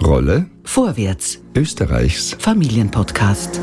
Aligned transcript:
Rolle 0.00 0.50
Vorwärts, 0.64 1.40
Österreichs 1.54 2.34
Familienpodcast. 2.38 3.60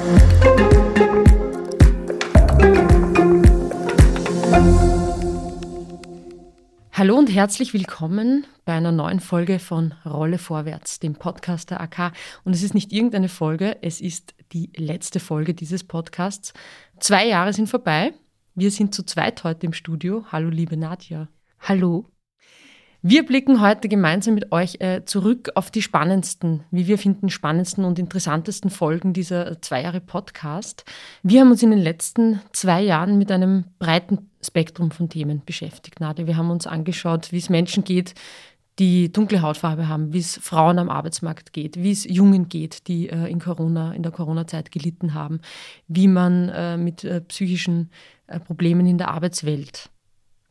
Hallo 6.93 7.17
und 7.17 7.27
herzlich 7.27 7.73
willkommen 7.73 8.45
bei 8.63 8.73
einer 8.73 8.91
neuen 8.91 9.19
Folge 9.19 9.59
von 9.59 9.93
Rolle 10.05 10.37
Vorwärts, 10.37 10.99
dem 10.99 11.15
Podcast 11.15 11.71
der 11.71 11.81
AK. 11.81 12.13
Und 12.45 12.53
es 12.53 12.63
ist 12.63 12.73
nicht 12.73 12.93
irgendeine 12.93 13.27
Folge, 13.27 13.77
es 13.81 13.99
ist 13.99 14.33
die 14.53 14.71
letzte 14.77 15.19
Folge 15.19 15.53
dieses 15.53 15.83
Podcasts. 15.83 16.53
Zwei 16.99 17.27
Jahre 17.27 17.51
sind 17.51 17.67
vorbei. 17.67 18.13
Wir 18.55 18.71
sind 18.71 18.95
zu 18.95 19.03
zweit 19.03 19.43
heute 19.43 19.65
im 19.65 19.73
Studio. 19.73 20.25
Hallo, 20.31 20.49
liebe 20.49 20.77
Nadja. 20.77 21.27
Hallo. 21.59 22.05
Wir 23.01 23.25
blicken 23.25 23.61
heute 23.61 23.87
gemeinsam 23.87 24.33
mit 24.33 24.51
euch 24.51 24.81
äh, 24.81 25.05
zurück 25.05 25.51
auf 25.55 25.71
die 25.71 25.81
spannendsten, 25.81 26.65
wie 26.69 26.87
wir 26.87 26.97
finden, 26.97 27.29
spannendsten 27.29 27.85
und 27.85 27.97
interessantesten 27.97 28.69
Folgen 28.69 29.13
dieser 29.13 29.61
zwei 29.61 29.83
Jahre 29.83 30.01
Podcast. 30.01 30.83
Wir 31.23 31.39
haben 31.39 31.49
uns 31.49 31.63
in 31.63 31.69
den 31.69 31.79
letzten 31.79 32.41
zwei 32.51 32.81
Jahren 32.81 33.17
mit 33.17 33.31
einem 33.31 33.63
breiten 33.79 34.29
Spektrum 34.45 34.91
von 34.91 35.07
Themen 35.07 35.43
beschäftigt, 35.45 36.01
Nadja. 36.01 36.27
Wir 36.27 36.35
haben 36.35 36.51
uns 36.51 36.67
angeschaut, 36.67 37.31
wie 37.31 37.37
es 37.37 37.49
Menschen 37.49 37.85
geht, 37.85 38.15
die 38.79 39.13
dunkle 39.13 39.41
Hautfarbe 39.41 39.87
haben, 39.87 40.11
wie 40.11 40.19
es 40.19 40.35
Frauen 40.35 40.77
am 40.77 40.89
Arbeitsmarkt 40.89 41.53
geht, 41.53 41.81
wie 41.81 41.91
es 41.91 42.03
Jungen 42.03 42.49
geht, 42.49 42.89
die 42.89 43.07
äh, 43.07 43.31
in 43.31 43.39
Corona, 43.39 43.93
in 43.93 44.03
der 44.03 44.11
Corona-Zeit 44.11 44.73
gelitten 44.73 45.13
haben, 45.13 45.39
wie 45.87 46.09
man 46.09 46.49
äh, 46.49 46.75
mit 46.75 47.05
äh, 47.05 47.21
psychischen 47.21 47.91
äh, 48.27 48.41
Problemen 48.41 48.85
in 48.87 48.97
der 48.97 49.07
Arbeitswelt 49.07 49.89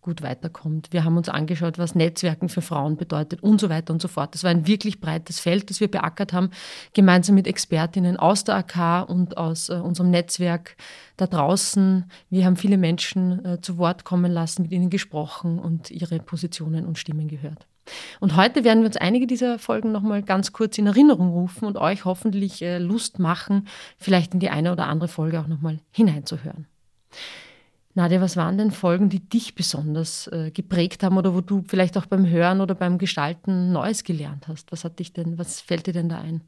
gut 0.00 0.22
weiterkommt. 0.22 0.88
Wir 0.92 1.04
haben 1.04 1.16
uns 1.16 1.28
angeschaut, 1.28 1.78
was 1.78 1.94
Netzwerken 1.94 2.48
für 2.48 2.62
Frauen 2.62 2.96
bedeutet 2.96 3.42
und 3.42 3.60
so 3.60 3.68
weiter 3.68 3.92
und 3.92 4.00
so 4.00 4.08
fort. 4.08 4.34
Das 4.34 4.44
war 4.44 4.50
ein 4.50 4.66
wirklich 4.66 5.00
breites 5.00 5.40
Feld, 5.40 5.70
das 5.70 5.80
wir 5.80 5.90
beackert 5.90 6.32
haben, 6.32 6.50
gemeinsam 6.94 7.34
mit 7.34 7.46
Expertinnen 7.46 8.16
aus 8.16 8.44
der 8.44 8.56
AK 8.56 9.08
und 9.08 9.36
aus 9.36 9.68
äh, 9.68 9.74
unserem 9.74 10.10
Netzwerk 10.10 10.76
da 11.16 11.26
draußen. 11.26 12.10
Wir 12.30 12.46
haben 12.46 12.56
viele 12.56 12.78
Menschen 12.78 13.44
äh, 13.44 13.60
zu 13.60 13.78
Wort 13.78 14.04
kommen 14.04 14.32
lassen, 14.32 14.62
mit 14.62 14.72
ihnen 14.72 14.90
gesprochen 14.90 15.58
und 15.58 15.90
ihre 15.90 16.18
Positionen 16.20 16.86
und 16.86 16.98
Stimmen 16.98 17.28
gehört. 17.28 17.66
Und 18.20 18.36
heute 18.36 18.64
werden 18.64 18.80
wir 18.80 18.86
uns 18.86 18.96
einige 18.96 19.26
dieser 19.26 19.58
Folgen 19.58 19.92
nochmal 19.92 20.22
ganz 20.22 20.52
kurz 20.52 20.78
in 20.78 20.86
Erinnerung 20.86 21.30
rufen 21.30 21.66
und 21.66 21.76
euch 21.76 22.04
hoffentlich 22.04 22.62
äh, 22.62 22.78
Lust 22.78 23.18
machen, 23.18 23.66
vielleicht 23.96 24.34
in 24.34 24.40
die 24.40 24.50
eine 24.50 24.72
oder 24.72 24.86
andere 24.86 25.08
Folge 25.08 25.40
auch 25.40 25.46
nochmal 25.46 25.80
hineinzuhören. 25.90 26.66
Nadja, 27.98 28.20
was 28.20 28.36
waren 28.36 28.56
denn 28.58 28.70
Folgen, 28.70 29.08
die 29.08 29.28
dich 29.28 29.56
besonders 29.56 30.28
äh, 30.28 30.52
geprägt 30.52 31.02
haben 31.02 31.18
oder 31.18 31.34
wo 31.34 31.40
du 31.40 31.64
vielleicht 31.66 31.98
auch 31.98 32.06
beim 32.06 32.28
Hören 32.28 32.60
oder 32.60 32.76
beim 32.76 32.96
Gestalten 32.96 33.72
Neues 33.72 34.04
gelernt 34.04 34.46
hast? 34.46 34.70
Was 34.70 34.84
hat 34.84 35.00
dich 35.00 35.12
denn, 35.12 35.36
was 35.36 35.60
fällt 35.60 35.88
dir 35.88 35.92
denn 35.92 36.08
da 36.08 36.18
ein? 36.20 36.42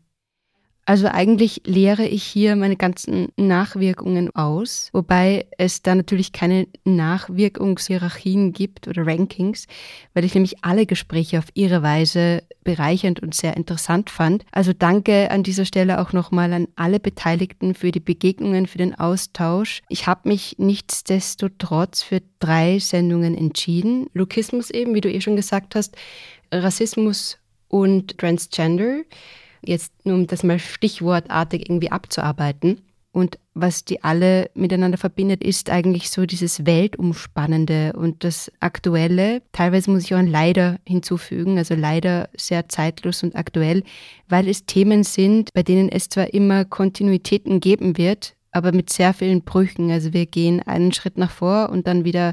Also 0.90 1.06
eigentlich 1.06 1.62
lehre 1.66 2.04
ich 2.04 2.24
hier 2.24 2.56
meine 2.56 2.74
ganzen 2.74 3.28
Nachwirkungen 3.36 4.34
aus, 4.34 4.88
wobei 4.92 5.46
es 5.56 5.82
da 5.82 5.94
natürlich 5.94 6.32
keine 6.32 6.66
Nachwirkungshierarchien 6.82 8.52
gibt 8.52 8.88
oder 8.88 9.06
Rankings, 9.06 9.68
weil 10.14 10.24
ich 10.24 10.34
nämlich 10.34 10.64
alle 10.64 10.86
Gespräche 10.86 11.38
auf 11.38 11.44
ihre 11.54 11.84
Weise 11.84 12.42
bereichernd 12.64 13.20
und 13.20 13.36
sehr 13.36 13.56
interessant 13.56 14.10
fand. 14.10 14.44
Also 14.50 14.72
danke 14.72 15.30
an 15.30 15.44
dieser 15.44 15.64
Stelle 15.64 16.00
auch 16.00 16.12
nochmal 16.12 16.52
an 16.52 16.66
alle 16.74 16.98
Beteiligten 16.98 17.76
für 17.76 17.92
die 17.92 18.00
Begegnungen, 18.00 18.66
für 18.66 18.78
den 18.78 18.96
Austausch. 18.98 19.82
Ich 19.90 20.08
habe 20.08 20.28
mich 20.28 20.56
nichtsdestotrotz 20.58 22.02
für 22.02 22.20
drei 22.40 22.80
Sendungen 22.80 23.38
entschieden. 23.38 24.08
Lukismus 24.12 24.70
eben, 24.70 24.92
wie 24.96 25.00
du 25.00 25.08
eh 25.08 25.20
schon 25.20 25.36
gesagt 25.36 25.76
hast, 25.76 25.96
Rassismus 26.50 27.38
und 27.68 28.18
Transgender 28.18 29.04
jetzt 29.62 29.92
nur 30.04 30.16
um 30.16 30.26
das 30.26 30.42
mal 30.42 30.58
stichwortartig 30.58 31.68
irgendwie 31.68 31.90
abzuarbeiten. 31.90 32.80
Und 33.12 33.38
was 33.54 33.84
die 33.84 34.04
alle 34.04 34.50
miteinander 34.54 34.96
verbindet, 34.96 35.42
ist 35.42 35.68
eigentlich 35.68 36.10
so 36.10 36.26
dieses 36.26 36.64
Weltumspannende 36.64 37.92
und 37.94 38.22
das 38.22 38.52
Aktuelle. 38.60 39.42
Teilweise 39.50 39.90
muss 39.90 40.04
ich 40.04 40.14
auch 40.14 40.18
ein 40.18 40.28
Leider 40.28 40.78
hinzufügen, 40.86 41.58
also 41.58 41.74
leider 41.74 42.28
sehr 42.36 42.68
zeitlos 42.68 43.24
und 43.24 43.34
aktuell, 43.34 43.82
weil 44.28 44.48
es 44.48 44.64
Themen 44.64 45.02
sind, 45.02 45.52
bei 45.54 45.64
denen 45.64 45.88
es 45.88 46.08
zwar 46.08 46.32
immer 46.32 46.64
Kontinuitäten 46.64 47.58
geben 47.58 47.98
wird, 47.98 48.36
aber 48.52 48.70
mit 48.70 48.90
sehr 48.90 49.12
vielen 49.12 49.42
Brüchen. 49.42 49.90
Also 49.90 50.12
wir 50.12 50.26
gehen 50.26 50.62
einen 50.62 50.92
Schritt 50.92 51.18
nach 51.18 51.32
vor 51.32 51.70
und 51.70 51.88
dann 51.88 52.04
wieder 52.04 52.32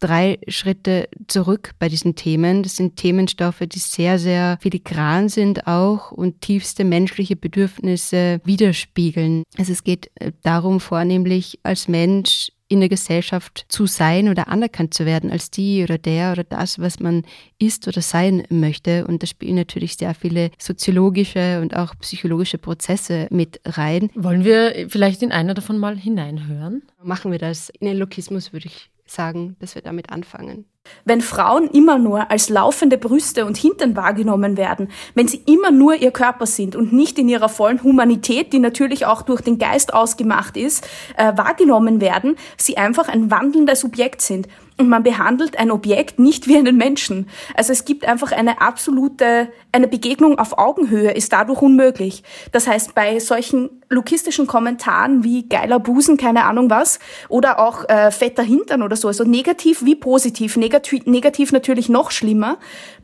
drei 0.00 0.38
Schritte 0.48 1.08
zurück 1.26 1.72
bei 1.78 1.88
diesen 1.88 2.14
Themen. 2.14 2.62
Das 2.62 2.76
sind 2.76 2.96
Themenstoffe, 2.96 3.60
die 3.60 3.78
sehr, 3.78 4.18
sehr 4.18 4.58
filigran 4.60 5.28
sind 5.28 5.66
auch 5.66 6.12
und 6.12 6.40
tiefste 6.40 6.84
menschliche 6.84 7.36
Bedürfnisse 7.36 8.40
widerspiegeln. 8.44 9.44
Also 9.56 9.72
es 9.72 9.84
geht 9.84 10.10
äh, 10.16 10.32
darum, 10.42 10.80
vornehmlich 10.80 11.58
als 11.62 11.88
Mensch 11.88 12.50
in 12.68 12.80
der 12.80 12.88
Gesellschaft 12.88 13.64
zu 13.68 13.86
sein 13.86 14.28
oder 14.28 14.48
anerkannt 14.48 14.92
zu 14.92 15.06
werden 15.06 15.30
als 15.30 15.50
die 15.50 15.82
oder 15.82 15.96
der 15.96 16.32
oder 16.32 16.44
das, 16.44 16.78
was 16.78 17.00
man 17.00 17.24
ist 17.58 17.88
oder 17.88 18.02
sein 18.02 18.44
möchte. 18.50 19.06
Und 19.06 19.22
da 19.22 19.26
spielen 19.26 19.56
natürlich 19.56 19.96
sehr 19.96 20.14
viele 20.14 20.50
soziologische 20.58 21.60
und 21.62 21.74
auch 21.74 21.94
psychologische 22.00 22.58
Prozesse 22.58 23.26
mit 23.30 23.60
rein. 23.64 24.10
Wollen 24.14 24.44
wir 24.44 24.86
vielleicht 24.88 25.22
in 25.22 25.32
einer 25.32 25.54
davon 25.54 25.78
mal 25.78 25.96
hineinhören? 25.96 26.82
Machen 27.02 27.32
wir 27.32 27.38
das. 27.38 27.70
In 27.80 27.86
den 27.86 27.96
Lokismus 27.96 28.52
würde 28.52 28.66
ich 28.66 28.90
sagen, 29.10 29.56
dass 29.58 29.74
wir 29.74 29.82
damit 29.82 30.10
anfangen. 30.10 30.66
Wenn 31.04 31.20
Frauen 31.20 31.68
immer 31.68 31.98
nur 31.98 32.30
als 32.30 32.48
laufende 32.48 32.98
Brüste 32.98 33.46
und 33.46 33.56
Hintern 33.56 33.96
wahrgenommen 33.96 34.56
werden, 34.56 34.90
wenn 35.14 35.28
sie 35.28 35.42
immer 35.46 35.70
nur 35.70 35.94
ihr 35.94 36.10
Körper 36.10 36.46
sind 36.46 36.76
und 36.76 36.92
nicht 36.92 37.18
in 37.18 37.28
ihrer 37.28 37.48
vollen 37.48 37.82
Humanität, 37.82 38.52
die 38.52 38.58
natürlich 38.58 39.06
auch 39.06 39.22
durch 39.22 39.40
den 39.40 39.58
Geist 39.58 39.94
ausgemacht 39.94 40.56
ist, 40.56 40.86
äh, 41.16 41.36
wahrgenommen 41.36 42.00
werden, 42.00 42.36
sie 42.56 42.76
einfach 42.76 43.08
ein 43.08 43.30
wandelndes 43.30 43.80
Subjekt 43.80 44.22
sind 44.22 44.48
und 44.78 44.88
man 44.88 45.02
behandelt 45.02 45.58
ein 45.58 45.70
Objekt 45.70 46.18
nicht 46.18 46.46
wie 46.46 46.56
einen 46.56 46.76
Menschen. 46.76 47.28
Also 47.54 47.72
es 47.72 47.84
gibt 47.84 48.06
einfach 48.06 48.32
eine 48.32 48.60
absolute, 48.60 49.48
eine 49.72 49.88
Begegnung 49.88 50.38
auf 50.38 50.56
Augenhöhe 50.56 51.10
ist 51.10 51.32
dadurch 51.32 51.60
unmöglich. 51.60 52.22
Das 52.52 52.68
heißt, 52.68 52.94
bei 52.94 53.18
solchen 53.18 53.70
lukistischen 53.88 54.46
Kommentaren 54.46 55.24
wie 55.24 55.48
geiler 55.48 55.80
Busen, 55.80 56.16
keine 56.16 56.44
Ahnung 56.44 56.70
was, 56.70 57.00
oder 57.28 57.58
auch 57.58 57.88
äh, 57.88 58.10
fetter 58.10 58.42
Hintern 58.42 58.82
oder 58.82 58.96
so, 58.96 59.08
also 59.08 59.24
negativ 59.24 59.84
wie 59.84 59.96
positiv, 59.96 60.56
negativ, 60.56 60.77
negativ 61.04 61.52
natürlich 61.52 61.88
noch 61.88 62.10
schlimmer, 62.10 62.58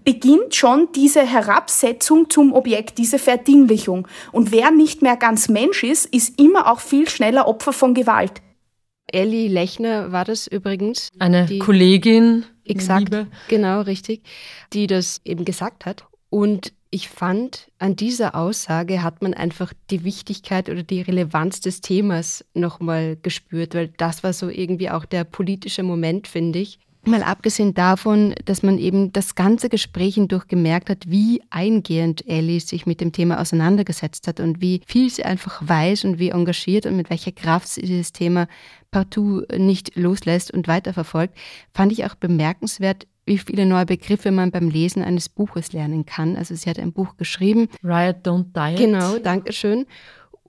beginnt 0.05 0.55
schon 0.55 0.89
diese 0.95 1.25
Herabsetzung 1.25 2.31
zum 2.31 2.53
Objekt, 2.53 2.99
diese 2.99 3.19
Verdinglichung. 3.19 4.07
Und 4.33 4.53
wer 4.53 4.71
nicht 4.71 5.03
mehr 5.03 5.17
ganz 5.17 5.49
Mensch 5.49 5.83
ist, 5.83 6.07
ist 6.07 6.39
immer 6.41 6.71
auch 6.71 6.81
viel 6.81 7.09
schneller 7.09 7.47
Opfer 7.49 7.73
von 7.73 7.95
Gewalt. 7.95 8.43
Elli 9.07 9.49
Lechner 9.49 10.13
war 10.13 10.25
das 10.25 10.47
übrigens. 10.47 11.11
Eine 11.19 11.47
die, 11.47 11.59
Kollegin. 11.59 12.45
Exakt, 12.65 13.11
Liebe. 13.11 13.27
genau, 13.49 13.83
richtig, 13.83 14.23
die 14.73 14.87
das 14.87 15.21
eben 15.25 15.45
gesagt 15.45 15.87
hat. 15.87 16.05
Und 16.31 16.73
ich 16.91 17.09
fand, 17.09 17.73
an 17.79 17.97
dieser 17.97 18.37
Aussage 18.37 19.03
hat 19.03 19.21
man 19.21 19.35
einfach 19.35 19.73
die 19.91 20.05
Wichtigkeit 20.05 20.71
oder 20.71 20.85
die 20.85 21.01
Relevanz 21.01 21.61
des 21.61 21.81
Themas 21.81 22.45
nochmal 22.55 23.17
gespürt, 23.21 23.75
weil 23.75 23.89
das 23.89 24.23
war 24.23 24.33
so 24.33 24.49
irgendwie 24.49 24.91
auch 24.91 25.05
der 25.05 25.25
politische 25.25 25.83
Moment, 25.83 26.29
finde 26.29 26.61
ich. 26.61 26.79
Mal 27.07 27.23
abgesehen 27.23 27.75
davon, 27.75 28.35
dass 28.45 28.63
man 28.63 28.79
eben 28.79 29.13
das 29.13 29.35
ganze 29.35 29.69
Gespräch 29.69 30.15
hindurch 30.15 30.49
gemerkt 30.49 30.91
hat, 30.91 31.11
wie 31.11 31.43
eingehend 31.51 32.27
Ellie 32.29 32.61
sich 32.61 32.87
mit 32.87 33.01
dem 33.01 33.13
Thema 33.13 33.41
auseinandergesetzt 33.41 34.29
hat 34.29 34.41
und 34.41 34.61
wie 34.61 34.81
viel 34.87 35.11
sie 35.11 35.25
einfach 35.25 35.61
weiß 35.67 36.05
und 36.05 36.19
wie 36.19 36.31
engagiert 36.31 36.87
und 36.87 36.97
mit 36.97 37.11
welcher 37.11 37.33
Kraft 37.33 37.69
sie 37.69 37.83
dieses 37.83 38.13
Thema 38.13 38.47
partout 38.91 39.43
nicht 39.57 39.97
loslässt 39.97 40.53
und 40.53 40.69
weiterverfolgt, 40.69 41.37
fand 41.73 41.93
ich 41.93 42.05
auch 42.05 42.15
bemerkenswert, 42.15 43.07
wie 43.27 43.39
viele 43.39 43.67
neue 43.67 43.87
Begriffe 43.87 44.31
man 44.31 44.51
beim 44.51 44.69
Lesen 44.69 45.03
eines 45.03 45.29
Buches 45.29 45.73
lernen 45.73 46.05
kann. 46.05 46.37
Also 46.37 46.55
sie 46.55 46.69
hat 46.69 46.79
ein 46.79 46.93
Buch 46.93 47.17
geschrieben. 47.17 47.69
Riot 47.83 48.27
Don't 48.27 48.53
Diet. 48.55 48.79
Genau, 48.79 49.19
danke 49.19 49.53
schön 49.53 49.87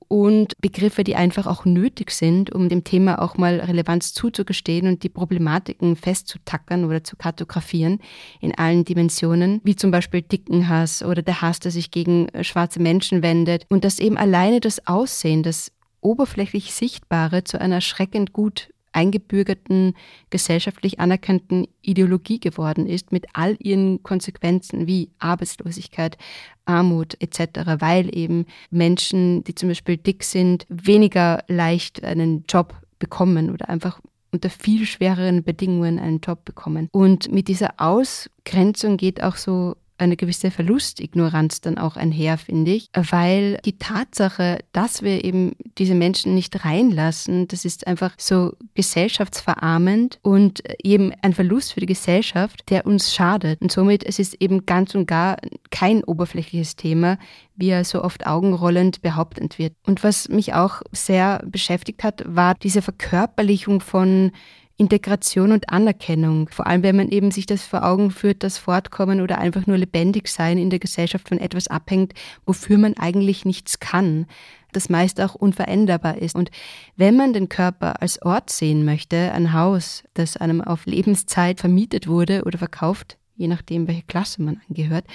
und 0.08 0.54
Begriffe, 0.62 1.04
die 1.04 1.16
einfach 1.16 1.48
auch 1.48 1.66
nötig 1.66 2.12
sind, 2.12 2.54
um 2.54 2.70
dem 2.70 2.84
Thema 2.84 3.22
auch 3.22 3.38
mal 3.38 3.60
Relevanz 3.60 4.14
zuzugestehen 4.14 4.88
und 4.88 5.04
die 5.04 5.10
Problematiken 5.10 5.96
festzutackern 5.96 6.86
oder 6.86 7.04
zu 7.04 7.16
kartografieren 7.16 8.00
in 8.42 8.56
allen 8.56 8.86
Dimensionen, 8.86 9.62
wie 9.64 9.76
zum 9.76 9.92
Beispiel 9.92 10.22
Dickenhass 10.22 11.04
oder 11.04 11.22
der 11.22 11.42
Hass, 11.42 11.60
der 11.60 11.72
sich 11.72 11.92
gegen 11.92 12.30
äh, 12.30 12.44
schwarze 12.44 12.82
Menschen 12.82 13.24
wendet. 13.24 13.66
Und 13.70 13.84
dass 13.84 14.00
eben 14.00 14.18
alleine 14.18 14.60
das 14.60 14.86
Aussehen, 14.88 15.44
das 15.44 15.72
oberflächlich 16.02 16.74
Sichtbare 16.74 17.44
zu 17.44 17.60
einer 17.60 17.76
erschreckend 17.76 18.32
gut 18.32 18.70
eingebürgerten, 18.96 19.94
gesellschaftlich 20.30 21.00
anerkannten 21.00 21.68
Ideologie 21.82 22.40
geworden 22.40 22.88
ist, 22.88 23.12
mit 23.12 23.26
all 23.34 23.58
ihren 23.60 24.02
Konsequenzen 24.04 24.88
wie 24.88 25.10
Arbeitslosigkeit, 25.20 26.18
Armut 26.66 27.16
etc., 27.20 27.80
weil 27.80 28.16
eben 28.16 28.46
Menschen, 28.72 29.44
die 29.44 29.56
zum 29.56 29.70
Beispiel 29.70 29.98
dick 29.98 30.24
sind, 30.24 30.66
weniger 30.70 31.44
leicht 31.48 32.04
einen 32.04 32.46
Job 32.48 32.74
bekommen 32.98 33.52
oder 33.52 33.70
einfach 33.70 34.00
unter 34.32 34.50
viel 34.50 34.86
schwereren 34.86 35.44
Bedingungen 35.44 36.00
einen 36.00 36.20
Job 36.20 36.44
bekommen. 36.46 36.90
Und 36.92 37.32
mit 37.32 37.48
dieser 37.48 37.76
Ausgrenzung 37.78 38.98
geht 38.98 39.22
auch 39.24 39.36
so 39.36 39.76
eine 39.98 40.18
gewisse 40.18 40.52
Verlustignoranz 40.52 41.62
dann 41.62 41.78
auch 41.78 41.96
einher, 41.96 42.38
finde 42.38 42.72
ich, 42.72 42.90
weil 42.94 43.60
die 43.66 43.78
Tatsache, 43.78 44.60
dass 44.72 45.02
wir 45.02 45.24
eben 45.24 45.54
diese 45.78 45.96
Menschen 45.96 46.36
nicht 46.36 46.66
reinlassen, 46.66 47.48
das 47.48 47.66
ist 47.66 47.88
einfach 47.88 48.14
so 48.18 48.54
gesellschaftsverarmend 48.74 50.20
und 50.22 50.64
eben 50.84 51.14
ein 51.22 51.34
Verlust 51.34 51.74
für 51.74 51.80
die 51.80 51.86
Gesellschaft, 51.86 52.70
der 52.70 52.86
uns 52.86 53.14
schadet. 53.14 53.62
Und 53.62 53.72
somit 53.72 54.04
es 54.04 54.20
ist 54.20 54.42
eben 54.42 54.66
ganz 54.66 54.96
und 54.96 55.08
gar 55.08 55.38
kein 55.72 56.04
oberflächliches 56.04 56.76
Thema, 56.76 57.18
wie 57.56 57.70
er 57.70 57.86
so 57.86 58.04
oft 58.04 58.28
augenrollend 58.28 59.02
behauptet 59.02 59.58
wird. 59.58 59.74
Und 59.86 60.04
was 60.04 60.30
mich 60.30 60.54
auch 60.54 60.82
sehr 60.92 61.42
beschäftigt 61.46 62.04
hat, 62.04 62.24
war 62.26 62.56
diese 62.56 62.82
Verkörperlichung 62.82 63.82
von 63.82 64.32
Integration 64.78 65.52
und 65.52 65.70
Anerkennung. 65.70 66.50
Vor 66.50 66.68
allem, 66.68 66.84
wenn 66.84 66.98
man 66.98 67.10
eben 67.10 67.32
sich 67.32 67.46
das 67.46 67.64
vor 67.64 67.84
Augen 67.86 68.12
führt, 68.12 68.44
dass 68.44 68.58
Fortkommen 68.58 69.22
oder 69.22 69.38
einfach 69.38 69.68
nur 69.68 69.78
lebendig 69.78 70.28
sein 70.28 70.58
in 70.58 70.70
der 70.70 70.80
Gesellschaft 70.80 71.30
von 71.30 71.38
etwas 71.38 71.68
abhängt, 71.68 72.14
wofür 72.46 72.78
man 72.78 72.96
eigentlich 72.98 73.46
nichts 73.46 73.80
kann, 73.80 74.28
das 74.74 74.90
meist 74.90 75.22
auch 75.22 75.36
unveränderbar 75.36 76.18
ist. 76.18 76.36
Und 76.36 76.52
wenn 76.98 77.16
man 77.16 77.32
den 77.32 77.48
Körper 77.48 78.02
als 78.02 78.22
Ort 78.22 78.50
sehen 78.50 78.84
möchte, 78.84 79.32
ein 79.32 79.54
Haus, 79.54 80.04
das 80.14 80.36
einem 80.36 80.62
auf 80.62 80.86
Lebenszeit 80.86 81.62
vermietet 81.62 82.08
wurde 82.08 82.44
oder 82.44 82.58
verkauft, 82.58 83.18
je 83.38 83.48
nachdem, 83.48 83.88
welche 83.88 84.04
Klasse 84.04 84.42
man 84.42 84.62
angehört, 84.68 85.06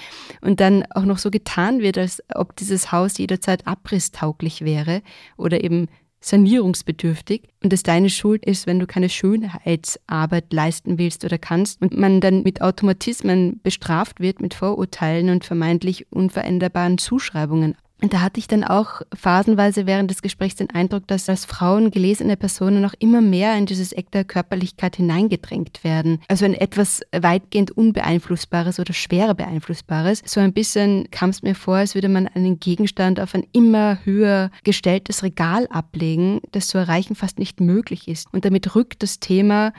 und 0.41 0.59
dann 0.59 0.85
auch 0.91 1.05
noch 1.05 1.17
so 1.17 1.29
getan 1.29 1.79
wird, 1.79 1.97
als 1.97 2.23
ob 2.33 2.55
dieses 2.55 2.91
Haus 2.91 3.17
jederzeit 3.17 3.67
abrisstauglich 3.67 4.61
wäre 4.63 5.01
oder 5.37 5.63
eben 5.63 5.87
sanierungsbedürftig 6.21 7.49
und 7.63 7.73
es 7.73 7.83
deine 7.83 8.09
Schuld 8.09 8.45
ist, 8.45 8.67
wenn 8.67 8.79
du 8.79 8.87
keine 8.87 9.09
Schönheitsarbeit 9.09 10.53
leisten 10.53 10.97
willst 10.97 11.25
oder 11.25 11.37
kannst 11.37 11.81
und 11.81 11.97
man 11.97 12.21
dann 12.21 12.43
mit 12.43 12.61
Automatismen 12.61 13.59
bestraft 13.63 14.19
wird, 14.19 14.39
mit 14.39 14.53
Vorurteilen 14.53 15.29
und 15.29 15.43
vermeintlich 15.43 16.11
unveränderbaren 16.11 16.99
Zuschreibungen. 16.99 17.75
Und 18.01 18.13
da 18.13 18.21
hatte 18.21 18.39
ich 18.39 18.47
dann 18.47 18.63
auch 18.63 19.01
phasenweise 19.13 19.85
während 19.85 20.09
des 20.09 20.21
Gesprächs 20.23 20.55
den 20.55 20.71
Eindruck, 20.71 21.07
dass 21.07 21.29
als 21.29 21.45
Frauen 21.45 21.91
gelesene 21.91 22.35
Personen 22.35 22.81
noch 22.81 22.95
immer 22.97 23.21
mehr 23.21 23.55
in 23.57 23.67
dieses 23.67 23.91
Eck 23.93 24.09
der 24.11 24.23
Körperlichkeit 24.23 24.95
hineingedrängt 24.95 25.83
werden. 25.83 26.19
Also 26.27 26.45
ein 26.45 26.55
etwas 26.55 27.01
weitgehend 27.11 27.71
unbeeinflussbares 27.71 28.79
oder 28.79 28.93
schwerer 28.93 29.35
beeinflussbares. 29.35 30.23
So 30.25 30.39
ein 30.39 30.53
bisschen 30.53 31.09
kam 31.11 31.29
es 31.29 31.43
mir 31.43 31.53
vor, 31.53 31.75
als 31.75 31.93
würde 31.93 32.09
man 32.09 32.27
einen 32.27 32.59
Gegenstand 32.59 33.19
auf 33.19 33.35
ein 33.35 33.45
immer 33.51 33.99
höher 34.03 34.49
gestelltes 34.63 35.21
Regal 35.21 35.67
ablegen, 35.67 36.41
das 36.51 36.67
zu 36.67 36.79
erreichen 36.79 37.15
fast 37.15 37.37
nicht 37.37 37.61
möglich 37.61 38.07
ist. 38.07 38.33
Und 38.33 38.45
damit 38.45 38.75
rückt 38.75 39.03
das 39.03 39.19
Thema 39.19 39.73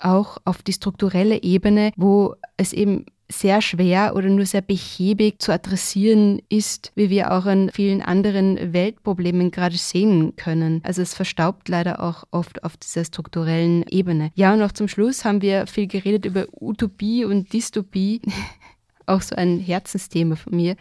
auch 0.00 0.38
auf 0.44 0.62
die 0.62 0.72
strukturelle 0.72 1.42
Ebene, 1.42 1.92
wo 1.96 2.34
es 2.56 2.72
eben 2.72 3.04
sehr 3.30 3.62
schwer 3.62 4.14
oder 4.16 4.28
nur 4.28 4.46
sehr 4.46 4.60
behäbig 4.60 5.40
zu 5.40 5.52
adressieren 5.52 6.42
ist, 6.48 6.92
wie 6.94 7.10
wir 7.10 7.32
auch 7.32 7.46
an 7.46 7.70
vielen 7.72 8.02
anderen 8.02 8.72
Weltproblemen 8.72 9.50
gerade 9.50 9.76
sehen 9.76 10.34
können. 10.36 10.80
Also 10.84 11.02
es 11.02 11.14
verstaubt 11.14 11.68
leider 11.68 12.02
auch 12.02 12.24
oft 12.30 12.64
auf 12.64 12.76
dieser 12.76 13.04
strukturellen 13.04 13.84
Ebene. 13.88 14.32
Ja, 14.34 14.52
und 14.52 14.58
noch 14.58 14.72
zum 14.72 14.88
Schluss 14.88 15.24
haben 15.24 15.42
wir 15.42 15.66
viel 15.66 15.86
geredet 15.86 16.24
über 16.24 16.46
Utopie 16.60 17.24
und 17.24 17.52
Dystopie. 17.52 18.20
auch 19.06 19.22
so 19.22 19.34
ein 19.34 19.58
Herzensthema 19.58 20.36
von 20.36 20.54
mir, 20.54 20.76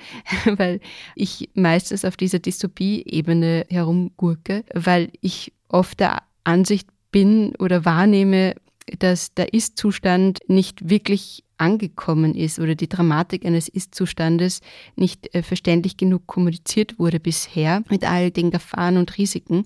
weil 0.46 0.80
ich 1.16 1.50
meistens 1.56 2.06
auf 2.06 2.16
dieser 2.16 2.40
Dystopie-Ebene 2.40 3.66
herumgurke, 3.70 4.64
weil 4.74 5.12
ich 5.22 5.52
oft 5.68 6.00
der 6.00 6.22
Ansicht 6.44 6.88
bin 7.12 7.56
oder 7.56 7.86
wahrnehme, 7.86 8.56
dass 9.00 9.34
der 9.34 9.54
Ist-Zustand 9.54 10.40
nicht 10.48 10.90
wirklich 10.90 11.44
angekommen 11.60 12.36
ist 12.36 12.60
oder 12.60 12.76
die 12.76 12.90
Dramatik 12.90 13.46
eines 13.46 13.68
Ist-Zustandes 13.68 14.62
nicht 14.96 15.34
äh, 15.34 15.44
verständlich 15.44 15.98
genug 15.98 16.28
kommuniziert 16.28 17.00
wurde 17.00 17.20
bisher 17.20 17.84
mit 17.90 18.10
all 18.10 18.32
den 18.32 18.52
Gefahren 18.52 18.98
und 18.98 19.18
Risiken. 19.18 19.66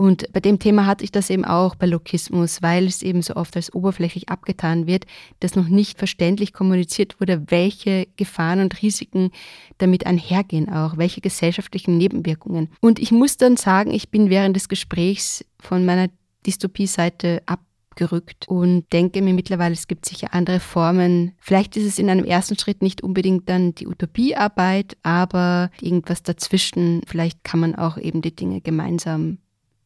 Und 0.00 0.32
bei 0.32 0.40
dem 0.40 0.58
Thema 0.58 0.86
hatte 0.86 1.04
ich 1.04 1.12
das 1.12 1.28
eben 1.28 1.44
auch 1.44 1.74
bei 1.74 1.84
Lokismus, 1.84 2.62
weil 2.62 2.86
es 2.86 3.02
eben 3.02 3.20
so 3.20 3.36
oft 3.36 3.54
als 3.54 3.74
oberflächlich 3.74 4.30
abgetan 4.30 4.86
wird, 4.86 5.04
dass 5.40 5.56
noch 5.56 5.68
nicht 5.68 5.98
verständlich 5.98 6.54
kommuniziert 6.54 7.20
wurde, 7.20 7.42
welche 7.48 8.06
Gefahren 8.16 8.60
und 8.60 8.80
Risiken 8.80 9.30
damit 9.76 10.06
einhergehen 10.06 10.70
auch, 10.70 10.96
welche 10.96 11.20
gesellschaftlichen 11.20 11.98
Nebenwirkungen. 11.98 12.70
Und 12.80 12.98
ich 12.98 13.12
muss 13.12 13.36
dann 13.36 13.58
sagen, 13.58 13.92
ich 13.92 14.08
bin 14.08 14.30
während 14.30 14.56
des 14.56 14.70
Gesprächs 14.70 15.44
von 15.58 15.84
meiner 15.84 16.08
Dystopie-Seite 16.46 17.42
ab 17.44 17.60
gerückt 18.00 18.48
und 18.48 18.90
denke 18.94 19.20
mir 19.20 19.34
mittlerweile, 19.34 19.74
es 19.74 19.86
gibt 19.86 20.06
sicher 20.06 20.28
andere 20.32 20.58
Formen. 20.58 21.32
Vielleicht 21.38 21.76
ist 21.76 21.84
es 21.84 21.98
in 21.98 22.08
einem 22.08 22.24
ersten 22.24 22.58
Schritt 22.58 22.80
nicht 22.80 23.02
unbedingt 23.02 23.48
dann 23.50 23.74
die 23.74 23.86
Utopiearbeit, 23.86 24.96
aber 25.02 25.70
irgendwas 25.82 26.22
dazwischen. 26.22 27.02
Vielleicht 27.06 27.44
kann 27.44 27.60
man 27.60 27.74
auch 27.74 27.98
eben 27.98 28.22
die 28.22 28.34
Dinge 28.34 28.62
gemeinsam 28.62 29.36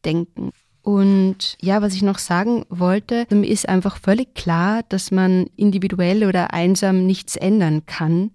denken. 0.05 0.51
Und 0.81 1.57
ja, 1.59 1.81
was 1.81 1.93
ich 1.93 2.03
noch 2.03 2.19
sagen 2.19 2.63
wollte, 2.69 3.27
mir 3.31 3.47
ist 3.47 3.67
einfach 3.67 3.97
völlig 3.97 4.33
klar, 4.33 4.83
dass 4.87 5.11
man 5.11 5.47
individuell 5.57 6.25
oder 6.25 6.53
einsam 6.53 7.05
nichts 7.05 7.35
ändern 7.35 7.85
kann. 7.85 8.31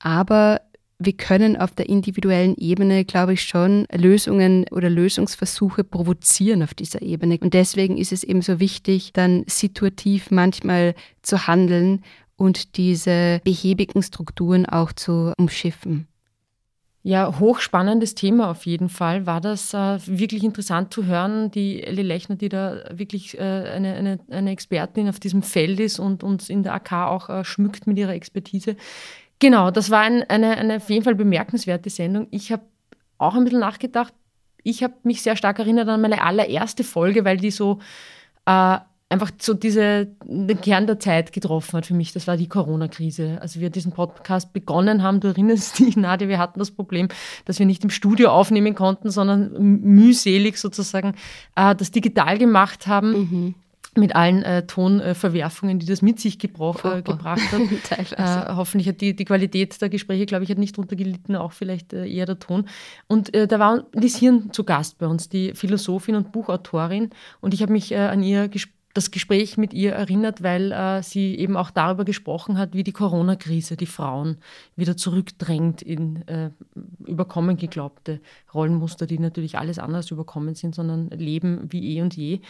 Aber 0.00 0.62
wir 1.00 1.14
können 1.14 1.56
auf 1.56 1.72
der 1.72 1.88
individuellen 1.88 2.54
Ebene, 2.56 3.06
glaube 3.06 3.32
ich, 3.32 3.42
schon 3.42 3.86
Lösungen 3.90 4.66
oder 4.70 4.90
Lösungsversuche 4.90 5.82
provozieren 5.82 6.62
auf 6.62 6.74
dieser 6.74 7.00
Ebene. 7.00 7.38
Und 7.40 7.54
deswegen 7.54 7.96
ist 7.96 8.12
es 8.12 8.22
eben 8.22 8.42
so 8.42 8.60
wichtig, 8.60 9.14
dann 9.14 9.44
situativ 9.46 10.30
manchmal 10.30 10.94
zu 11.22 11.46
handeln 11.46 12.02
und 12.36 12.76
diese 12.76 13.40
behäbigen 13.44 14.02
Strukturen 14.02 14.66
auch 14.66 14.92
zu 14.92 15.32
umschiffen. 15.38 16.06
Ja, 17.02 17.38
hochspannendes 17.40 18.14
Thema 18.14 18.50
auf 18.50 18.66
jeden 18.66 18.90
Fall. 18.90 19.24
War 19.24 19.40
das 19.40 19.72
äh, 19.72 19.98
wirklich 20.06 20.44
interessant 20.44 20.92
zu 20.92 21.06
hören, 21.06 21.50
die 21.50 21.82
Ellie 21.82 22.04
Lechner, 22.04 22.36
die 22.36 22.50
da 22.50 22.76
wirklich 22.90 23.38
äh, 23.38 23.40
eine, 23.40 23.94
eine, 23.94 24.20
eine 24.28 24.50
Expertin 24.50 25.08
auf 25.08 25.18
diesem 25.18 25.42
Feld 25.42 25.80
ist 25.80 25.98
und 25.98 26.22
uns 26.22 26.50
in 26.50 26.62
der 26.62 26.74
AK 26.74 26.92
auch 26.92 27.30
äh, 27.30 27.42
schmückt 27.42 27.86
mit 27.86 27.96
ihrer 27.96 28.12
Expertise. 28.12 28.76
Genau, 29.40 29.70
das 29.70 29.90
war 29.90 30.02
ein, 30.02 30.22
eine, 30.28 30.56
eine 30.58 30.76
auf 30.76 30.90
jeden 30.90 31.02
Fall 31.02 31.14
bemerkenswerte 31.14 31.90
Sendung. 31.90 32.28
Ich 32.30 32.52
habe 32.52 32.62
auch 33.18 33.34
ein 33.34 33.44
bisschen 33.44 33.60
nachgedacht. 33.60 34.12
Ich 34.62 34.82
habe 34.82 34.94
mich 35.02 35.22
sehr 35.22 35.34
stark 35.34 35.58
erinnert 35.58 35.88
an 35.88 36.02
meine 36.02 36.22
allererste 36.22 36.84
Folge, 36.84 37.24
weil 37.24 37.38
die 37.38 37.50
so 37.50 37.78
äh, 38.44 38.78
einfach 39.08 39.30
so 39.40 39.54
diese, 39.54 40.08
den 40.24 40.60
Kern 40.60 40.86
der 40.86 41.00
Zeit 41.00 41.32
getroffen 41.32 41.78
hat 41.78 41.86
für 41.86 41.94
mich. 41.94 42.12
Das 42.12 42.26
war 42.26 42.36
die 42.36 42.48
Corona-Krise. 42.48 43.38
Als 43.40 43.58
wir 43.58 43.70
diesen 43.70 43.92
Podcast 43.92 44.52
begonnen 44.52 45.02
haben, 45.02 45.20
du 45.20 45.28
erinnerst 45.28 45.78
dich, 45.78 45.96
Nadja, 45.98 46.28
wir 46.28 46.38
hatten 46.38 46.58
das 46.58 46.70
Problem, 46.70 47.08
dass 47.46 47.58
wir 47.58 47.66
nicht 47.66 47.82
im 47.82 47.90
Studio 47.90 48.30
aufnehmen 48.30 48.74
konnten, 48.74 49.10
sondern 49.10 49.52
mühselig 49.58 50.58
sozusagen 50.58 51.14
äh, 51.56 51.74
das 51.74 51.90
digital 51.90 52.36
gemacht 52.36 52.86
haben. 52.86 53.10
Mhm 53.10 53.54
mit 53.96 54.14
allen 54.14 54.42
äh, 54.42 54.66
Tonverwerfungen, 54.66 55.78
die 55.78 55.86
das 55.86 56.02
mit 56.02 56.20
sich 56.20 56.42
äh, 56.42 56.48
gebracht 56.48 56.84
hat. 56.84 58.12
äh, 58.18 58.54
hoffentlich 58.54 58.88
hat 58.88 59.00
die, 59.00 59.16
die 59.16 59.24
Qualität 59.24 59.80
der 59.80 59.88
Gespräche, 59.88 60.26
glaube 60.26 60.44
ich, 60.44 60.50
hat 60.50 60.58
nicht 60.58 60.76
drunter 60.76 60.96
gelitten, 60.96 61.34
auch 61.36 61.52
vielleicht 61.52 61.92
äh, 61.92 62.06
eher 62.06 62.26
der 62.26 62.38
Ton. 62.38 62.68
Und 63.08 63.34
äh, 63.34 63.46
da 63.46 63.58
war 63.58 63.84
Lies 63.92 64.16
Hirn 64.16 64.52
zu 64.52 64.64
Gast 64.64 64.98
bei 64.98 65.06
uns, 65.06 65.28
die 65.28 65.54
Philosophin 65.54 66.14
und 66.14 66.32
Buchautorin. 66.32 67.10
Und 67.40 67.54
ich 67.54 67.62
habe 67.62 67.72
mich 67.72 67.92
äh, 67.92 67.96
an 67.96 68.22
ihr 68.22 68.48
gesprochen 68.48 68.80
das 68.92 69.10
Gespräch 69.12 69.56
mit 69.56 69.72
ihr 69.72 69.92
erinnert, 69.92 70.42
weil 70.42 70.72
äh, 70.72 71.02
sie 71.02 71.36
eben 71.36 71.56
auch 71.56 71.70
darüber 71.70 72.04
gesprochen 72.04 72.58
hat, 72.58 72.74
wie 72.74 72.82
die 72.82 72.92
Corona-Krise 72.92 73.76
die 73.76 73.86
Frauen 73.86 74.38
wieder 74.74 74.96
zurückdrängt 74.96 75.80
in 75.80 76.26
äh, 76.26 76.50
überkommen 77.06 77.56
geglaubte 77.56 78.20
Rollenmuster, 78.52 79.06
die 79.06 79.18
natürlich 79.18 79.58
alles 79.58 79.78
anders 79.78 80.10
überkommen 80.10 80.56
sind, 80.56 80.74
sondern 80.74 81.08
leben 81.10 81.66
wie 81.70 81.96
eh 81.96 82.02
und 82.02 82.16
je. 82.16 82.40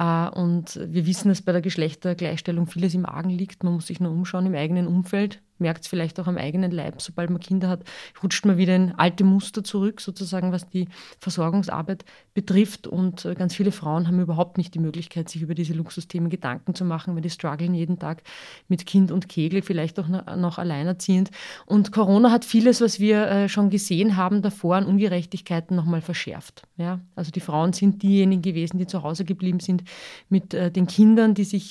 Äh, 0.00 0.30
und 0.30 0.80
wir 0.82 1.06
wissen, 1.06 1.28
dass 1.28 1.42
bei 1.42 1.52
der 1.52 1.60
Geschlechtergleichstellung 1.60 2.66
vieles 2.66 2.94
im 2.94 3.04
Argen 3.06 3.30
liegt. 3.30 3.62
Man 3.62 3.74
muss 3.74 3.86
sich 3.88 4.00
nur 4.00 4.10
umschauen 4.10 4.46
im 4.46 4.54
eigenen 4.54 4.86
Umfeld, 4.86 5.42
merkt 5.60 5.82
es 5.82 5.88
vielleicht 5.88 6.18
auch 6.20 6.26
am 6.26 6.38
eigenen 6.38 6.70
Leib. 6.70 7.00
Sobald 7.00 7.30
man 7.30 7.40
Kinder 7.40 7.68
hat, 7.68 7.84
rutscht 8.22 8.44
man 8.44 8.56
wieder 8.56 8.74
in 8.74 8.92
alte 8.96 9.24
Muster 9.24 9.62
zurück, 9.62 10.00
sozusagen, 10.00 10.52
was 10.52 10.68
die 10.68 10.88
Versorgungsarbeit 11.18 12.04
betrifft. 12.34 12.86
Und 12.86 13.24
äh, 13.24 13.34
ganz 13.34 13.54
viele 13.54 13.72
Frauen 13.72 14.06
haben 14.06 14.20
überhaupt 14.20 14.58
nicht 14.58 14.74
die 14.74 14.78
Möglichkeit, 14.78 15.28
sich 15.28 15.42
über 15.42 15.54
diese 15.54 15.74
Luxusthemen 15.74 16.30
Gedanken 16.30 16.74
zu 16.74 16.84
machen, 16.84 17.14
weil 17.14 17.22
die 17.22 17.30
strugglen 17.30 17.74
jeden 17.74 17.98
Tag 17.98 18.22
mit 18.68 18.86
Kind 18.86 19.10
und 19.12 19.28
Kegel, 19.28 19.62
vielleicht 19.62 19.98
auch 19.98 20.08
noch 20.08 20.58
alleinerziehend. 20.58 21.30
Und 21.66 21.92
Corona 21.92 22.30
hat 22.30 22.44
vieles, 22.44 22.80
was 22.80 23.00
wir 23.00 23.26
äh, 23.26 23.48
schon 23.48 23.70
gesehen 23.70 24.16
haben 24.16 24.42
davor 24.42 24.76
an 24.76 24.86
Ungerechtigkeiten 24.86 25.76
nochmal 25.76 26.00
verschärft. 26.00 26.62
Ja? 26.76 27.00
Also 27.14 27.30
die 27.30 27.40
Frauen 27.40 27.72
sind 27.72 28.02
diejenigen 28.02 28.42
gewesen, 28.42 28.78
die 28.78 28.86
zu 28.86 29.02
Hause 29.02 29.24
geblieben 29.24 29.60
sind 29.60 29.84
mit 30.28 30.54
äh, 30.54 30.70
den 30.70 30.86
Kindern, 30.86 31.34
die 31.34 31.44
sich 31.44 31.70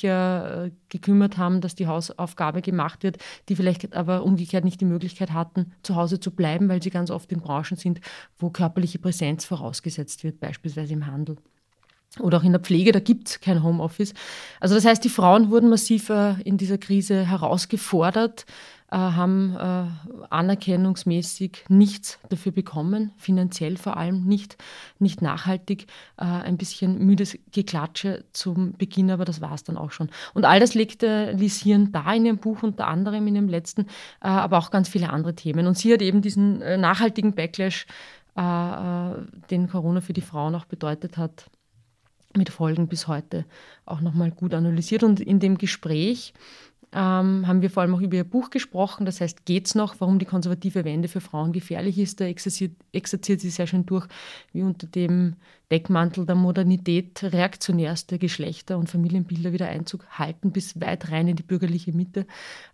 gekümmert 0.89 1.37
haben, 1.37 1.61
dass 1.61 1.75
die 1.75 1.87
Hausaufgabe 1.87 2.61
gemacht 2.61 3.03
wird, 3.03 3.17
die 3.47 3.55
vielleicht 3.55 3.78
aber 3.91 4.23
umgekehrt 4.23 4.65
nicht 4.65 4.81
die 4.81 4.85
Möglichkeit 4.85 5.33
hatten, 5.33 5.73
zu 5.83 5.95
Hause 5.95 6.19
zu 6.19 6.31
bleiben, 6.31 6.69
weil 6.69 6.81
sie 6.81 6.89
ganz 6.89 7.11
oft 7.11 7.31
in 7.31 7.39
Branchen 7.39 7.77
sind, 7.77 8.01
wo 8.37 8.49
körperliche 8.49 8.99
Präsenz 8.99 9.45
vorausgesetzt 9.45 10.23
wird, 10.23 10.39
beispielsweise 10.39 10.93
im 10.93 11.07
Handel 11.07 11.37
oder 12.19 12.39
auch 12.39 12.43
in 12.43 12.53
der 12.53 12.61
Pflege, 12.61 12.91
da 12.91 12.99
gibt 12.99 13.29
es 13.29 13.39
kein 13.39 13.61
Homeoffice. 13.63 14.13
Also 14.59 14.73
das 14.73 14.83
heißt, 14.83 15.03
die 15.03 15.09
Frauen 15.09 15.51
wurden 15.51 15.69
massiv 15.69 16.11
in 16.43 16.57
dieser 16.57 16.79
Krise 16.79 17.25
herausgefordert, 17.25 18.47
äh, 18.91 18.95
haben 18.95 19.55
äh, 19.55 19.85
anerkennungsmäßig 20.29 21.65
nichts 21.69 22.19
dafür 22.29 22.51
bekommen, 22.51 23.11
finanziell 23.17 23.77
vor 23.77 23.97
allem 23.97 24.23
nicht, 24.23 24.57
nicht 24.97 25.21
nachhaltig. 25.21 25.83
Äh, 26.17 26.25
ein 26.25 26.57
bisschen 26.57 27.05
müdes 27.05 27.37
Geklatsche 27.51 28.25
zum 28.33 28.73
Beginn, 28.73 29.11
aber 29.11 29.25
das 29.25 29.41
war 29.41 29.53
es 29.53 29.63
dann 29.63 29.77
auch 29.77 29.91
schon. 29.91 30.09
Und 30.33 30.45
all 30.45 30.59
das 30.59 30.73
legt 30.73 31.03
äh, 31.03 31.33
Lies 31.33 31.61
Hirn 31.61 31.91
da 31.91 32.11
in 32.13 32.25
ihrem 32.25 32.37
Buch, 32.37 32.63
unter 32.63 32.87
anderem 32.87 33.27
in 33.27 33.35
dem 33.35 33.47
letzten, 33.47 33.83
äh, 34.21 34.27
aber 34.27 34.57
auch 34.57 34.71
ganz 34.71 34.89
viele 34.89 35.11
andere 35.11 35.35
Themen. 35.35 35.67
Und 35.67 35.77
sie 35.77 35.93
hat 35.93 36.01
eben 36.01 36.21
diesen 36.21 36.61
äh, 36.61 36.77
nachhaltigen 36.77 37.33
Backlash, 37.33 37.85
den 38.35 39.67
Corona 39.69 39.99
für 39.99 40.13
die 40.13 40.21
Frauen 40.21 40.55
auch 40.55 40.63
bedeutet 40.63 41.17
hat, 41.17 41.49
mit 42.37 42.49
Folgen 42.49 42.87
bis 42.87 43.07
heute 43.07 43.43
auch 43.85 43.99
nochmal 43.99 44.31
gut 44.31 44.53
analysiert. 44.53 45.03
Und 45.03 45.19
in 45.19 45.39
dem 45.39 45.57
Gespräch 45.57 46.33
ähm, 46.91 47.47
haben 47.47 47.61
wir 47.61 47.69
vor 47.69 47.81
allem 47.81 47.93
auch 47.93 48.01
über 48.01 48.15
ihr 48.15 48.23
Buch 48.23 48.49
gesprochen. 48.49 49.05
Das 49.05 49.21
heißt, 49.21 49.45
geht's 49.45 49.75
noch, 49.75 49.95
warum 49.99 50.17
die 50.17 50.25
konservative 50.25 50.85
Wende 50.85 51.07
für 51.07 51.21
Frauen 51.21 51.51
gefährlich 51.51 51.99
ist? 51.99 52.19
Da 52.19 52.25
exerziert, 52.25 52.71
exerziert 52.91 53.41
sie 53.41 53.51
sehr 53.51 53.67
schön 53.67 53.85
durch, 53.85 54.07
wie 54.53 54.63
unter 54.63 54.87
dem 54.87 55.35
Deckmantel 55.71 56.25
der 56.25 56.35
Modernität 56.35 57.21
reaktionärste 57.21 58.17
Geschlechter 58.17 58.79
und 58.79 58.89
Familienbilder 58.89 59.53
wieder 59.53 59.67
Einzug 59.67 60.07
halten 60.09 60.51
bis 60.51 60.81
weit 60.81 61.11
rein 61.11 61.27
in 61.27 61.35
die 61.35 61.43
bürgerliche 61.43 61.93
Mitte. 61.93 62.25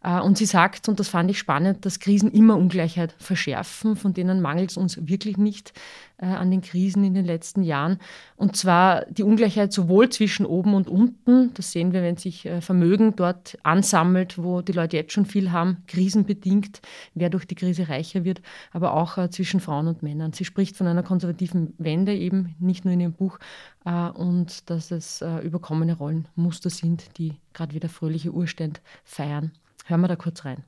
Äh, 0.01 0.21
und 0.21 0.37
sie 0.37 0.45
sagt, 0.45 0.87
und 0.87 0.99
das 0.99 1.09
fand 1.09 1.29
ich 1.29 1.37
spannend, 1.37 1.85
dass 1.85 1.99
Krisen 1.99 2.31
immer 2.31 2.55
Ungleichheit 2.55 3.13
verschärfen, 3.17 3.97
von 3.97 4.13
denen 4.13 4.41
mangelt 4.41 4.71
es 4.71 4.77
uns 4.77 5.07
wirklich 5.07 5.37
nicht 5.37 5.73
äh, 6.17 6.25
an 6.25 6.51
den 6.51 6.61
Krisen 6.61 7.03
in 7.03 7.13
den 7.13 7.25
letzten 7.25 7.63
Jahren. 7.63 7.99
Und 8.35 8.55
zwar 8.55 9.05
die 9.05 9.23
Ungleichheit 9.23 9.73
sowohl 9.73 10.09
zwischen 10.09 10.45
oben 10.45 10.73
und 10.73 10.87
unten, 10.87 11.53
das 11.53 11.71
sehen 11.71 11.93
wir, 11.93 12.01
wenn 12.01 12.17
sich 12.17 12.45
äh, 12.45 12.61
Vermögen 12.61 13.15
dort 13.15 13.57
ansammelt, 13.63 14.37
wo 14.37 14.61
die 14.61 14.73
Leute 14.73 14.97
jetzt 14.97 15.13
schon 15.13 15.25
viel 15.25 15.51
haben, 15.51 15.83
krisenbedingt, 15.87 16.81
wer 17.13 17.29
durch 17.29 17.45
die 17.45 17.55
Krise 17.55 17.89
reicher 17.89 18.23
wird, 18.23 18.41
aber 18.71 18.93
auch 18.93 19.29
zwischen 19.29 19.59
Frauen 19.59 19.87
und 19.87 20.03
Männern. 20.03 20.33
Sie 20.33 20.45
spricht 20.45 20.75
von 20.75 20.87
einer 20.87 21.03
konservativen 21.03 21.73
Wende 21.77 22.13
eben 22.13 22.55
nicht 22.59 22.85
nur 22.85 22.93
in 22.93 22.99
ihrem 22.99 23.13
Buch, 23.13 23.39
äh, 23.85 24.09
und 24.09 24.69
dass 24.69 24.91
es 24.91 25.21
äh, 25.21 25.39
überkommene 25.39 25.97
Rollenmuster 25.97 26.69
sind, 26.69 27.17
die 27.17 27.35
gerade 27.53 27.73
wieder 27.73 27.89
fröhliche 27.89 28.31
Urständ 28.31 28.81
feiern. 29.03 29.51
Hören 29.85 30.01
wir 30.01 30.07
da 30.07 30.15
kurz 30.15 30.43
rein 30.43 30.63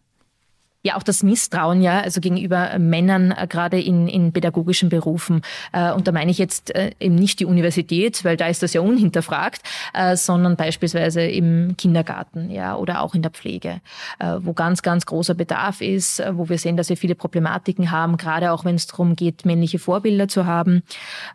ja 0.88 0.96
auch 0.96 1.04
das 1.04 1.22
Misstrauen 1.22 1.82
ja 1.82 2.02
also 2.02 2.22
gegenüber 2.22 2.78
Männern 2.80 3.32
äh, 3.32 3.48
gerade 3.48 3.80
in, 3.80 4.08
in 4.08 4.34
pädagogischen 4.34 4.90
Berufen. 4.90 5.42
Äh, 5.74 5.92
und 5.92 6.08
da 6.08 6.12
meine 6.12 6.32
ich 6.32 6.38
jetzt 6.38 6.74
äh, 6.74 6.92
eben 7.00 7.16
nicht 7.16 7.40
die 7.40 7.46
Universität, 7.46 8.24
weil 8.26 8.38
da 8.38 8.48
ist 8.48 8.64
das 8.64 8.74
ja 8.74 8.82
unhinterfragt, 8.82 9.62
äh, 9.94 10.16
sondern 10.16 10.56
beispielsweise 10.56 11.22
im 11.22 11.76
Kindergarten 11.78 12.50
ja 12.50 12.76
oder 12.76 13.02
auch 13.02 13.14
in 13.14 13.22
der 13.22 13.32
Pflege, 13.32 13.82
äh, 14.20 14.36
wo 14.40 14.54
ganz 14.54 14.82
ganz 14.82 15.06
großer 15.06 15.36
Bedarf 15.36 15.82
ist, 15.82 16.20
äh, 16.20 16.36
wo 16.38 16.50
wir 16.50 16.58
sehen, 16.58 16.78
dass 16.78 16.90
wir 16.90 16.98
viele 16.98 17.16
Problematiken 17.16 17.92
haben, 17.92 18.18
gerade 18.18 18.52
auch 18.52 18.66
wenn 18.66 18.76
es 18.76 18.88
darum 18.88 19.16
geht, 19.16 19.46
männliche 19.46 19.80
Vorbilder 19.80 20.28
zu 20.28 20.46
haben, 20.46 20.84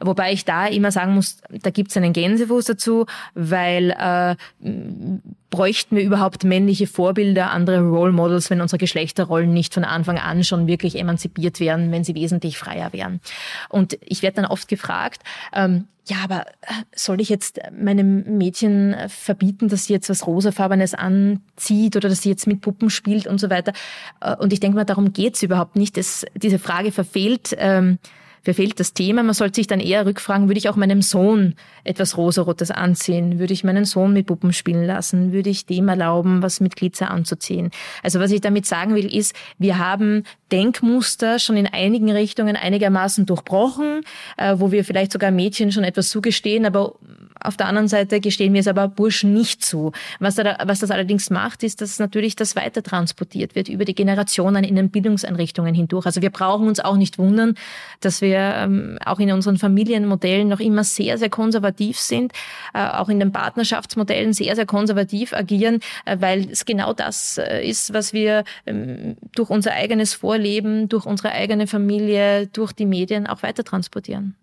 wobei 0.01 0.33
ich 0.33 0.45
da 0.45 0.67
immer 0.67 0.91
sagen 0.91 1.15
muss, 1.15 1.43
da 1.51 1.71
gibt 1.71 1.91
es 1.91 1.97
einen 1.97 2.13
Gänsefuß 2.13 2.65
dazu, 2.65 3.07
weil 3.35 3.91
äh, 3.91 4.37
bräuchten 5.53 5.95
wir 5.95 6.03
überhaupt 6.03 6.43
männliche 6.43 6.89
Vorbilder, 6.89 7.53
andere 7.53 7.83
Role 7.83 8.11
Models, 8.11 8.51
wenn 8.51 8.63
unsere 8.63 8.79
Geschlechterrollen 8.79 9.53
nicht 9.53 9.75
von 9.75 9.85
Anfang 9.85 10.19
an 10.19 10.43
schon 10.43 10.67
wirklich 10.67 10.99
emanzipiert 10.99 11.61
wären, 11.61 11.93
wenn 11.93 12.03
sie 12.03 12.17
wesentlich 12.17 12.59
freier 12.59 12.93
wären. 12.93 13.21
Und 13.69 13.99
ich 14.01 14.23
werde 14.23 14.37
dann 14.37 14.47
oft 14.47 14.67
gefragt, 14.67 15.23
ähm, 15.53 15.85
ja, 16.07 16.17
aber 16.25 16.47
äh, 16.63 16.73
soll 16.97 17.21
ich 17.21 17.29
jetzt 17.29 17.61
meinem 17.71 18.39
Mädchen 18.39 18.97
verbieten, 19.09 19.69
dass 19.69 19.87
sie 19.87 19.93
jetzt 19.93 20.09
was 20.09 20.27
Rosafarbenes 20.27 20.95
anzieht 20.95 21.97
oder 21.97 22.09
dass 22.09 22.23
sie 22.23 22.31
jetzt 22.31 22.47
mit 22.47 22.63
Puppen 22.63 22.91
spielt 22.91 23.27
und 23.27 23.39
so 23.39 23.51
weiter? 23.51 23.73
Äh, 24.21 24.35
und 24.37 24.53
ich 24.53 24.59
denke 24.59 24.77
mal, 24.77 24.85
darum 24.85 25.13
geht's 25.13 25.43
überhaupt 25.43 25.77
nicht. 25.77 25.97
Das, 25.97 26.25
diese 26.35 26.59
Frage 26.59 26.91
verfehlt. 26.93 27.55
Ähm, 27.59 27.99
verfehlt 28.43 28.79
das 28.81 28.93
Thema. 28.93 29.23
Man 29.23 29.35
sollte 29.35 29.57
sich 29.57 29.67
dann 29.67 29.81
eher 29.81 30.05
rückfragen, 30.07 30.49
würde 30.49 30.59
ich 30.59 30.69
auch 30.69 30.77
meinem 30.77 31.03
Sohn 31.03 31.55
etwas 31.85 32.17
Rosarotes 32.17 32.71
anziehen? 32.71 33.39
Würde 33.39 33.53
ich 33.53 33.65
meinen 33.65 33.85
Sohn 33.85 34.13
mit 34.13 34.27
Puppen 34.27 34.53
spielen 34.53 34.85
lassen? 34.85 35.33
Würde 35.33 35.51
ich 35.51 35.67
dem 35.67 35.89
erlauben, 35.89 36.43
was 36.43 36.61
mit 36.61 36.77
Glitzer 36.77 37.11
anzuziehen? 37.11 37.71
Also 38.03 38.21
was 38.21 38.31
ich 38.31 38.41
damit 38.41 38.67
sagen 38.67 38.95
will, 38.95 39.13
ist, 39.13 39.35
wir 39.59 39.79
haben 39.79 40.25
Denkmuster 40.51 41.39
schon 41.39 41.57
in 41.57 41.67
einigen 41.67 42.11
Richtungen 42.11 42.57
einigermaßen 42.57 43.27
durchbrochen, 43.27 44.03
äh, 44.37 44.57
wo 44.59 44.73
wir 44.73 44.85
vielleicht 44.85 45.13
sogar 45.13 45.31
Mädchen 45.31 45.73
schon 45.73 45.85
etwas 45.85 46.11
zugestehen, 46.11 46.67
aber 46.67 46.95
auf 47.45 47.57
der 47.57 47.67
anderen 47.67 47.89
Seite 47.89 48.21
gestehen 48.21 48.53
wir 48.53 48.61
es 48.61 48.69
aber 48.69 48.89
Burschen 48.89 49.33
nicht 49.33 49.65
zu. 49.65 49.93
Was, 50.19 50.37
da, 50.37 50.59
was 50.65 50.81
das 50.81 50.91
allerdings 50.91 51.31
macht, 51.31 51.63
ist, 51.63 51.81
dass 51.81 51.99
natürlich 51.99 52.37
das 52.37 52.57
weiter 52.57 52.83
transportiert 52.83 53.55
wird 53.55 53.69
über 53.69 53.85
die 53.85 53.95
Generationen 53.95 54.65
in 54.65 54.77
den 54.77 54.91
Bildungseinrichtungen 54.91 55.75
hindurch. 55.75 56.07
Also 56.07 56.23
wir 56.23 56.31
brauchen 56.31 56.69
uns 56.69 56.81
auch 56.81 56.97
nicht 56.97 57.19
wundern, 57.19 57.55
dass 58.01 58.21
wir 58.21 58.39
ähm, 58.39 58.99
auch 59.05 59.19
in 59.19 59.31
unseren 59.33 59.59
Familienmodellen 59.59 60.49
noch 60.49 60.61
immer 60.61 60.85
sehr, 60.85 61.19
sehr 61.19 61.31
konservativ 61.31 61.99
sind, 61.99 62.33
äh, 62.75 62.87
auch 62.87 63.09
in 63.09 63.21
den 63.21 63.33
Partnerschaftsmodellen 63.33 64.33
sehr, 64.33 64.57
sehr 64.57 64.67
konservativ 64.67 65.33
agieren, 65.33 65.81
äh, 66.05 66.17
weil 66.21 66.51
es 66.51 66.65
genau 66.65 66.93
das 66.93 67.39
äh, 67.39 67.67
ist, 67.69 67.93
was 67.93 68.13
wir 68.13 68.45
ähm, 68.67 69.17
durch 69.35 69.51
unser 69.51 69.73
eigenes 69.73 70.15
Vorleben, 70.15 70.89
durch 70.89 71.07
unsere 71.07 71.33
eigene 71.33 71.67
Familie, 71.67 72.47
durch 72.47 72.73
die 72.73 72.87
Medien 72.87 73.27
auch 73.27 73.43
weiter 73.43 73.65
transportieren. 73.65 74.37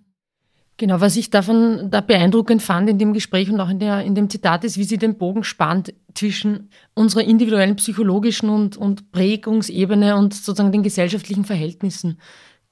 Genau, 0.80 1.02
was 1.02 1.18
ich 1.18 1.30
davon 1.30 1.92
da 1.92 2.00
beeindruckend 2.00 2.62
fand 2.62 2.90
in 2.90 2.98
dem 2.98 3.12
Gespräch 3.12 3.52
und 3.52 3.60
auch 3.60 3.68
in, 3.68 3.80
der, 3.80 4.02
in 4.06 4.16
dem 4.16 4.30
Zitat 4.30 4.64
ist, 4.64 4.78
wie 4.78 4.86
sie 4.86 4.98
den 4.98 5.18
Bogen 5.18 5.44
spannt 5.44 5.94
zwischen 6.16 6.70
unserer 6.94 7.26
individuellen 7.26 7.76
psychologischen 7.76 8.48
und, 8.50 8.78
und 8.78 9.12
Prägungsebene 9.12 10.16
und 10.16 10.34
sozusagen 10.34 10.72
den 10.72 10.82
gesellschaftlichen 10.82 11.44
Verhältnissen. 11.44 12.18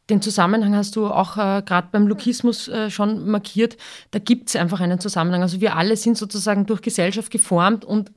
Den 0.09 0.21
Zusammenhang 0.21 0.73
hast 0.73 0.95
du 0.95 1.07
auch 1.07 1.35
äh, 1.35 1.61
gerade 1.65 1.89
beim 1.91 2.07
Lukismus 2.07 2.69
äh, 2.69 2.89
schon 2.89 3.27
markiert. 3.27 3.75
Da 4.11 4.19
gibt 4.19 4.47
es 4.47 4.55
einfach 4.55 4.79
einen 4.79 5.01
Zusammenhang. 5.01 5.41
Also 5.41 5.59
wir 5.59 5.75
alle 5.75 5.97
sind 5.97 6.17
sozusagen 6.17 6.65
durch 6.65 6.81
Gesellschaft 6.81 7.29
geformt 7.29 7.83
und 7.83 8.13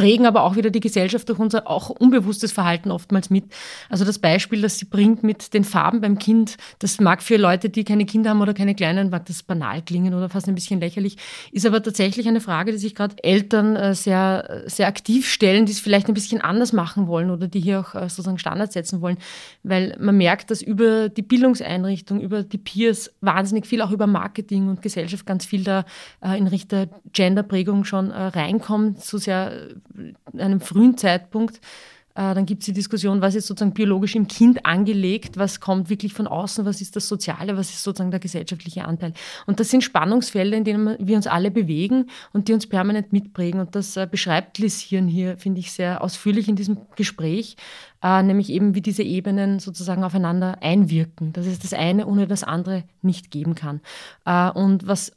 prägen 0.00 0.24
aber 0.24 0.44
auch 0.44 0.56
wieder 0.56 0.70
die 0.70 0.80
Gesellschaft 0.80 1.28
durch 1.28 1.38
unser 1.38 1.68
auch 1.68 1.90
unbewusstes 1.90 2.52
Verhalten 2.52 2.90
oftmals 2.90 3.28
mit. 3.28 3.44
Also 3.90 4.06
das 4.06 4.18
Beispiel, 4.18 4.62
das 4.62 4.78
sie 4.78 4.86
bringt 4.86 5.22
mit 5.22 5.52
den 5.52 5.62
Farben 5.62 6.00
beim 6.00 6.18
Kind, 6.18 6.56
das 6.78 7.00
mag 7.00 7.22
für 7.22 7.36
Leute, 7.36 7.68
die 7.68 7.84
keine 7.84 8.06
Kinder 8.06 8.30
haben 8.30 8.40
oder 8.40 8.54
keine 8.54 8.74
Kleinen, 8.74 9.10
mag 9.10 9.26
das 9.26 9.42
banal 9.42 9.82
klingen 9.82 10.14
oder 10.14 10.30
fast 10.30 10.48
ein 10.48 10.54
bisschen 10.54 10.80
lächerlich, 10.80 11.18
ist 11.52 11.66
aber 11.66 11.82
tatsächlich 11.82 12.26
eine 12.28 12.40
Frage, 12.40 12.72
die 12.72 12.78
sich 12.78 12.94
gerade 12.94 13.14
Eltern 13.22 13.76
äh, 13.76 13.94
sehr, 13.94 14.62
sehr 14.64 14.86
aktiv 14.86 15.28
stellen, 15.28 15.66
die 15.66 15.72
es 15.72 15.80
vielleicht 15.80 16.08
ein 16.08 16.14
bisschen 16.14 16.40
anders 16.40 16.72
machen 16.72 17.06
wollen 17.06 17.30
oder 17.30 17.46
die 17.46 17.60
hier 17.60 17.80
auch 17.80 17.94
äh, 17.94 18.08
sozusagen 18.08 18.38
Standards 18.38 18.72
setzen 18.72 19.02
wollen, 19.02 19.18
weil 19.64 19.98
man 20.00 20.16
merkt, 20.16 20.50
dass 20.50 20.62
über 20.62 21.10
die 21.10 21.20
Bildungseinrichtung, 21.20 22.22
über 22.22 22.42
die 22.42 22.56
Peers 22.56 23.12
wahnsinnig 23.20 23.66
viel, 23.66 23.82
auch 23.82 23.90
über 23.90 24.06
Marketing 24.06 24.70
und 24.70 24.80
Gesellschaft 24.80 25.26
ganz 25.26 25.44
viel 25.44 25.62
da 25.62 25.84
äh, 26.22 26.38
in 26.38 26.46
Richtung 26.46 26.70
Genderprägung 27.12 27.84
schon 27.84 28.10
reinkommt, 28.10 29.02
so 29.02 29.18
sehr 29.18 29.68
einem 30.36 30.60
frühen 30.60 30.96
Zeitpunkt. 30.96 31.60
Äh, 32.14 32.34
dann 32.34 32.44
gibt 32.44 32.62
es 32.62 32.66
die 32.66 32.72
Diskussion, 32.72 33.22
was 33.22 33.34
ist 33.34 33.46
sozusagen 33.46 33.72
biologisch 33.72 34.14
im 34.16 34.26
Kind 34.26 34.66
angelegt, 34.66 35.36
was 35.36 35.60
kommt 35.60 35.90
wirklich 35.90 36.12
von 36.12 36.26
außen, 36.26 36.64
was 36.64 36.80
ist 36.80 36.96
das 36.96 37.08
Soziale, 37.08 37.56
was 37.56 37.70
ist 37.70 37.82
sozusagen 37.82 38.10
der 38.10 38.20
gesellschaftliche 38.20 38.84
Anteil. 38.84 39.12
Und 39.46 39.60
das 39.60 39.70
sind 39.70 39.82
Spannungsfelder, 39.82 40.56
in 40.56 40.64
denen 40.64 40.96
wir 40.98 41.16
uns 41.16 41.26
alle 41.26 41.50
bewegen 41.50 42.10
und 42.32 42.48
die 42.48 42.52
uns 42.52 42.66
permanent 42.66 43.12
mitprägen. 43.12 43.60
Und 43.60 43.74
das 43.74 43.96
äh, 43.96 44.08
beschreibt 44.10 44.58
Lisieren 44.58 45.06
hier, 45.06 45.38
finde 45.38 45.60
ich, 45.60 45.72
sehr 45.72 46.02
ausführlich 46.02 46.48
in 46.48 46.56
diesem 46.56 46.78
Gespräch, 46.96 47.56
äh, 48.02 48.22
nämlich 48.22 48.50
eben, 48.50 48.74
wie 48.74 48.82
diese 48.82 49.04
Ebenen 49.04 49.60
sozusagen 49.60 50.02
aufeinander 50.02 50.58
einwirken, 50.62 51.32
dass 51.32 51.46
es 51.46 51.60
das 51.60 51.72
eine 51.72 52.06
ohne 52.06 52.26
das 52.26 52.42
andere 52.42 52.84
nicht 53.02 53.30
geben 53.30 53.54
kann. 53.54 53.80
und 54.54 54.86
was 54.86 55.12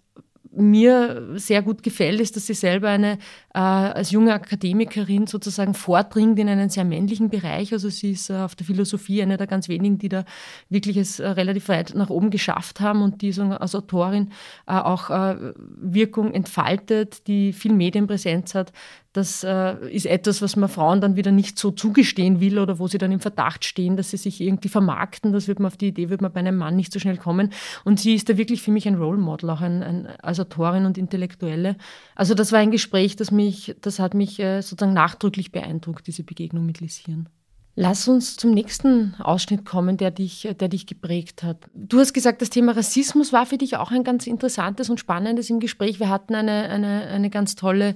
mir 0.56 1.34
sehr 1.36 1.62
gut 1.62 1.84
gefällt, 1.84 2.20
ist, 2.20 2.36
dass 2.36 2.48
sie 2.48 2.54
selber 2.54 2.90
eine, 2.90 3.14
äh, 3.54 3.60
als 3.60 4.12
junge 4.12 4.34
Akademikerin 4.34 5.28
sozusagen 5.28 5.74
vordringt 5.74 6.38
in 6.40 6.50
einen 6.50 6.70
sehr 6.70 6.86
männlichen 6.86 7.30
Bereich. 7.30 7.74
Also 7.74 7.90
sie 7.90 8.12
ist 8.12 8.30
äh, 8.30 8.36
auf 8.36 8.56
der 8.56 8.66
Philosophie 8.66 9.22
eine 9.22 9.38
der 9.38 9.48
ganz 9.48 9.68
wenigen, 9.68 9.98
die 9.98 10.10
da 10.10 10.26
wirklich 10.70 10.98
es 10.98 11.20
äh, 11.20 11.28
relativ 11.28 11.70
weit 11.70 11.94
nach 11.96 12.10
oben 12.10 12.30
geschafft 12.30 12.80
haben 12.80 13.02
und 13.02 13.22
die 13.22 13.32
so 13.32 13.44
als 13.44 13.76
Autorin 13.76 14.32
äh, 14.68 14.74
auch 14.74 15.10
äh, 15.10 15.54
Wirkung 15.58 16.34
entfaltet, 16.34 17.28
die 17.28 17.54
viel 17.54 17.74
Medienpräsenz 17.74 18.56
hat, 18.56 18.72
das 19.14 19.44
äh, 19.44 19.76
ist 19.90 20.08
etwas, 20.08 20.42
was 20.42 20.56
man 20.56 20.70
Frauen 20.70 21.00
dann 21.00 21.16
wieder 21.16 21.32
nicht 21.32 21.60
so 21.60 21.70
zugestehen 21.70 22.40
will 22.40 22.58
oder 22.58 22.80
wo 22.80 22.88
sie 22.88 22.98
dann 22.98 23.12
im 23.12 23.20
Verdacht 23.20 23.64
stehen, 23.64 23.96
dass 23.96 24.10
sie 24.10 24.18
sich 24.18 24.42
irgendwie 24.42 24.70
vermarkten. 24.70 25.32
Das 25.32 25.48
wird 25.48 25.60
man 25.60 25.68
auf 25.68 25.78
die 25.78 25.90
Idee, 25.90 26.10
wird 26.10 26.22
man 26.22 26.34
bei 26.34 26.40
einem 26.40 26.58
Mann 26.58 26.76
nicht 26.76 26.92
so 26.92 27.00
schnell 27.00 27.18
kommen. 27.18 27.52
Und 27.86 28.00
sie 28.00 28.16
ist 28.16 28.28
da 28.28 28.38
wirklich 28.38 28.64
für 28.64 28.72
mich 28.72 28.88
ein 28.88 28.96
Role 28.96 29.20
Model, 29.20 29.52
auch 29.52 29.62
ein, 29.62 29.84
ein, 29.84 30.08
als 30.22 30.40
Autorin 30.40 30.86
und 30.86 30.98
Intellektuelle. 30.98 31.78
Also 32.16 32.34
das 32.34 32.52
war 32.52 32.60
ein 32.60 32.72
Gespräch, 32.72 33.16
das 33.16 33.30
mich, 33.30 33.76
das 33.82 34.00
hat 34.00 34.16
mich 34.16 34.40
äh, 34.40 34.62
sozusagen 34.62 34.94
nachdrücklich 34.94 35.52
beeindruckt, 35.52 36.08
diese 36.08 36.24
Begegnung 36.24 36.66
mit 36.66 36.80
Lisieren. 36.80 37.30
Lass 37.76 38.08
uns 38.08 38.36
zum 38.36 38.52
nächsten 38.52 39.16
Ausschnitt 39.20 39.66
kommen, 39.66 39.98
der 39.98 40.12
dich, 40.12 40.48
der 40.60 40.68
dich 40.70 40.86
geprägt 40.86 41.42
hat. 41.42 41.58
Du 41.74 42.00
hast 42.00 42.14
gesagt, 42.14 42.42
das 42.42 42.52
Thema 42.52 42.76
Rassismus 42.76 43.34
war 43.34 43.48
für 43.48 43.58
dich 43.58 43.78
auch 43.78 43.92
ein 43.92 44.04
ganz 44.04 44.28
interessantes 44.28 44.92
und 44.92 45.00
spannendes 45.00 45.50
im 45.50 45.60
Gespräch. 45.60 46.00
Wir 46.00 46.10
hatten 46.10 46.36
eine, 46.36 46.70
eine, 46.70 47.08
eine 47.08 47.32
ganz 47.32 47.56
tolle 47.56 47.96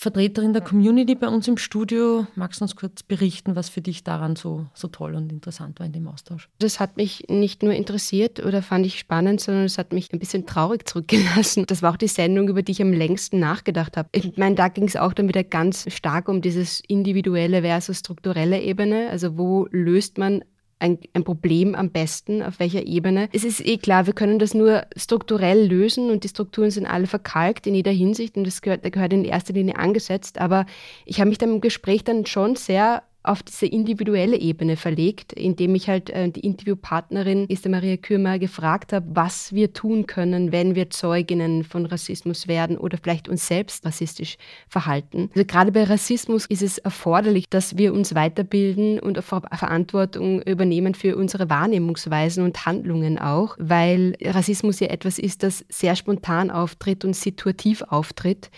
Vertreterin 0.00 0.52
der 0.52 0.62
Community 0.62 1.16
bei 1.16 1.26
uns 1.26 1.48
im 1.48 1.56
Studio. 1.56 2.24
Magst 2.36 2.60
du 2.60 2.64
uns 2.64 2.76
kurz 2.76 3.02
berichten, 3.02 3.56
was 3.56 3.68
für 3.68 3.80
dich 3.80 4.04
daran 4.04 4.36
so, 4.36 4.66
so 4.72 4.86
toll 4.86 5.16
und 5.16 5.32
interessant 5.32 5.80
war 5.80 5.86
in 5.86 5.92
dem 5.92 6.06
Austausch? 6.06 6.48
Das 6.60 6.78
hat 6.78 6.96
mich 6.96 7.24
nicht 7.28 7.64
nur 7.64 7.72
interessiert 7.72 8.38
oder 8.38 8.62
fand 8.62 8.86
ich 8.86 9.00
spannend, 9.00 9.40
sondern 9.40 9.64
es 9.64 9.76
hat 9.76 9.92
mich 9.92 10.12
ein 10.12 10.20
bisschen 10.20 10.46
traurig 10.46 10.88
zurückgelassen. 10.88 11.64
Das 11.66 11.82
war 11.82 11.92
auch 11.92 11.96
die 11.96 12.06
Sendung, 12.06 12.48
über 12.48 12.62
die 12.62 12.70
ich 12.70 12.80
am 12.80 12.92
längsten 12.92 13.40
nachgedacht 13.40 13.96
habe. 13.96 14.08
Ich 14.12 14.36
meine, 14.36 14.54
da 14.54 14.68
ging 14.68 14.84
es 14.84 14.94
auch 14.94 15.12
dann 15.12 15.26
wieder 15.26 15.42
ganz 15.42 15.92
stark 15.92 16.28
um 16.28 16.42
dieses 16.42 16.80
individuelle 16.86 17.62
versus 17.62 17.98
strukturelle 17.98 18.60
Ebene. 18.60 19.08
Also 19.10 19.36
wo 19.36 19.66
löst 19.72 20.16
man 20.16 20.44
ein, 20.78 20.98
ein, 21.12 21.24
Problem 21.24 21.74
am 21.74 21.90
besten, 21.90 22.42
auf 22.42 22.58
welcher 22.58 22.86
Ebene. 22.86 23.28
Es 23.32 23.44
ist 23.44 23.64
eh 23.64 23.78
klar, 23.78 24.06
wir 24.06 24.14
können 24.14 24.38
das 24.38 24.54
nur 24.54 24.86
strukturell 24.96 25.66
lösen 25.66 26.10
und 26.10 26.24
die 26.24 26.28
Strukturen 26.28 26.70
sind 26.70 26.86
alle 26.86 27.06
verkalkt 27.06 27.66
in 27.66 27.74
jeder 27.74 27.90
Hinsicht 27.90 28.36
und 28.36 28.46
das 28.46 28.62
gehört, 28.62 28.84
da 28.84 28.90
gehört 28.90 29.12
in 29.12 29.24
erster 29.24 29.52
Linie 29.52 29.76
angesetzt. 29.76 30.38
Aber 30.40 30.66
ich 31.04 31.20
habe 31.20 31.28
mich 31.28 31.38
dann 31.38 31.54
im 31.54 31.60
Gespräch 31.60 32.04
dann 32.04 32.26
schon 32.26 32.56
sehr 32.56 33.02
auf 33.22 33.42
diese 33.42 33.66
individuelle 33.66 34.38
Ebene 34.38 34.76
verlegt, 34.76 35.32
indem 35.32 35.74
ich 35.74 35.88
halt 35.88 36.10
äh, 36.10 36.30
die 36.30 36.40
Interviewpartnerin 36.40 37.48
Esther 37.50 37.70
Maria 37.70 37.96
Kürmer 37.96 38.38
gefragt 38.38 38.92
habe, 38.92 39.06
was 39.12 39.52
wir 39.52 39.72
tun 39.72 40.06
können, 40.06 40.52
wenn 40.52 40.74
wir 40.74 40.90
Zeuginnen 40.90 41.64
von 41.64 41.84
Rassismus 41.86 42.48
werden 42.48 42.78
oder 42.78 42.96
vielleicht 42.96 43.28
uns 43.28 43.46
selbst 43.46 43.84
rassistisch 43.84 44.36
verhalten. 44.68 45.30
Also 45.34 45.44
gerade 45.46 45.72
bei 45.72 45.84
Rassismus 45.84 46.46
ist 46.46 46.62
es 46.62 46.78
erforderlich, 46.78 47.48
dass 47.50 47.76
wir 47.76 47.92
uns 47.92 48.14
weiterbilden 48.14 49.00
und 49.00 49.18
Verantwortung 49.22 50.40
übernehmen 50.42 50.94
für 50.94 51.16
unsere 51.16 51.50
Wahrnehmungsweisen 51.50 52.44
und 52.44 52.66
Handlungen 52.66 53.18
auch, 53.18 53.56
weil 53.58 54.16
Rassismus 54.22 54.80
ja 54.80 54.88
etwas 54.88 55.18
ist, 55.18 55.42
das 55.42 55.64
sehr 55.68 55.96
spontan 55.96 56.50
auftritt 56.50 57.04
und 57.04 57.14
situativ 57.14 57.82
auftritt. 57.82 58.50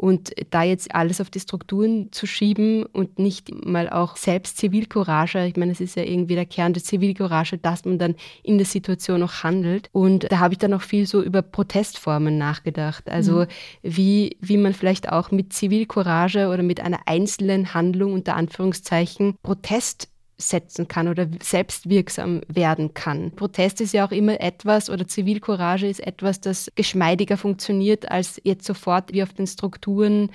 Und 0.00 0.32
da 0.48 0.62
jetzt 0.62 0.94
alles 0.94 1.20
auf 1.20 1.28
die 1.28 1.40
Strukturen 1.40 2.10
zu 2.10 2.26
schieben 2.26 2.86
und 2.86 3.18
nicht 3.18 3.66
mal 3.66 3.90
auch 3.90 4.16
selbst 4.16 4.56
Zivilcourage, 4.56 5.44
ich 5.44 5.58
meine, 5.58 5.72
es 5.72 5.80
ist 5.82 5.94
ja 5.94 6.04
irgendwie 6.04 6.36
der 6.36 6.46
Kern 6.46 6.72
der 6.72 6.82
Zivilcourage, 6.82 7.58
dass 7.58 7.84
man 7.84 7.98
dann 7.98 8.14
in 8.42 8.56
der 8.56 8.64
Situation 8.64 9.22
auch 9.22 9.42
handelt. 9.42 9.90
Und 9.92 10.32
da 10.32 10.38
habe 10.38 10.54
ich 10.54 10.58
dann 10.58 10.72
auch 10.72 10.80
viel 10.80 11.06
so 11.06 11.22
über 11.22 11.42
Protestformen 11.42 12.38
nachgedacht. 12.38 13.10
Also 13.10 13.40
mhm. 13.40 13.46
wie, 13.82 14.36
wie 14.40 14.56
man 14.56 14.72
vielleicht 14.72 15.12
auch 15.12 15.32
mit 15.32 15.52
Zivilcourage 15.52 16.48
oder 16.48 16.62
mit 16.62 16.80
einer 16.80 17.00
einzelnen 17.04 17.74
Handlung 17.74 18.14
unter 18.14 18.36
Anführungszeichen 18.36 19.34
Protest 19.42 20.08
setzen 20.40 20.88
kann 20.88 21.08
oder 21.08 21.26
selbstwirksam 21.42 22.40
werden 22.48 22.94
kann. 22.94 23.32
Protest 23.32 23.80
ist 23.80 23.92
ja 23.92 24.06
auch 24.06 24.12
immer 24.12 24.40
etwas 24.40 24.90
oder 24.90 25.06
Zivilcourage 25.06 25.86
ist 25.86 26.00
etwas, 26.00 26.40
das 26.40 26.70
geschmeidiger 26.74 27.36
funktioniert 27.36 28.10
als 28.10 28.40
jetzt 28.44 28.66
sofort 28.66 29.12
wie 29.12 29.22
auf 29.22 29.32
den 29.32 29.46
Strukturen 29.46 30.30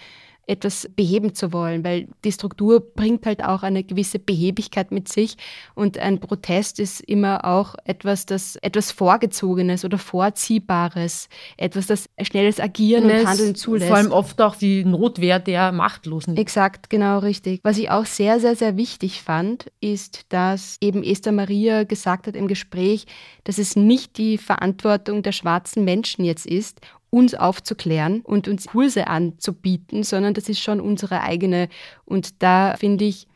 etwas 0.48 0.90
beheben 0.96 1.34
zu 1.34 1.54
wollen, 1.54 1.84
weil 1.84 2.08
die 2.24 2.32
Struktur 2.32 2.80
bringt 2.80 3.26
halt 3.26 3.44
auch 3.44 3.64
eine 3.64 3.84
gewisse 3.84 4.20
Behebigkeit 4.20 4.92
mit 4.92 5.08
sich 5.08 5.38
und 5.74 5.98
ein 5.98 6.20
Protest 6.20 6.80
ist 6.80 7.02
immer 7.02 7.46
auch 7.46 7.76
etwas, 7.86 8.26
das 8.26 8.56
etwas 8.58 8.92
Vorgezogenes 8.92 9.86
oder 9.86 9.98
Vorziehbares, 9.98 11.30
etwas, 11.58 11.88
das 11.88 12.10
schnelles 12.22 12.60
Agieren 12.60 13.06
und, 13.06 13.28
Handeln 13.28 13.56
zulässt. 13.56 13.88
Vor 13.88 13.98
allem 13.98 14.12
oft 14.12 14.40
auch 14.42 14.56
die 14.56 14.86
Notwehr 14.86 15.40
der 15.40 15.72
Machtlosen. 15.72 16.38
Exakt, 16.38 16.90
genau 16.90 17.20
richtig. 17.20 17.60
Was 17.64 17.78
ich 17.78 17.90
auch 17.90 18.06
sehr, 18.06 18.40
sehr, 18.40 18.56
sehr 18.56 18.78
wichtig 18.78 19.22
fand, 19.22 19.72
ist, 19.82 20.26
dass 20.30 20.78
eben 20.82 21.04
Esther 21.04 21.32
Maria 21.32 21.84
gesagt 21.84 22.28
hat 22.28 22.36
im 22.36 22.48
Gespräch, 22.48 23.06
dass 23.44 23.58
es 23.58 23.76
nicht 23.76 24.18
die 24.18 24.38
Verantwortung 24.38 25.24
der 25.24 25.32
schwarzen 25.32 25.84
Menschen 25.84 26.26
jetzt 26.26 26.46
ist, 26.46 26.82
uns 27.16 27.34
aufzuklären 27.34 28.20
und 28.22 28.50
uns 28.50 28.68
Kurse 28.68 29.08
anzubieten, 29.08 30.04
sondern 30.04 30.34
das 30.34 30.50
ist 30.50 30.60
schon 30.60 30.82
unsere 30.82 31.22
eigene. 31.22 31.70
Und 32.04 32.44
da 32.44 32.76
finde 32.78 33.06
ich, 33.06 33.28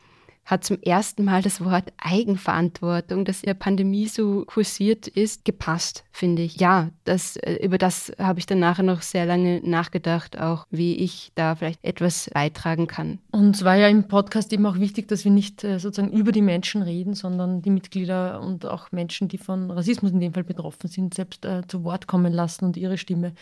hat 0.50 0.64
zum 0.64 0.80
ersten 0.82 1.24
Mal 1.24 1.42
das 1.42 1.64
Wort 1.64 1.92
Eigenverantwortung, 1.98 3.24
das 3.24 3.42
in 3.42 3.46
der 3.46 3.54
Pandemie 3.54 4.08
so 4.08 4.44
kursiert 4.46 5.06
ist, 5.06 5.44
gepasst, 5.44 6.04
finde 6.10 6.42
ich. 6.42 6.56
Ja, 6.56 6.90
das, 7.04 7.36
äh, 7.36 7.64
über 7.64 7.78
das 7.78 8.12
habe 8.18 8.40
ich 8.40 8.46
dann 8.46 8.58
nachher 8.58 8.82
noch 8.82 9.02
sehr 9.02 9.26
lange 9.26 9.60
nachgedacht, 9.62 10.38
auch 10.40 10.66
wie 10.70 10.96
ich 10.96 11.30
da 11.36 11.54
vielleicht 11.54 11.84
etwas 11.84 12.28
beitragen 12.34 12.88
kann. 12.88 13.18
Und 13.30 13.54
es 13.54 13.64
war 13.64 13.76
ja 13.76 13.88
im 13.88 14.08
Podcast 14.08 14.52
eben 14.52 14.66
auch 14.66 14.78
wichtig, 14.78 15.06
dass 15.06 15.24
wir 15.24 15.30
nicht 15.30 15.62
äh, 15.62 15.78
sozusagen 15.78 16.12
über 16.12 16.32
die 16.32 16.42
Menschen 16.42 16.82
reden, 16.82 17.14
sondern 17.14 17.62
die 17.62 17.70
Mitglieder 17.70 18.40
und 18.40 18.66
auch 18.66 18.90
Menschen, 18.90 19.28
die 19.28 19.38
von 19.38 19.70
Rassismus 19.70 20.10
in 20.10 20.20
dem 20.20 20.34
Fall 20.34 20.44
betroffen 20.44 20.88
sind, 20.88 21.14
selbst 21.14 21.44
äh, 21.44 21.62
zu 21.68 21.84
Wort 21.84 22.08
kommen 22.08 22.32
lassen 22.32 22.64
und 22.64 22.76
ihre 22.76 22.98
Stimme 22.98 23.34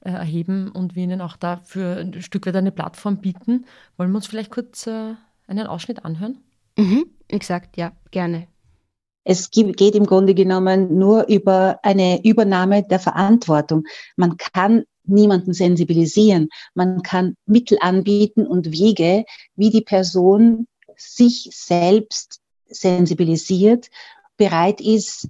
äh, 0.00 0.10
erheben 0.10 0.70
und 0.70 0.96
wir 0.96 1.04
ihnen 1.04 1.20
auch 1.20 1.36
dafür 1.36 1.98
ein 1.98 2.22
Stück 2.22 2.46
weit 2.46 2.56
eine 2.56 2.72
Plattform 2.72 3.18
bieten. 3.18 3.66
Wollen 3.98 4.10
wir 4.12 4.16
uns 4.16 4.26
vielleicht 4.26 4.50
kurz 4.50 4.86
äh, 4.86 5.14
einen 5.46 5.66
Ausschnitt 5.66 6.04
anhören? 6.06 6.38
Mhm, 6.76 7.06
exakt, 7.28 7.76
ja, 7.76 7.92
gerne. 8.10 8.48
Es 9.24 9.50
geht 9.50 9.94
im 9.94 10.04
Grunde 10.04 10.34
genommen 10.34 10.98
nur 10.98 11.26
über 11.28 11.78
eine 11.82 12.22
Übernahme 12.24 12.82
der 12.82 13.00
Verantwortung. 13.00 13.84
Man 14.16 14.36
kann 14.36 14.84
niemanden 15.04 15.54
sensibilisieren. 15.54 16.48
Man 16.74 17.02
kann 17.02 17.36
Mittel 17.46 17.78
anbieten 17.80 18.46
und 18.46 18.70
Wege, 18.70 19.24
wie 19.56 19.70
die 19.70 19.80
Person 19.80 20.66
sich 20.96 21.48
selbst 21.52 22.40
sensibilisiert, 22.66 23.88
bereit 24.36 24.80
ist, 24.80 25.28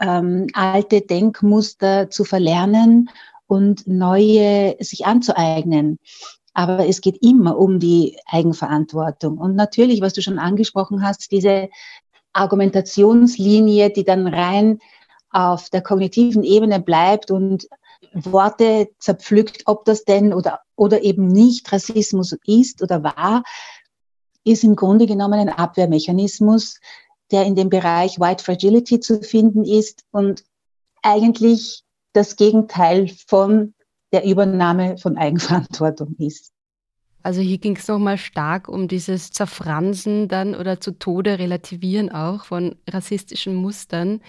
ähm, 0.00 0.48
alte 0.52 1.00
Denkmuster 1.02 2.10
zu 2.10 2.24
verlernen 2.24 3.10
und 3.46 3.86
neue 3.86 4.76
sich 4.80 5.06
anzueignen. 5.06 5.98
Aber 6.52 6.86
es 6.86 7.00
geht 7.00 7.22
immer 7.22 7.56
um 7.58 7.78
die 7.78 8.18
Eigenverantwortung. 8.26 9.38
Und 9.38 9.54
natürlich, 9.54 10.00
was 10.00 10.12
du 10.12 10.22
schon 10.22 10.38
angesprochen 10.38 11.02
hast, 11.02 11.30
diese 11.30 11.68
Argumentationslinie, 12.32 13.90
die 13.90 14.04
dann 14.04 14.26
rein 14.26 14.78
auf 15.30 15.70
der 15.70 15.82
kognitiven 15.82 16.42
Ebene 16.42 16.80
bleibt 16.80 17.30
und 17.30 17.68
Worte 18.12 18.88
zerpflückt, 18.98 19.62
ob 19.66 19.84
das 19.84 20.04
denn 20.04 20.32
oder, 20.32 20.60
oder 20.74 21.02
eben 21.02 21.28
nicht 21.28 21.70
Rassismus 21.72 22.36
ist 22.46 22.82
oder 22.82 23.02
war, 23.04 23.42
ist 24.44 24.64
im 24.64 24.74
Grunde 24.74 25.06
genommen 25.06 25.38
ein 25.38 25.48
Abwehrmechanismus, 25.48 26.80
der 27.30 27.44
in 27.44 27.54
dem 27.54 27.68
Bereich 27.68 28.18
White 28.18 28.42
Fragility 28.42 29.00
zu 29.00 29.22
finden 29.22 29.64
ist 29.64 30.02
und 30.10 30.42
eigentlich 31.02 31.84
das 32.12 32.36
Gegenteil 32.36 33.08
von 33.28 33.74
der 34.12 34.24
Übernahme 34.24 34.98
von 34.98 35.16
Eigenverantwortung 35.16 36.16
ist. 36.18 36.52
Also 37.22 37.40
hier 37.42 37.58
ging 37.58 37.76
es 37.76 37.86
nochmal 37.86 38.16
stark 38.16 38.68
um 38.68 38.88
dieses 38.88 39.30
Zerfransen 39.30 40.28
dann 40.28 40.54
oder 40.54 40.80
zu 40.80 40.98
Tode 40.98 41.38
relativieren 41.38 42.10
auch 42.10 42.44
von 42.44 42.76
rassistischen 42.88 43.54
Mustern 43.54 44.22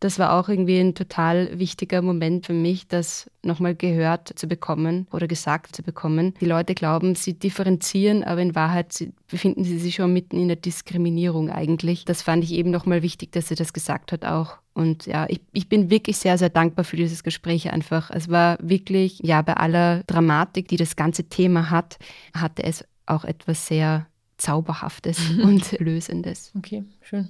das 0.00 0.18
war 0.18 0.38
auch 0.38 0.48
irgendwie 0.48 0.78
ein 0.78 0.94
total 0.94 1.58
wichtiger 1.58 2.02
Moment 2.02 2.46
für 2.46 2.52
mich, 2.52 2.86
das 2.86 3.30
nochmal 3.42 3.74
gehört 3.74 4.38
zu 4.38 4.46
bekommen 4.46 5.06
oder 5.10 5.26
gesagt 5.26 5.74
zu 5.74 5.82
bekommen. 5.82 6.34
Die 6.40 6.46
Leute 6.46 6.74
glauben, 6.74 7.14
sie 7.14 7.34
differenzieren, 7.34 8.22
aber 8.22 8.42
in 8.42 8.54
Wahrheit 8.54 9.08
befinden 9.28 9.64
sie 9.64 9.78
sich 9.78 9.96
schon 9.96 10.12
mitten 10.12 10.38
in 10.38 10.48
der 10.48 10.56
Diskriminierung 10.56 11.50
eigentlich. 11.50 12.04
Das 12.04 12.22
fand 12.22 12.44
ich 12.44 12.52
eben 12.52 12.70
nochmal 12.70 13.02
wichtig, 13.02 13.32
dass 13.32 13.48
sie 13.48 13.54
das 13.54 13.72
gesagt 13.72 14.12
hat 14.12 14.24
auch. 14.24 14.58
Und 14.74 15.06
ja, 15.06 15.26
ich, 15.28 15.40
ich 15.52 15.68
bin 15.68 15.88
wirklich 15.88 16.18
sehr, 16.18 16.36
sehr 16.36 16.50
dankbar 16.50 16.84
für 16.84 16.96
dieses 16.96 17.22
Gespräch 17.22 17.72
einfach. 17.72 18.10
Es 18.10 18.28
war 18.28 18.58
wirklich, 18.60 19.20
ja, 19.22 19.40
bei 19.40 19.54
aller 19.54 20.02
Dramatik, 20.06 20.68
die 20.68 20.76
das 20.76 20.96
ganze 20.96 21.24
Thema 21.24 21.70
hat, 21.70 21.98
hatte 22.34 22.62
es 22.62 22.84
auch 23.06 23.24
etwas 23.24 23.66
sehr 23.66 24.06
Zauberhaftes 24.36 25.30
und 25.42 25.78
Lösendes. 25.80 26.52
Okay, 26.56 26.84
schön. 27.00 27.28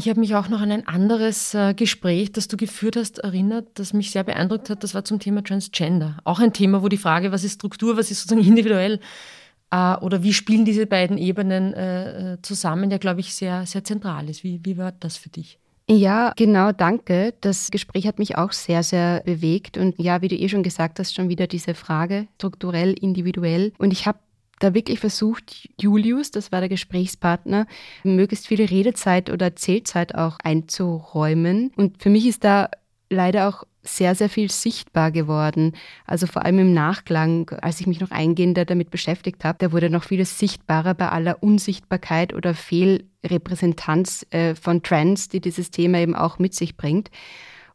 Ich 0.00 0.08
habe 0.08 0.18
mich 0.18 0.34
auch 0.34 0.48
noch 0.48 0.62
an 0.62 0.72
ein 0.72 0.88
anderes 0.88 1.52
äh, 1.52 1.74
Gespräch, 1.74 2.32
das 2.32 2.48
du 2.48 2.56
geführt 2.56 2.96
hast, 2.96 3.18
erinnert, 3.18 3.66
das 3.74 3.92
mich 3.92 4.12
sehr 4.12 4.24
beeindruckt 4.24 4.70
hat. 4.70 4.82
Das 4.82 4.94
war 4.94 5.04
zum 5.04 5.20
Thema 5.20 5.44
Transgender. 5.44 6.16
Auch 6.24 6.38
ein 6.38 6.54
Thema, 6.54 6.82
wo 6.82 6.88
die 6.88 6.96
Frage, 6.96 7.32
was 7.32 7.44
ist 7.44 7.56
Struktur, 7.56 7.98
was 7.98 8.10
ist 8.10 8.22
sozusagen 8.22 8.48
individuell 8.48 8.98
äh, 9.70 9.96
oder 9.96 10.22
wie 10.22 10.32
spielen 10.32 10.64
diese 10.64 10.86
beiden 10.86 11.18
Ebenen 11.18 11.74
äh, 11.74 12.38
zusammen, 12.40 12.90
ja, 12.90 12.96
glaube 12.96 13.20
ich, 13.20 13.34
sehr, 13.34 13.66
sehr 13.66 13.84
zentral 13.84 14.30
ist. 14.30 14.42
Wie, 14.42 14.58
wie 14.64 14.78
war 14.78 14.92
das 14.92 15.18
für 15.18 15.28
dich? 15.28 15.58
Ja, 15.86 16.32
genau, 16.34 16.72
danke. 16.72 17.34
Das 17.42 17.70
Gespräch 17.70 18.06
hat 18.06 18.18
mich 18.18 18.38
auch 18.38 18.52
sehr, 18.52 18.82
sehr 18.82 19.20
bewegt. 19.26 19.76
Und 19.76 19.98
ja, 19.98 20.22
wie 20.22 20.28
du 20.28 20.34
eh 20.34 20.48
schon 20.48 20.62
gesagt 20.62 20.98
hast, 20.98 21.14
schon 21.14 21.28
wieder 21.28 21.46
diese 21.46 21.74
Frage, 21.74 22.26
strukturell, 22.36 22.94
individuell. 22.94 23.74
Und 23.76 23.92
ich 23.92 24.06
habe 24.06 24.18
da 24.60 24.74
wirklich 24.74 25.00
versucht, 25.00 25.68
Julius, 25.80 26.30
das 26.30 26.52
war 26.52 26.60
der 26.60 26.68
Gesprächspartner, 26.68 27.66
möglichst 28.04 28.46
viele 28.46 28.70
Redezeit 28.70 29.30
oder 29.30 29.46
Erzählzeit 29.46 30.14
auch 30.14 30.38
einzuräumen. 30.42 31.72
Und 31.76 32.02
für 32.02 32.10
mich 32.10 32.26
ist 32.26 32.44
da 32.44 32.70
leider 33.08 33.48
auch 33.48 33.64
sehr, 33.82 34.14
sehr 34.14 34.28
viel 34.28 34.50
sichtbar 34.50 35.10
geworden. 35.10 35.72
Also 36.06 36.26
vor 36.26 36.44
allem 36.44 36.58
im 36.58 36.74
Nachklang, 36.74 37.50
als 37.62 37.80
ich 37.80 37.86
mich 37.86 38.00
noch 38.00 38.10
eingehender 38.10 38.64
damit 38.64 38.90
beschäftigt 38.90 39.44
habe, 39.44 39.58
da 39.58 39.72
wurde 39.72 39.88
noch 39.90 40.04
vieles 40.04 40.38
sichtbarer 40.38 40.94
bei 40.94 41.08
aller 41.08 41.42
Unsichtbarkeit 41.42 42.34
oder 42.34 42.54
Fehlrepräsentanz 42.54 44.26
äh, 44.30 44.54
von 44.54 44.82
Trends, 44.82 45.28
die 45.28 45.40
dieses 45.40 45.70
Thema 45.70 45.98
eben 45.98 46.14
auch 46.14 46.38
mit 46.38 46.54
sich 46.54 46.76
bringt. 46.76 47.10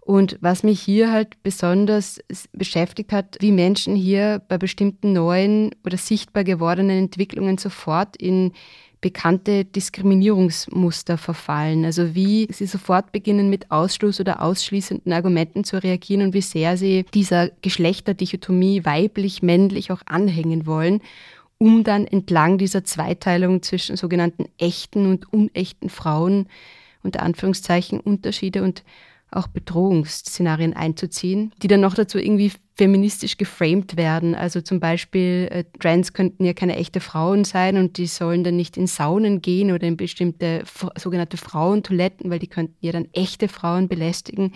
Und 0.05 0.37
was 0.39 0.61
mich 0.61 0.79
hier 0.79 1.11
halt 1.11 1.41
besonders 1.41 2.19
beschäftigt 2.53 3.11
hat, 3.11 3.37
wie 3.39 3.51
Menschen 3.51 3.95
hier 3.95 4.39
bei 4.47 4.59
bestimmten 4.59 5.13
neuen 5.13 5.73
oder 5.83 5.97
sichtbar 5.97 6.43
gewordenen 6.43 7.05
Entwicklungen 7.05 7.57
sofort 7.57 8.15
in 8.15 8.53
bekannte 9.01 9.65
Diskriminierungsmuster 9.65 11.17
verfallen. 11.17 11.85
Also 11.85 12.13
wie 12.13 12.47
sie 12.51 12.67
sofort 12.67 13.11
beginnen 13.13 13.49
mit 13.49 13.71
Ausschluss 13.71 14.19
oder 14.19 14.43
ausschließenden 14.43 15.11
Argumenten 15.11 15.63
zu 15.63 15.81
reagieren 15.81 16.21
und 16.21 16.35
wie 16.35 16.41
sehr 16.41 16.77
sie 16.77 17.05
dieser 17.15 17.49
Geschlechterdichotomie 17.63 18.85
weiblich, 18.85 19.41
männlich 19.41 19.91
auch 19.91 20.03
anhängen 20.05 20.67
wollen, 20.67 21.01
um 21.57 21.83
dann 21.83 22.05
entlang 22.05 22.59
dieser 22.59 22.83
Zweiteilung 22.83 23.63
zwischen 23.63 23.97
sogenannten 23.97 24.45
echten 24.59 25.07
und 25.07 25.33
unechten 25.33 25.89
Frauen 25.89 26.45
unter 27.01 27.23
Anführungszeichen 27.23 27.99
Unterschiede 27.99 28.61
und 28.61 28.83
auch 29.35 29.47
Bedrohungsszenarien 29.47 30.73
einzuziehen, 30.73 31.51
die 31.61 31.67
dann 31.67 31.81
noch 31.81 31.93
dazu 31.93 32.17
irgendwie 32.17 32.51
feministisch 32.77 33.37
geframed 33.37 33.95
werden. 33.97 34.35
Also 34.35 34.61
zum 34.61 34.79
Beispiel, 34.79 35.47
äh, 35.51 35.63
Trans 35.79 36.13
könnten 36.13 36.43
ja 36.43 36.53
keine 36.53 36.75
echte 36.75 36.99
Frauen 36.99 37.45
sein 37.45 37.77
und 37.77 37.97
die 37.97 38.07
sollen 38.07 38.43
dann 38.43 38.57
nicht 38.57 38.77
in 38.77 38.87
Saunen 38.87 39.41
gehen 39.41 39.71
oder 39.71 39.87
in 39.87 39.97
bestimmte 39.97 40.63
sogenannte 40.97 41.37
Frauentoiletten, 41.37 42.29
weil 42.29 42.39
die 42.39 42.47
könnten 42.47 42.75
ja 42.81 42.91
dann 42.91 43.07
echte 43.13 43.47
Frauen 43.47 43.87
belästigen. 43.87 44.53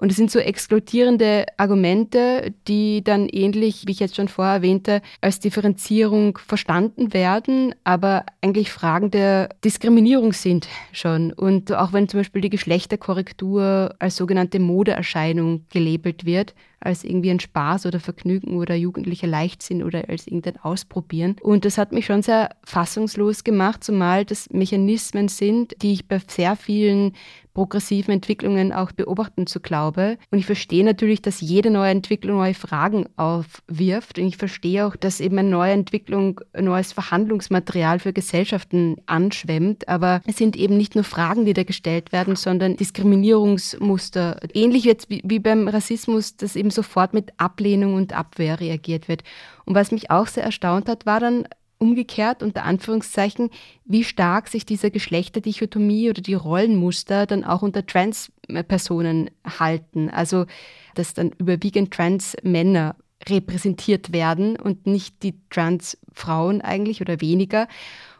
Und 0.00 0.12
es 0.12 0.16
sind 0.16 0.30
so 0.30 0.38
exkludierende 0.38 1.44
Argumente, 1.56 2.54
die 2.68 3.02
dann 3.02 3.28
ähnlich, 3.28 3.82
wie 3.86 3.92
ich 3.92 3.98
jetzt 3.98 4.14
schon 4.14 4.28
vorher 4.28 4.54
erwähnte, 4.54 5.02
als 5.20 5.40
Differenzierung 5.40 6.38
verstanden 6.38 7.12
werden, 7.12 7.74
aber 7.82 8.24
eigentlich 8.40 8.70
Fragen 8.70 9.10
der 9.10 9.48
Diskriminierung 9.64 10.32
sind 10.32 10.68
schon. 10.92 11.32
Und 11.32 11.72
auch 11.72 11.92
wenn 11.92 12.08
zum 12.08 12.20
Beispiel 12.20 12.42
die 12.42 12.50
Geschlechterkorrektur 12.50 13.96
als 13.98 14.14
sogenannte 14.14 14.60
Modeerscheinung 14.60 15.64
gelabelt 15.68 16.24
wird, 16.24 16.54
als 16.80 17.02
irgendwie 17.02 17.30
ein 17.30 17.40
Spaß 17.40 17.86
oder 17.86 17.98
Vergnügen 17.98 18.56
oder 18.56 18.76
jugendlicher 18.76 19.26
Leichtsinn 19.26 19.82
oder 19.82 20.08
als 20.08 20.28
irgendein 20.28 20.58
Ausprobieren. 20.58 21.36
Und 21.40 21.64
das 21.64 21.76
hat 21.76 21.90
mich 21.90 22.06
schon 22.06 22.22
sehr 22.22 22.50
fassungslos 22.64 23.42
gemacht, 23.42 23.82
zumal 23.82 24.24
das 24.24 24.48
Mechanismen 24.50 25.26
sind, 25.26 25.74
die 25.82 25.92
ich 25.94 26.06
bei 26.06 26.20
sehr 26.28 26.54
vielen 26.54 27.14
progressiven 27.58 28.12
Entwicklungen 28.12 28.72
auch 28.72 28.92
beobachten 28.92 29.48
zu 29.48 29.58
glaube. 29.58 30.16
Und 30.30 30.38
ich 30.38 30.46
verstehe 30.46 30.84
natürlich, 30.84 31.22
dass 31.22 31.40
jede 31.40 31.72
neue 31.72 31.90
Entwicklung 31.90 32.36
neue 32.36 32.54
Fragen 32.54 33.06
aufwirft. 33.16 34.20
Und 34.20 34.26
ich 34.26 34.36
verstehe 34.36 34.86
auch, 34.86 34.94
dass 34.94 35.18
eben 35.18 35.38
eine 35.38 35.48
neue 35.48 35.72
Entwicklung 35.72 36.40
neues 36.56 36.92
Verhandlungsmaterial 36.92 37.98
für 37.98 38.12
Gesellschaften 38.12 38.98
anschwemmt. 39.06 39.88
Aber 39.88 40.20
es 40.24 40.36
sind 40.36 40.54
eben 40.54 40.76
nicht 40.76 40.94
nur 40.94 41.02
Fragen, 41.02 41.46
die 41.46 41.52
da 41.52 41.64
gestellt 41.64 42.12
werden, 42.12 42.36
sondern 42.36 42.76
Diskriminierungsmuster. 42.76 44.38
Ähnlich 44.54 44.84
jetzt 44.84 45.10
wie 45.10 45.40
beim 45.40 45.66
Rassismus, 45.66 46.36
dass 46.36 46.54
eben 46.54 46.70
sofort 46.70 47.12
mit 47.12 47.32
Ablehnung 47.38 47.94
und 47.94 48.12
Abwehr 48.12 48.60
reagiert 48.60 49.08
wird. 49.08 49.24
Und 49.64 49.74
was 49.74 49.90
mich 49.90 50.12
auch 50.12 50.28
sehr 50.28 50.44
erstaunt 50.44 50.88
hat, 50.88 51.06
war 51.06 51.18
dann 51.18 51.48
umgekehrt 51.78 52.42
unter 52.42 52.64
Anführungszeichen, 52.64 53.50
wie 53.84 54.04
stark 54.04 54.48
sich 54.48 54.66
diese 54.66 54.90
Geschlechterdichotomie 54.90 56.10
oder 56.10 56.20
die 56.20 56.34
Rollenmuster 56.34 57.26
dann 57.26 57.44
auch 57.44 57.62
unter 57.62 57.86
Trans-Personen 57.86 59.30
halten. 59.44 60.10
Also, 60.10 60.46
dass 60.94 61.14
dann 61.14 61.30
überwiegend 61.38 61.92
Trans-Männer 61.92 62.96
repräsentiert 63.28 64.12
werden 64.12 64.56
und 64.56 64.86
nicht 64.86 65.22
die 65.22 65.34
Trans-Frauen 65.50 66.60
eigentlich 66.60 67.00
oder 67.00 67.20
weniger. 67.20 67.68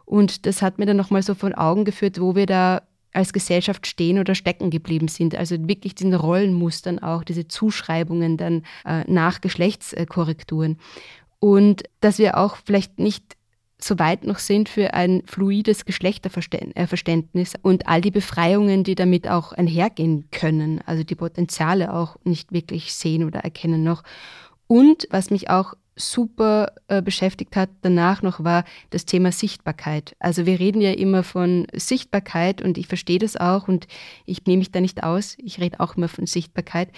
Und 0.04 0.46
das 0.46 0.62
hat 0.62 0.78
mir 0.78 0.86
dann 0.86 0.96
nochmal 0.96 1.22
so 1.22 1.34
von 1.34 1.54
Augen 1.54 1.84
geführt, 1.84 2.20
wo 2.20 2.34
wir 2.34 2.46
da 2.46 2.82
als 3.12 3.32
Gesellschaft 3.32 3.86
stehen 3.86 4.18
oder 4.18 4.34
stecken 4.34 4.70
geblieben 4.70 5.08
sind. 5.08 5.34
Also 5.34 5.56
wirklich 5.68 5.94
diesen 5.94 6.14
Rollenmustern 6.14 6.98
auch, 6.98 7.24
diese 7.24 7.48
Zuschreibungen 7.48 8.36
dann 8.36 8.62
äh, 8.84 9.04
nach 9.06 9.40
Geschlechtskorrekturen. 9.40 10.78
Und 11.40 11.84
dass 12.00 12.18
wir 12.18 12.36
auch 12.36 12.56
vielleicht 12.64 12.98
nicht 12.98 13.37
so 13.80 13.98
weit 13.98 14.24
noch 14.24 14.38
sind 14.38 14.68
für 14.68 14.94
ein 14.94 15.22
fluides 15.26 15.84
Geschlechterverständnis 15.84 17.54
und 17.62 17.86
all 17.86 18.00
die 18.00 18.10
Befreiungen, 18.10 18.82
die 18.82 18.96
damit 18.96 19.28
auch 19.28 19.52
einhergehen 19.52 20.28
können, 20.30 20.80
also 20.84 21.04
die 21.04 21.14
Potenziale 21.14 21.94
auch 21.94 22.16
nicht 22.24 22.52
wirklich 22.52 22.92
sehen 22.92 23.24
oder 23.24 23.40
erkennen 23.40 23.84
noch. 23.84 24.02
Und 24.66 25.06
was 25.10 25.30
mich 25.30 25.48
auch 25.48 25.74
super 25.98 26.72
äh, 26.86 27.02
beschäftigt 27.02 27.56
hat 27.56 27.70
danach 27.82 28.22
noch 28.22 28.42
war 28.44 28.64
das 28.90 29.04
Thema 29.04 29.32
Sichtbarkeit. 29.32 30.14
Also 30.18 30.46
wir 30.46 30.58
reden 30.58 30.80
ja 30.80 30.92
immer 30.92 31.22
von 31.22 31.66
Sichtbarkeit 31.74 32.62
und 32.62 32.78
ich 32.78 32.86
verstehe 32.86 33.18
das 33.18 33.36
auch 33.36 33.68
und 33.68 33.86
ich 34.24 34.44
nehme 34.46 34.58
mich 34.58 34.70
da 34.70 34.80
nicht 34.80 35.02
aus. 35.02 35.36
Ich 35.38 35.60
rede 35.60 35.80
auch 35.80 35.96
immer 35.96 36.08
von 36.08 36.26
Sichtbarkeit. 36.26 36.90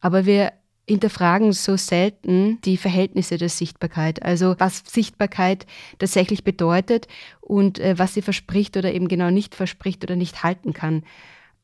Aber 0.00 0.26
wir 0.26 0.52
hinterfragen 0.88 1.52
so 1.52 1.76
selten 1.76 2.60
die 2.64 2.76
Verhältnisse 2.76 3.38
der 3.38 3.48
Sichtbarkeit, 3.48 4.22
also 4.22 4.54
was 4.58 4.82
Sichtbarkeit 4.86 5.66
tatsächlich 5.98 6.44
bedeutet 6.44 7.08
und 7.40 7.78
äh, 7.78 7.98
was 7.98 8.14
sie 8.14 8.22
verspricht 8.22 8.76
oder 8.76 8.92
eben 8.92 9.08
genau 9.08 9.30
nicht 9.30 9.54
verspricht 9.54 10.04
oder 10.04 10.16
nicht 10.16 10.42
halten 10.42 10.72
kann. 10.72 11.02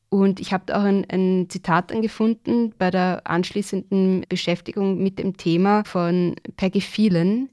Und 0.09 0.39
ich 0.39 0.53
habe 0.53 0.77
auch 0.77 0.83
ein, 0.83 1.07
ein 1.09 1.47
Zitat 1.49 1.91
angefunden 1.91 2.73
bei 2.77 2.91
der 2.91 3.21
anschließenden 3.25 4.25
Beschäftigung 4.29 5.01
mit 5.01 5.17
dem 5.17 5.37
Thema 5.37 5.83
von 5.85 6.35
Peggy 6.55 6.81
Phelan, 6.81 7.49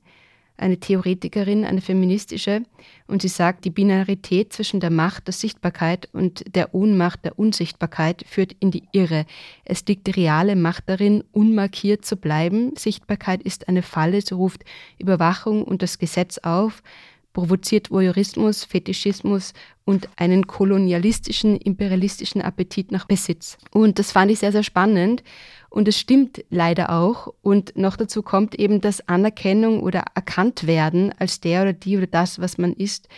eine 0.60 0.78
Theoretikerin, 0.78 1.64
eine 1.64 1.80
feministische, 1.80 2.62
und 3.06 3.22
sie 3.22 3.28
sagt, 3.28 3.64
die 3.64 3.70
Binarität 3.70 4.52
zwischen 4.52 4.80
der 4.80 4.90
Macht 4.90 5.26
der 5.26 5.34
Sichtbarkeit 5.34 6.08
und 6.12 6.54
der 6.54 6.74
Ohnmacht 6.74 7.24
der 7.24 7.38
Unsichtbarkeit 7.38 8.24
führt 8.28 8.54
in 8.60 8.70
die 8.70 8.84
Irre. 8.92 9.26
Es 9.64 9.84
liegt 9.86 10.06
die 10.06 10.12
reale 10.12 10.56
Macht 10.56 10.84
darin, 10.86 11.24
unmarkiert 11.32 12.04
zu 12.04 12.16
bleiben. 12.16 12.76
Sichtbarkeit 12.76 13.42
ist 13.42 13.68
eine 13.68 13.82
Falle, 13.82 14.20
so 14.20 14.36
ruft 14.36 14.64
Überwachung 14.98 15.64
und 15.64 15.82
das 15.82 15.98
Gesetz 15.98 16.38
auf 16.38 16.82
provoziert 17.32 17.90
Voyeurismus, 17.90 18.64
Fetischismus 18.64 19.52
und 19.84 20.08
einen 20.16 20.46
kolonialistischen, 20.46 21.56
imperialistischen 21.56 22.42
Appetit 22.42 22.92
nach 22.92 23.06
Besitz. 23.06 23.58
Und 23.72 23.98
das 23.98 24.12
fand 24.12 24.30
ich 24.30 24.40
sehr, 24.40 24.52
sehr 24.52 24.62
spannend. 24.62 25.22
Und 25.68 25.86
es 25.88 25.98
stimmt 25.98 26.44
leider 26.50 26.90
auch. 26.90 27.32
Und 27.42 27.76
noch 27.76 27.96
dazu 27.96 28.22
kommt 28.22 28.56
eben, 28.56 28.80
dass 28.80 29.08
Anerkennung 29.08 29.80
oder 29.82 30.04
erkannt 30.14 30.66
werden 30.66 31.14
als 31.18 31.40
der 31.40 31.62
oder 31.62 31.72
die 31.72 31.96
oder 31.96 32.08
das, 32.08 32.40
was 32.40 32.58
man 32.58 32.72
ist, 32.72 33.08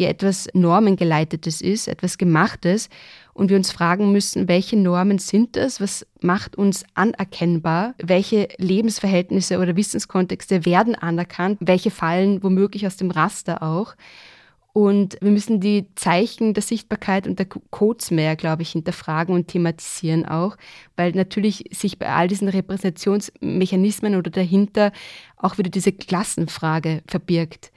ja 0.00 0.08
etwas 0.08 0.48
Normengeleitetes 0.54 1.60
ist, 1.60 1.86
etwas 1.86 2.18
Gemachtes. 2.18 2.88
Und 3.32 3.50
wir 3.50 3.56
uns 3.56 3.70
fragen 3.70 4.12
müssen, 4.12 4.48
welche 4.48 4.76
Normen 4.76 5.18
sind 5.18 5.56
das? 5.56 5.80
Was 5.80 6.06
macht 6.20 6.56
uns 6.56 6.84
anerkennbar? 6.94 7.94
Welche 7.98 8.48
Lebensverhältnisse 8.58 9.58
oder 9.58 9.76
Wissenskontexte 9.76 10.66
werden 10.66 10.94
anerkannt? 10.94 11.58
Welche 11.60 11.90
fallen 11.90 12.42
womöglich 12.42 12.86
aus 12.86 12.96
dem 12.96 13.10
Raster 13.10 13.62
auch? 13.62 13.94
Und 14.72 15.18
wir 15.20 15.32
müssen 15.32 15.60
die 15.60 15.86
Zeichen 15.96 16.54
der 16.54 16.62
Sichtbarkeit 16.62 17.26
und 17.26 17.38
der 17.38 17.46
Codes 17.46 18.12
mehr, 18.12 18.36
glaube 18.36 18.62
ich, 18.62 18.70
hinterfragen 18.70 19.34
und 19.34 19.48
thematisieren 19.48 20.24
auch, 20.26 20.56
weil 20.96 21.10
natürlich 21.12 21.64
sich 21.72 21.98
bei 21.98 22.08
all 22.08 22.28
diesen 22.28 22.48
Repräsentationsmechanismen 22.48 24.14
oder 24.14 24.30
dahinter 24.30 24.92
auch 25.36 25.58
wieder 25.58 25.70
diese 25.70 25.92
Klassenfrage 25.92 27.02
verbirgt. 27.08 27.72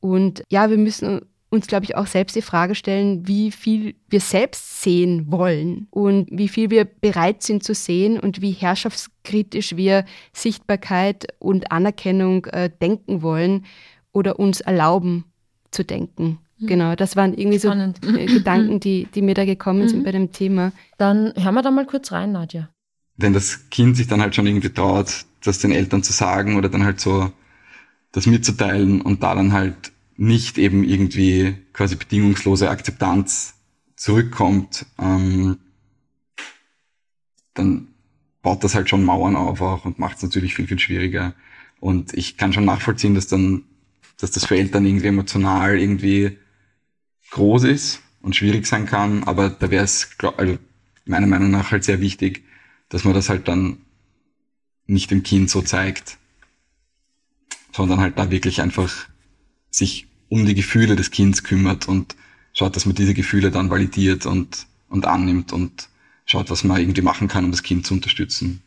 Und 0.00 0.42
ja, 0.48 0.70
wir 0.70 0.78
müssen 0.78 1.20
uns, 1.50 1.66
glaube 1.66 1.84
ich, 1.84 1.96
auch 1.96 2.06
selbst 2.06 2.36
die 2.36 2.42
Frage 2.42 2.74
stellen, 2.74 3.26
wie 3.26 3.50
viel 3.50 3.94
wir 4.08 4.20
selbst 4.20 4.82
sehen 4.82 5.30
wollen 5.32 5.86
und 5.90 6.28
wie 6.30 6.48
viel 6.48 6.70
wir 6.70 6.84
bereit 6.84 7.42
sind 7.42 7.62
zu 7.62 7.74
sehen 7.74 8.20
und 8.20 8.42
wie 8.42 8.50
herrschaftskritisch 8.50 9.76
wir 9.76 10.04
Sichtbarkeit 10.32 11.26
und 11.38 11.72
Anerkennung 11.72 12.44
äh, 12.46 12.70
denken 12.82 13.22
wollen 13.22 13.64
oder 14.12 14.38
uns 14.38 14.60
erlauben 14.60 15.24
zu 15.70 15.84
denken. 15.84 16.38
Mhm. 16.58 16.66
Genau, 16.66 16.94
das 16.94 17.16
waren 17.16 17.32
irgendwie 17.32 17.60
Spannend. 17.60 17.98
so 18.02 18.14
äh, 18.14 18.26
Gedanken, 18.26 18.80
die, 18.80 19.08
die 19.14 19.22
mir 19.22 19.34
da 19.34 19.46
gekommen 19.46 19.82
mhm. 19.82 19.88
sind 19.88 20.04
bei 20.04 20.12
dem 20.12 20.32
Thema. 20.32 20.72
Dann 20.98 21.32
hören 21.36 21.54
wir 21.54 21.62
da 21.62 21.70
mal 21.70 21.86
kurz 21.86 22.12
rein, 22.12 22.32
Nadja. 22.32 22.68
Wenn 23.16 23.32
das 23.32 23.70
Kind 23.70 23.96
sich 23.96 24.06
dann 24.06 24.20
halt 24.20 24.34
schon 24.34 24.46
irgendwie 24.46 24.70
traut, 24.70 25.24
das 25.42 25.58
den 25.58 25.72
Eltern 25.72 26.02
zu 26.02 26.12
sagen 26.12 26.56
oder 26.56 26.68
dann 26.68 26.84
halt 26.84 27.00
so 27.00 27.32
das 28.12 28.26
mitzuteilen 28.26 29.00
und 29.00 29.22
da 29.22 29.34
dann 29.34 29.52
halt 29.52 29.92
nicht 30.18 30.58
eben 30.58 30.84
irgendwie 30.84 31.56
quasi 31.72 31.96
bedingungslose 31.96 32.68
Akzeptanz 32.68 33.54
zurückkommt, 33.96 34.84
ähm, 34.98 35.56
dann 37.54 37.88
baut 38.42 38.62
das 38.62 38.74
halt 38.74 38.90
schon 38.90 39.04
Mauern 39.04 39.36
auf 39.36 39.62
auch 39.62 39.86
und 39.86 39.98
macht 39.98 40.18
es 40.18 40.22
natürlich 40.22 40.54
viel, 40.54 40.66
viel 40.66 40.78
schwieriger. 40.78 41.34
Und 41.80 42.12
ich 42.14 42.36
kann 42.36 42.52
schon 42.52 42.66
nachvollziehen, 42.66 43.14
dass 43.14 43.28
dann 43.28 43.64
dass 44.18 44.32
das 44.32 44.44
für 44.44 44.56
Eltern 44.56 44.84
irgendwie 44.84 45.06
emotional 45.06 45.78
irgendwie 45.78 46.38
groß 47.30 47.64
ist 47.64 48.02
und 48.20 48.36
schwierig 48.36 48.66
sein 48.66 48.84
kann, 48.84 49.24
aber 49.24 49.48
da 49.48 49.70
wäre 49.70 49.84
es 49.84 50.10
also 50.36 50.58
meiner 51.04 51.26
Meinung 51.26 51.50
nach 51.50 51.70
halt 51.70 51.84
sehr 51.84 52.00
wichtig, 52.00 52.44
dass 52.88 53.04
man 53.04 53.14
das 53.14 53.28
halt 53.28 53.48
dann 53.48 53.78
nicht 54.86 55.10
dem 55.10 55.22
Kind 55.22 55.50
so 55.50 55.62
zeigt, 55.62 56.18
sondern 57.72 58.00
halt 58.00 58.18
da 58.18 58.30
wirklich 58.30 58.60
einfach 58.60 59.06
sich 59.70 60.07
um 60.28 60.46
die 60.46 60.54
Gefühle 60.54 60.96
des 60.96 61.10
Kindes 61.10 61.44
kümmert 61.44 61.88
und 61.88 62.16
schaut, 62.52 62.76
dass 62.76 62.86
man 62.86 62.94
diese 62.94 63.14
Gefühle 63.14 63.50
dann 63.50 63.70
validiert 63.70 64.26
und, 64.26 64.66
und 64.88 65.06
annimmt 65.06 65.52
und 65.52 65.88
schaut, 66.26 66.50
was 66.50 66.64
man 66.64 66.80
irgendwie 66.80 67.02
machen 67.02 67.28
kann, 67.28 67.44
um 67.44 67.50
das 67.50 67.62
Kind 67.62 67.86
zu 67.86 67.94
unterstützen. 67.94 68.62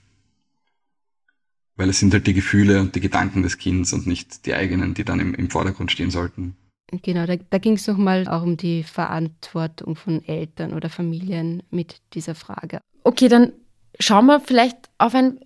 Weil 1.76 1.90
es 1.90 2.00
sind 2.00 2.14
halt 2.14 2.28
die 2.28 2.34
Gefühle 2.34 2.80
und 2.80 2.96
die 2.96 3.00
Gedanken 3.00 3.44
des 3.44 3.58
Kindes 3.58 3.94
und 3.94 4.08
nicht 4.08 4.46
die 4.46 4.54
eigenen, 4.54 4.94
die 4.94 5.04
dann 5.04 5.20
im, 5.20 5.34
im 5.36 5.50
Vordergrund 5.50 5.92
stehen 5.92 6.12
sollten. 6.12 6.56
Genau, 6.92 7.26
da, 7.26 7.38
da 7.38 7.58
ging 7.58 7.74
es 7.74 7.88
nochmal 7.88 8.28
auch 8.28 8.44
um 8.44 8.58
die 8.58 8.84
Verantwortung 8.84 9.96
von 9.96 10.24
Eltern 10.26 10.74
oder 10.74 10.90
Familien 10.90 11.64
mit 11.72 12.02
dieser 12.14 12.36
Frage. 12.36 12.82
Okay, 13.04 13.30
dann 13.30 13.54
schauen 14.00 14.26
wir 14.26 14.42
vielleicht 14.42 14.78
auf 14.98 15.16
ein 15.16 15.40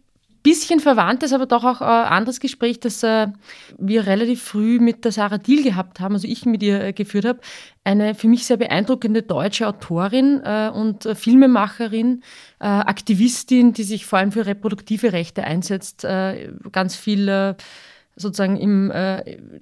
bisschen 0.45 0.79
verwandtes, 0.79 1.33
aber 1.33 1.47
doch 1.47 1.63
auch 1.63 1.81
ein 1.81 2.05
anderes 2.05 2.39
Gespräch, 2.39 2.79
das 2.79 3.01
äh, 3.01 3.27
wir 3.79 4.05
relativ 4.05 4.43
früh 4.43 4.79
mit 4.79 5.03
der 5.03 5.11
Sarah 5.11 5.39
Diel 5.39 5.63
gehabt 5.63 5.99
haben, 5.99 6.13
also 6.13 6.27
ich 6.27 6.45
mit 6.45 6.61
ihr 6.61 6.81
äh, 6.83 6.93
geführt 6.93 7.25
habe. 7.25 7.39
Eine 7.83 8.13
für 8.13 8.27
mich 8.27 8.45
sehr 8.45 8.57
beeindruckende 8.57 9.23
deutsche 9.23 9.67
Autorin 9.67 10.41
äh, 10.45 10.69
und 10.69 11.09
Filmemacherin, 11.13 12.21
Aktivistin, 12.59 13.73
die 13.73 13.83
sich 13.83 14.05
vor 14.05 14.19
allem 14.19 14.31
für 14.31 14.45
reproduktive 14.45 15.13
Rechte 15.13 15.43
einsetzt, 15.43 16.07
ganz 16.71 16.95
viel 16.95 17.55
sozusagen 18.15 18.57
im, 18.57 18.91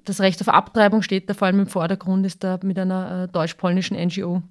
das 0.04 0.20
Recht 0.20 0.40
auf 0.40 0.48
Abtreibung 0.48 1.02
steht 1.02 1.28
da 1.28 1.34
vor 1.34 1.46
allem 1.46 1.60
im 1.60 1.66
Vordergrund, 1.66 2.24
ist 2.24 2.44
da 2.44 2.58
mit 2.62 2.78
einer 2.78 3.26
deutsch-polnischen 3.26 3.96
NGO 3.96 4.42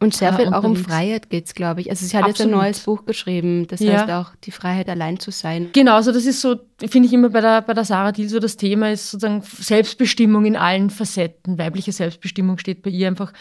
und 0.00 0.14
sehr 0.14 0.32
viel 0.32 0.48
auch 0.48 0.64
um 0.64 0.76
Freiheit 0.76 1.28
geht 1.28 1.46
es, 1.46 1.54
glaube 1.54 1.82
ich. 1.82 1.90
Also 1.90 2.06
sie 2.06 2.16
hat 2.16 2.24
Absolut. 2.24 2.38
jetzt 2.38 2.46
ein 2.46 2.50
neues 2.50 2.80
Buch 2.80 3.04
geschrieben, 3.04 3.66
das 3.66 3.80
ja. 3.80 3.92
heißt 3.92 4.10
auch 4.10 4.34
die 4.44 4.50
Freiheit 4.50 4.88
allein 4.88 5.20
zu 5.20 5.30
sein. 5.30 5.68
Genau, 5.74 5.94
also 5.94 6.10
das 6.10 6.24
ist 6.24 6.40
so, 6.40 6.56
finde 6.78 7.06
ich 7.06 7.12
immer 7.12 7.28
bei 7.28 7.42
der, 7.42 7.60
bei 7.60 7.74
der 7.74 7.84
Sarah 7.84 8.12
Thiel 8.12 8.28
so 8.30 8.38
das 8.38 8.56
Thema 8.56 8.90
ist 8.90 9.10
sozusagen 9.10 9.42
Selbstbestimmung 9.42 10.46
in 10.46 10.56
allen 10.56 10.88
Facetten. 10.88 11.58
Weibliche 11.58 11.92
Selbstbestimmung 11.92 12.56
steht 12.56 12.82
bei 12.82 12.88
ihr 12.88 13.08
einfach 13.08 13.32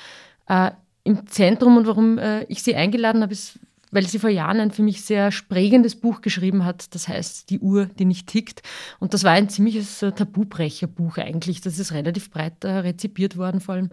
äh, 0.48 0.72
im 1.06 1.26
Zentrum 1.28 1.78
und 1.78 1.88
warum 1.88 2.18
äh, 2.18 2.44
ich 2.44 2.62
sie 2.62 2.76
eingeladen 2.76 3.22
habe, 3.22 3.32
ist, 3.32 3.58
weil 3.92 4.06
sie 4.06 4.20
vor 4.20 4.30
Jahren 4.30 4.60
ein 4.60 4.72
für 4.72 4.84
mich 4.84 5.02
sehr 5.02 5.32
prägendes 5.48 5.96
Buch 5.96 6.22
geschrieben 6.22 6.66
hat, 6.66 6.94
das 6.94 7.08
heißt 7.08 7.50
Die 7.50 7.60
Uhr, 7.60 7.86
die 7.86 8.06
nicht 8.06 8.28
tickt. 8.28 8.62
Und 9.00 9.14
das 9.14 9.24
war 9.24 9.32
ein 9.32 9.50
ziemliches 9.50 10.02
äh, 10.02 10.12
Tabubrecherbuch 10.12 11.18
eigentlich. 11.18 11.62
Das 11.62 11.80
ist 11.80 11.92
relativ 11.92 12.32
breit 12.32 12.64
äh, 12.64 12.70
rezipiert 12.70 13.38
worden, 13.38 13.62
vor 13.62 13.76
allem 13.76 13.90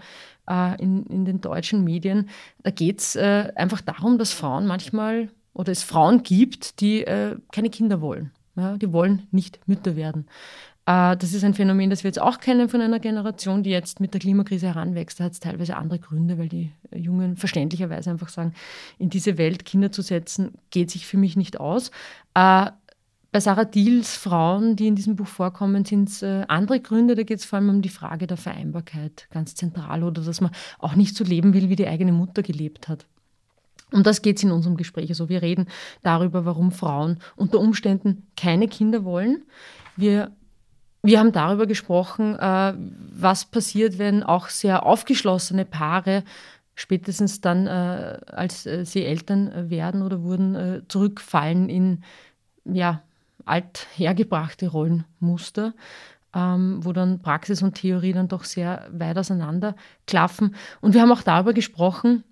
äh, 0.49 0.81
in, 0.83 1.05
in 1.07 1.25
den 1.25 1.41
deutschen 1.41 1.85
Medien. 1.85 2.29
Da 2.63 2.71
geht 2.71 3.01
es 3.01 3.17
äh, 3.17 3.53
einfach 3.55 3.81
darum, 3.81 4.19
dass 4.19 4.33
Frauen 4.33 4.67
manchmal 4.67 5.31
oder 5.53 5.73
es 5.73 5.83
Frauen 5.83 6.23
gibt, 6.23 6.81
die 6.81 7.03
äh, 7.03 7.37
keine 7.51 7.71
Kinder 7.71 8.01
wollen. 8.01 8.33
Ja, 8.57 8.77
die 8.77 8.93
wollen 8.93 9.27
nicht 9.31 9.61
Mütter 9.67 9.97
werden. 9.97 10.27
Äh, 10.87 11.17
das 11.17 11.35
ist 11.35 11.45
ein 11.45 11.55
Phänomen, 11.55 11.91
das 11.91 12.05
wir 12.05 12.09
jetzt 12.09 12.21
auch 12.21 12.39
kennen 12.41 12.69
von 12.69 12.81
einer 12.81 13.01
Generation, 13.01 13.63
die 13.63 13.71
jetzt 13.71 14.01
mit 14.01 14.15
der 14.15 14.21
Klimakrise 14.21 14.69
heranwächst. 14.69 15.21
Da 15.21 15.25
hat 15.25 15.33
es 15.33 15.41
teilweise 15.41 15.77
andere 15.77 15.99
Gründe, 15.99 16.39
weil 16.39 16.49
die 16.49 16.73
Jungen 16.95 17.37
verständlicherweise 17.37 18.11
einfach 18.11 18.29
sagen, 18.29 18.55
in 18.99 19.11
diese 19.11 19.37
Welt 19.37 19.65
Kinder 19.65 19.93
zu 19.93 20.03
setzen, 20.03 20.53
geht 20.71 20.91
sich 20.91 21.07
für 21.07 21.19
mich 21.19 21.37
nicht 21.37 21.61
aus. 21.61 21.91
Äh, 22.35 22.71
bei 23.33 23.41
Sarah 23.41 23.65
Diels 23.65 24.17
Frauen, 24.17 24.77
die 24.77 24.87
in 24.87 24.95
diesem 24.95 25.17
Buch 25.17 25.27
vorkommen, 25.27 25.85
sind 25.85 26.09
es 26.09 26.23
äh, 26.23 26.45
andere 26.49 26.81
Gründe. 26.81 27.17
Da 27.17 27.23
geht 27.25 27.41
es 27.41 27.45
vor 27.45 27.59
allem 27.59 27.69
um 27.69 27.83
die 27.83 27.91
Frage 27.91 28.27
der 28.27 28.39
Vereinbarkeit, 28.39 29.27
ganz 29.31 29.55
zentral, 29.55 30.05
oder 30.05 30.23
dass 30.23 30.41
man 30.41 30.53
auch 30.79 30.95
nicht 30.95 31.17
so 31.17 31.25
leben 31.25 31.53
will, 31.53 31.69
wie 31.69 31.77
die 31.77 31.89
eigene 31.89 32.13
Mutter 32.13 32.43
gelebt 32.43 32.89
hat. 32.89 33.05
Um 33.93 34.03
das 34.03 34.23
geht 34.23 34.39
es 34.39 34.43
in 34.43 34.53
unserem 34.53 34.77
Gespräch. 34.77 35.11
Also 35.11 35.29
wir 35.29 35.43
reden 35.43 35.67
darüber, 36.03 36.45
warum 36.45 36.73
Frauen 36.73 37.19
unter 37.37 37.61
Umständen 37.61 38.27
keine 38.37 38.69
Kinder 38.69 39.05
wollen. 39.05 39.43
Wir 39.97 40.33
wir 41.07 41.19
haben 41.19 41.33
darüber 41.33 41.67
gesprochen, 41.67 42.37
äh, 42.39 42.75
was 42.77 43.45
passiert, 43.45 43.99
wenn 43.99 44.23
auch 44.23 44.49
sehr 44.49 44.85
aufgeschlossene 44.85 45.65
Paare 45.65 46.25
spätestens 46.75 47.41
dann, 47.41 47.67
äh, 47.67 48.19
als 48.27 48.67
äh, 48.67 48.85
sie 48.85 49.05
Eltern 49.05 49.71
werden 49.71 50.03
oder 50.03 50.23
wurden, 50.23 50.83
zurückfallen 50.89 51.69
in 51.69 52.03
ja, 52.65 53.03
althergebrachte 53.47 54.69
Rollenmuster, 54.69 55.73
ähm, 56.35 56.81
wo 56.83 56.93
dann 56.93 57.21
Praxis 57.21 57.63
und 57.63 57.75
Theorie 57.75 58.13
dann 58.13 58.29
doch 58.29 58.45
sehr 58.45 58.87
weit 58.93 59.17
auseinander 59.17 59.75
klaffen. 60.07 60.55
Und 60.81 60.95
wir 60.95 61.01
haben 61.01 61.13
auch 61.13 61.23
darüber 61.23 61.55
gesprochen, 61.55 62.25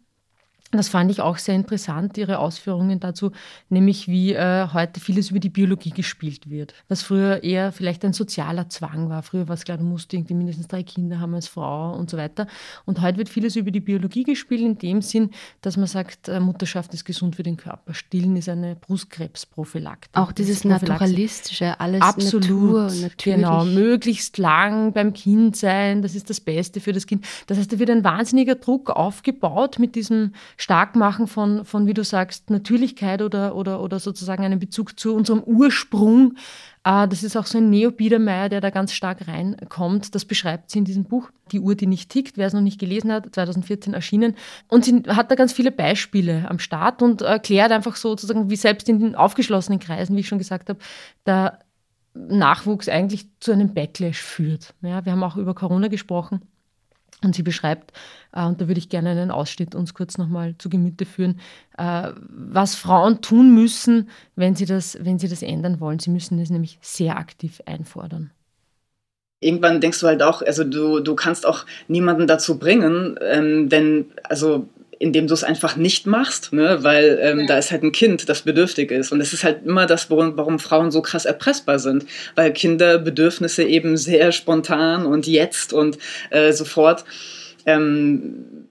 das 0.77 0.89
fand 0.89 1.11
ich 1.11 1.21
auch 1.21 1.39
sehr 1.39 1.55
interessant, 1.55 2.17
Ihre 2.19 2.39
Ausführungen 2.39 3.01
dazu, 3.01 3.33
nämlich 3.69 4.09
wie 4.09 4.35
äh, 4.35 4.69
heute 4.73 5.01
vieles 5.01 5.31
über 5.31 5.41
die 5.41 5.49
Biologie 5.49 5.91
gespielt 5.91 6.49
wird. 6.51 6.75
Was 6.89 7.03
früher 7.03 7.43
eher 7.43 7.73
vielleicht 7.73 8.05
ein 8.05 8.13
sozialer 8.13 8.69
Zwang 8.69 9.09
war. 9.09 9.23
Früher 9.23 9.49
war 9.49 9.55
es 9.55 9.65
klar, 9.65 9.79
du 9.79 9.85
musst 9.85 10.13
irgendwie 10.13 10.35
mindestens 10.35 10.69
drei 10.69 10.83
Kinder 10.83 11.21
haben 11.21 11.35
als 11.35 11.49
Frau 11.49 11.95
und 11.95 12.11
so 12.11 12.17
weiter. 12.17 12.47
Und 12.85 13.01
heute 13.01 13.19
wird 13.19 13.29
vieles 13.29 13.57
über 13.57 13.71
die 13.71 13.81
Biologie 13.81 14.25
gespielt, 14.25 14.63
in 14.63 14.79
dem 14.79 15.03
Sinn, 15.03 15.31
dass 15.61 15.77
man 15.77 15.87
sagt, 15.87 16.29
äh, 16.29 16.41
Mutterschaft 16.41 16.95
ist 16.95 17.05
gesund 17.05 17.37
für 17.37 17.43
den 17.43 17.57
Körper. 17.57 17.95
Stillen 17.95 18.37
ist 18.37 18.49
eine 18.49 18.77
Brustkrebsprophylaktik. 18.77 20.17
Auch 20.17 20.33
dieses 20.33 20.65
Naturalistische, 20.65 21.79
alles 21.81 22.03
Absolut, 22.03 22.43
Natur, 22.43 22.83
natürlich. 23.03 23.37
Genau, 23.37 23.65
möglichst 23.65 24.39
lang 24.39 24.93
beim 24.93 25.13
Kind 25.13 25.57
sein, 25.57 26.03
das 26.03 26.15
ist 26.15 26.31
das 26.31 26.41
Beste 26.41 26.81
für 26.81 26.93
das 26.93 27.07
Kind. 27.07 27.25
Das 27.47 27.59
heißt, 27.59 27.73
da 27.73 27.79
wird 27.79 27.91
ein 27.91 28.05
wahnsinniger 28.05 28.55
Druck 28.55 28.91
aufgebaut 28.91 29.79
mit 29.79 29.95
diesem 29.95 30.33
Starkmachen 30.65 31.27
von, 31.27 31.67
von, 31.67 31.87
wie 31.87 31.93
du 31.93 32.05
sagst, 32.05 32.49
Natürlichkeit 32.49 33.21
oder, 33.21 33.55
oder, 33.55 33.83
oder 33.83 34.01
sozusagen 34.01 34.45
einen 34.45 34.59
Bezug 34.59 34.99
zu 34.99 35.15
unserem 35.15 35.43
Ursprung. 35.43 36.37
Äh, 36.85 37.07
das 37.07 37.23
ist 37.23 37.37
auch 37.37 37.45
so 37.45 37.59
ein 37.59 37.69
Neo-Biedermeier, 37.69 38.49
der 38.49 38.63
da 38.63 38.71
ganz 38.71 38.95
stark 38.95 39.29
reinkommt. 39.29 40.15
Das 40.15 40.25
beschreibt 40.25 40.71
sie 40.71 40.79
in 40.79 40.87
diesem 40.87 41.05
Buch, 41.05 41.31
Die 41.53 41.61
Uhr, 41.61 41.75
die 41.75 41.87
nicht 41.87 42.09
tickt, 42.09 42.39
wer 42.39 42.47
es 42.47 42.55
noch 42.55 42.63
nicht 42.63 42.81
gelesen 42.81 43.13
hat, 43.13 43.35
2014 43.35 43.93
erschienen. 43.93 44.37
Und 44.67 44.87
sie 44.87 45.03
hat 45.07 45.31
da 45.31 45.35
ganz 45.35 45.53
viele 45.53 45.71
Beispiele 45.71 46.49
am 46.49 46.59
Start 46.59 47.03
und 47.03 47.21
erklärt 47.21 47.71
einfach 47.71 47.97
sozusagen, 47.97 48.49
wie 48.49 48.57
selbst 48.57 48.89
in 48.89 49.01
den 49.01 49.17
aufgeschlossenen 49.17 49.81
Kreisen, 49.81 50.17
wie 50.17 50.21
ich 50.21 50.29
schon 50.29 50.39
gesagt 50.39 50.71
habe, 50.71 50.79
der 51.27 51.59
Nachwuchs 52.15 52.89
eigentlich 52.89 53.27
zu 53.39 53.53
einem 53.53 53.75
Backlash 53.75 54.23
führt. 54.23 54.73
Ja, 54.81 55.05
wir 55.05 55.13
haben 55.13 55.25
auch 55.25 55.37
über 55.37 55.53
Corona 55.53 55.89
gesprochen. 55.89 56.41
Und 57.23 57.35
sie 57.35 57.43
beschreibt, 57.43 57.93
äh, 58.33 58.45
und 58.45 58.61
da 58.61 58.69
würde 58.69 58.79
ich 58.79 58.89
gerne 58.89 59.11
einen 59.11 59.31
Ausschnitt 59.31 59.75
uns 59.75 59.95
kurz 59.95 60.19
nochmal 60.19 60.55
zu 60.59 60.69
Gemüte 60.69 61.05
führen, 61.05 61.41
äh, 61.79 62.11
was 62.19 62.75
Frauen 62.75 63.21
tun 63.23 63.55
müssen, 63.55 64.09
wenn 64.37 64.55
sie, 64.55 64.67
das, 64.67 64.99
wenn 65.01 65.19
sie 65.19 65.29
das 65.29 65.43
ändern 65.43 65.81
wollen. 65.81 65.99
Sie 65.99 66.11
müssen 66.11 66.39
das 66.39 66.51
nämlich 66.51 66.79
sehr 66.81 67.17
aktiv 67.17 67.63
einfordern 67.67 68.31
irgendwann 69.45 69.81
denkst 69.81 70.01
du 70.01 70.07
halt 70.07 70.23
auch, 70.23 70.43
also 70.43 70.65
du, 70.65 71.01
du 71.01 71.15
kannst 71.15 71.47
auch 71.47 71.67
niemanden 71.87 72.27
dazu 72.27 72.59
bringen, 72.59 73.19
ähm, 73.21 73.69
denn 73.69 74.07
also 74.23 74.69
indem 74.99 75.27
du 75.27 75.35
es 75.35 75.45
einfach 75.45 75.77
nicht 75.77 76.07
machst, 76.07 76.53
ne? 76.53 76.79
weil 76.83 77.19
ähm, 77.21 77.41
ja. 77.41 77.47
da 77.47 77.59
ist 77.59 77.71
halt 77.71 77.83
ein 77.83 77.93
Kind, 77.93 78.29
das 78.29 78.43
bedürftig 78.43 78.91
ist. 78.91 79.13
Und 79.13 79.21
es 79.21 79.33
ist 79.33 79.45
halt 79.45 79.65
immer 79.65 79.87
das, 79.87 80.11
warum, 80.11 80.37
warum 80.37 80.59
Frauen 80.59 80.91
so 80.91 81.03
krass 81.03 81.25
erpressbar 81.25 81.79
sind, 81.79 82.07
weil 82.35 82.53
Kinderbedürfnisse 82.53 83.65
eben 83.65 83.97
sehr 83.97 84.33
spontan 84.33 85.07
und 85.07 85.27
jetzt 85.27 85.73
und 85.73 85.99
äh, 86.31 86.53
sofort 86.53 87.05
ähm, 87.67 88.64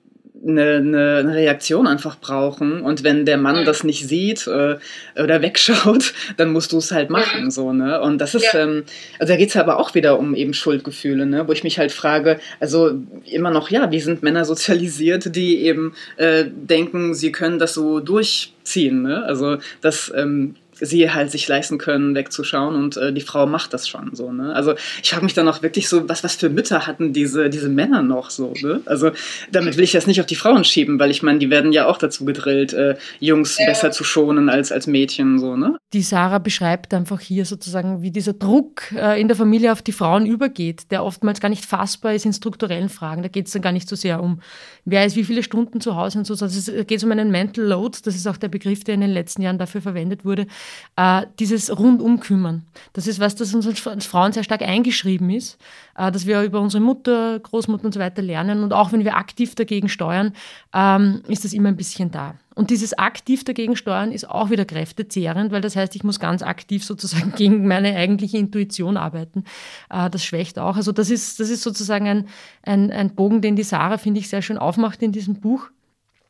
eine, 0.46 0.76
eine, 0.78 1.36
Reaktion 1.36 1.88
einfach 1.88 2.20
brauchen. 2.20 2.82
Und 2.82 3.04
wenn 3.04 3.26
der 3.26 3.38
Mann 3.38 3.66
das 3.66 3.84
nicht 3.84 4.08
sieht 4.08 4.48
äh, 4.48 4.78
oder 5.16 5.42
wegschaut, 5.42 6.14
dann 6.38 6.52
musst 6.52 6.72
du 6.72 6.78
es 6.78 6.92
halt 6.92 7.10
machen. 7.10 7.52
So, 7.52 7.74
ne? 7.74 8.02
Und 8.02 8.20
das 8.20 8.36
ist, 8.36 8.54
ja. 8.54 8.62
ähm, 8.62 8.84
also 9.20 9.34
da 9.34 9.38
geht 9.38 9.50
es 9.50 9.56
aber 9.56 9.80
auch 9.80 9.96
wieder 9.96 10.20
um 10.20 10.36
eben 10.36 10.54
Schuldgefühle, 10.54 11.26
ne? 11.26 11.48
wo 11.48 11.52
ich 11.52 11.64
mich 11.64 11.80
halt 11.80 11.92
frage, 11.92 12.40
also 12.60 12.92
immer 13.26 13.52
noch, 13.52 13.70
ja, 13.70 13.92
wie 13.92 14.00
sind 14.00 14.24
Männer 14.24 14.46
sozialisiert, 14.46 15.36
die 15.36 15.62
eben 15.62 15.96
äh, 16.18 16.46
denken, 16.48 17.14
sie 17.14 17.32
können 17.32 17.60
das 17.60 17.74
so 17.74 18.00
durchziehen. 18.00 19.02
Ne? 19.04 19.24
Also 19.24 19.58
das 19.82 20.12
ähm, 20.16 20.56
sie 20.80 21.12
halt 21.12 21.32
sich 21.32 21.48
leisten 21.48 21.78
können, 21.78 22.16
wegzuschauen 22.16 22.76
und 22.76 22.98
äh, 22.98 23.14
die 23.14 23.22
Frau 23.22 23.46
macht 23.46 23.74
das 23.74 23.88
schon 23.88 24.16
so. 24.16 24.32
Ne? 24.32 24.54
Also 24.54 24.74
ich 25.02 25.12
frage 25.12 25.24
mich 25.24 25.34
dann 25.34 25.48
auch 25.48 25.62
wirklich 25.62 25.90
so, 25.90 26.08
was, 26.10 26.24
was 26.24 26.36
für 26.36 26.50
Mütter 26.50 26.88
hatten 26.88 27.14
diese, 27.14 27.50
diese 27.50 27.70
Männer 27.70 28.02
noch 28.02 28.30
so? 28.30 28.54
Ne? 28.62 28.82
Also 28.86 29.12
damit 29.52 29.78
will 29.78 29.84
ich 29.84 29.92
das 29.92 30.08
nicht 30.08 30.20
auf 30.20 30.26
die 30.26 30.36
Frauen 30.36 30.64
schieben, 30.64 31.00
weil 31.00 31.12
ich 31.12 31.24
meine, 31.24 31.40
die 31.40 31.50
werden 31.50 31.72
ja 31.72 31.86
auch 31.88 31.98
dazu 31.98 32.26
gedrillt, 32.26 32.74
äh, 32.74 32.96
Jungs 33.20 33.58
besser 33.58 33.92
zu 33.92 34.04
schonen 34.04 34.50
als, 34.50 34.72
als 34.72 34.88
Mädchen 34.88 35.40
so. 35.40 35.56
Ne? 35.56 35.78
Die 35.94 36.02
Sarah 36.02 36.40
beschreibt 36.40 36.94
einfach 36.94 37.20
hier 37.20 37.46
sozusagen, 37.46 38.02
wie 38.02 38.12
dieser 38.12 38.34
Druck 38.34 38.92
äh, 38.94 39.20
in 39.20 39.28
der 39.28 39.38
Familie 39.38 39.72
auf 39.72 39.82
die 39.82 39.92
Frauen 39.92 40.26
übergeht, 40.26 40.92
der 40.92 41.04
oftmals 41.04 41.40
gar 41.40 41.50
nicht 41.50 41.66
fassbar 41.66 42.14
ist 42.14 42.26
in 42.26 42.34
strukturellen 42.34 42.90
Fragen. 42.90 43.22
Da 43.22 43.28
geht 43.28 43.48
es 43.48 43.54
dann 43.54 43.62
gar 43.62 43.72
nicht 43.72 43.88
so 43.88 43.96
sehr 43.96 44.22
um, 44.22 44.42
wer 44.86 45.06
ist 45.06 45.16
wie 45.16 45.24
viele 45.24 45.44
Stunden 45.44 45.82
zu 45.82 45.96
Hause 45.96 46.20
und 46.20 46.26
so, 46.26 46.36
sondern 46.36 46.58
es 46.58 46.88
geht 46.88 47.04
um 47.04 47.12
einen 47.12 47.32
Mental 47.32 47.66
Load, 47.66 48.00
das 48.04 48.16
ist 48.16 48.28
auch 48.28 48.38
der 48.38 48.48
Begriff, 48.50 48.84
der 48.84 48.96
in 48.96 49.02
den 49.02 49.12
letzten 49.12 49.42
Jahren 49.42 49.58
dafür 49.58 49.82
verwendet 49.82 50.26
wurde, 50.26 50.48
äh, 50.96 51.24
dieses 51.40 51.78
rundum 51.78 52.20
kümmern. 52.20 52.66
Das 52.94 53.08
ist 53.08 53.20
was, 53.20 53.36
das 53.36 53.54
uns 53.54 53.68
als 53.86 54.06
Frauen 54.06 54.32
sehr 54.32 54.44
stark 54.44 54.62
eingeschrieben 54.62 55.30
ist, 55.30 55.58
äh, 55.98 56.12
dass 56.12 56.26
wir 56.26 56.42
über 56.44 56.62
unsere 56.62 56.84
Mutter, 56.84 57.40
Großmutter 57.40 57.86
und 57.86 57.94
so 57.94 58.00
weiter 58.00 58.22
lernen. 58.22 58.64
Und 58.64 58.74
auch 58.74 58.92
wenn 58.92 59.04
wir 59.04 59.18
aktiv 59.18 59.56
dagegen 59.56 59.90
steuern, 59.90 60.34
ähm, 60.74 61.22
ist 61.28 61.44
das 61.44 61.54
immer 61.54 61.70
ein 61.70 61.78
bisschen 61.78 62.12
da. 62.12 62.36
Und 62.56 62.70
dieses 62.70 62.96
aktiv 62.98 63.44
dagegen 63.44 63.76
steuern 63.76 64.12
ist 64.12 64.30
auch 64.30 64.52
wieder 64.52 64.66
kräftezehrend, 64.66 65.52
weil 65.52 65.62
das 65.62 65.76
heißt, 65.76 65.96
ich 65.96 66.04
muss 66.04 66.20
ganz 66.20 66.44
aktiv 66.44 66.84
sozusagen 66.84 67.32
gegen 67.36 67.68
meine 67.68 67.96
eigentliche 67.96 68.38
Intuition 68.38 68.98
arbeiten. 68.98 69.46
Äh, 69.90 70.10
das 70.10 70.24
schwächt 70.24 70.60
auch. 70.60 70.76
Also 70.76 70.92
das 70.92 71.10
ist, 71.10 71.40
das 71.40 71.50
ist 71.50 71.64
sozusagen 71.64 72.08
ein, 72.08 72.28
ein, 72.62 72.92
ein 72.92 73.16
Bogen, 73.16 73.42
den 73.42 73.56
die 73.56 73.64
Sarah, 73.64 73.98
finde 73.98 74.20
ich, 74.20 74.30
sehr 74.30 74.42
schön 74.42 74.58
aufmacht 74.58 75.02
in 75.02 75.12
diesem 75.12 75.36
Buch 75.36 75.70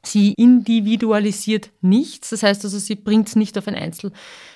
Sie 0.05 0.33
individualisiert 0.33 1.71
nichts, 1.81 2.31
das 2.31 2.43
heißt 2.43 2.65
also, 2.65 2.77
sie 2.77 2.95
bringt 2.95 3.29
es 3.29 3.37
nicht 3.37 3.57
auf 3.57 3.69
ein, 3.69 3.75
Einzel, 3.75 4.11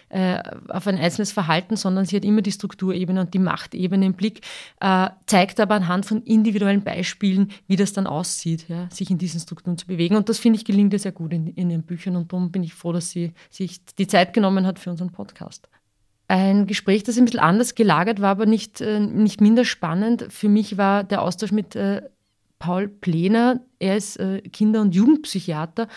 äh, 0.09 0.43
auf 0.67 0.87
ein 0.87 0.97
einzelnes 0.97 1.31
Verhalten, 1.31 1.77
sondern 1.77 2.03
sie 2.03 2.17
hat 2.17 2.25
immer 2.25 2.41
die 2.41 2.51
Strukturebene 2.51 3.21
und 3.21 3.33
die 3.33 3.39
Machtebene 3.39 4.05
im 4.05 4.13
Blick, 4.13 4.41
äh, 4.81 5.09
zeigt 5.25 5.61
aber 5.61 5.75
anhand 5.75 6.05
von 6.05 6.21
individuellen 6.23 6.83
Beispielen, 6.83 7.51
wie 7.67 7.77
das 7.77 7.93
dann 7.93 8.07
aussieht, 8.07 8.67
ja, 8.67 8.89
sich 8.91 9.09
in 9.09 9.17
diesen 9.19 9.39
Strukturen 9.39 9.77
zu 9.77 9.87
bewegen. 9.87 10.17
Und 10.17 10.27
das 10.27 10.37
finde 10.37 10.59
ich 10.59 10.65
gelingt 10.65 10.91
ihr 10.91 10.99
sehr 10.99 11.13
gut 11.13 11.31
in, 11.31 11.47
in 11.47 11.69
ihren 11.69 11.83
Büchern 11.83 12.17
und 12.17 12.33
darum 12.33 12.51
bin 12.51 12.63
ich 12.63 12.73
froh, 12.73 12.91
dass 12.91 13.11
sie 13.11 13.31
sich 13.49 13.85
die 13.85 14.07
Zeit 14.07 14.33
genommen 14.33 14.67
hat 14.67 14.79
für 14.79 14.89
unseren 14.89 15.13
Podcast. 15.13 15.69
Ein 16.27 16.67
Gespräch, 16.67 17.03
das 17.03 17.17
ein 17.17 17.23
bisschen 17.23 17.39
anders 17.39 17.73
gelagert 17.73 18.19
war, 18.19 18.31
aber 18.31 18.45
nicht, 18.45 18.81
äh, 18.81 18.99
nicht 18.99 19.39
minder 19.39 19.63
spannend. 19.63 20.25
Für 20.29 20.49
mich 20.49 20.77
war 20.77 21.05
der 21.05 21.21
Austausch 21.21 21.53
mit 21.53 21.73
äh, 21.77 22.01
Paul 22.59 22.87
Plener. 22.87 23.61
Er 23.79 23.97
ist 23.97 24.17
äh, 24.19 24.41
Kinder- 24.41 24.81
und 24.81 24.95
Jugendpsychiater 24.95 25.87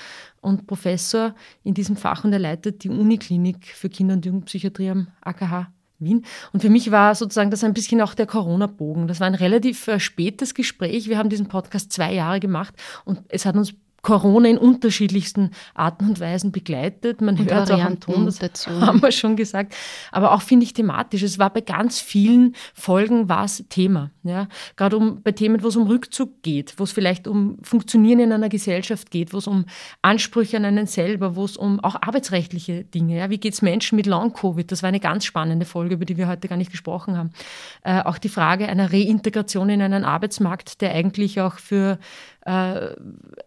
und 0.41 0.67
Professor 0.67 1.35
in 1.65 1.75
diesem 1.75 1.97
Fach 1.97 2.25
und 2.25 2.33
er 2.33 2.39
leitet 2.39 2.85
die 2.85 2.91
Uniklinik 2.91 3.67
für 3.67 3.89
Kinder- 3.89 4.15
und 4.15 4.27
Jugendpsychiatrie 4.27 4.91
am 4.91 5.09
AKH 5.23 5.73
Wien. 6.01 6.25
Und 6.53 6.61
für 6.61 6.71
mich 6.71 6.91
war 6.91 7.15
sozusagen 7.15 7.51
das 7.51 7.63
ein 7.63 7.75
bisschen 7.75 8.01
auch 8.01 8.15
der 8.15 8.27
Corona-Bogen. 8.27 9.07
Das 9.07 9.21
war 9.21 9.27
ein 9.27 9.35
relativ 9.35 9.87
äh, 9.89 10.01
spätes 10.01 10.55
Gespräch. 10.55 11.09
Wir 11.09 11.19
haben 11.19 11.29
diesen 11.29 11.49
Podcast 11.49 11.93
zwei 11.93 12.13
Jahre 12.13 12.41
gemacht 12.41 12.75
und 13.05 13.21
es 13.29 13.47
hat 13.47 13.57
uns 13.57 13.75
Corona 14.03 14.49
in 14.49 14.59
unterschiedlichsten 14.59 15.51
Arten 15.75 16.09
und 16.09 16.21
Weisen 16.21 16.53
begleitet. 16.53 17.21
Man 17.21 17.39
hört 17.39 17.69
es 17.69 17.71
auch 17.71 17.85
am 17.85 18.01
Ton, 18.01 18.25
das 18.27 18.39
dazu. 18.39 18.71
haben 18.81 19.03
wir 19.03 19.13
schon 19.13 19.37
gesagt. 19.37 19.75
Aber 20.11 20.33
auch 20.33 20.43
finde 20.43 20.65
ich 20.65 20.73
thematisch. 20.73 21.23
Es 21.23 21.39
war 21.39 21.51
bei 21.51 21.61
ganz 21.61 22.01
vielen 22.01 22.55
Folgen 22.75 23.29
war 23.29 23.45
es 23.45 23.65
Thema. 23.69 24.11
Ja? 24.23 24.49
Gerade 24.77 24.97
um, 24.97 25.23
bei 25.23 25.33
Themen, 25.33 25.63
wo 25.63 25.69
es 25.69 25.77
um 25.77 25.87
Rückzug 25.87 26.43
geht, 26.43 26.75
wo 26.79 26.85
es 26.85 26.93
vielleicht 26.93 27.29
um 27.29 27.59
Funktionieren 27.63 28.21
in 28.21 28.33
einer 28.33 28.49
Gesellschaft 28.49 29.11
geht, 29.11 29.33
wo 29.33 29.39
es 29.39 29.47
um 29.47 29.67
Ansprüche 30.03 30.57
an 30.57 30.65
einen 30.65 30.87
selber, 30.87 31.37
wo 31.37 31.45
es 31.45 31.57
um 31.57 31.81
auch 31.81 31.97
arbeitsrechtliche 32.01 32.85
Dinge, 32.85 33.19
ja? 33.19 33.31
wie 33.31 33.39
geht 33.39 33.55
es 33.55 33.63
Menschen 33.63 33.97
mit 33.97 34.07
Long-Covid? 34.07 34.71
Das 34.71 34.83
war 34.83 34.89
eine 34.89 35.01
ganz 35.01 35.25
spannende 35.25 35.67
Folge, 35.67 35.95
über 35.95 36.05
die 36.05 36.17
wir 36.17 36.29
heute 36.29 36.49
gar 36.49 36.57
nicht 36.57 36.71
gesprochen 36.71 37.17
haben. 37.17 37.31
Äh, 37.83 38.03
auch 38.03 38.19
die 38.19 38.29
Frage 38.29 38.69
einer 38.69 38.93
Reintegration 38.93 39.69
in 39.69 39.83
einen 39.83 40.05
Arbeitsmarkt, 40.05 40.81
der 40.81 40.95
eigentlich 40.95 41.41
auch 41.41 41.55
für 41.55 41.99
äh, 42.47 42.95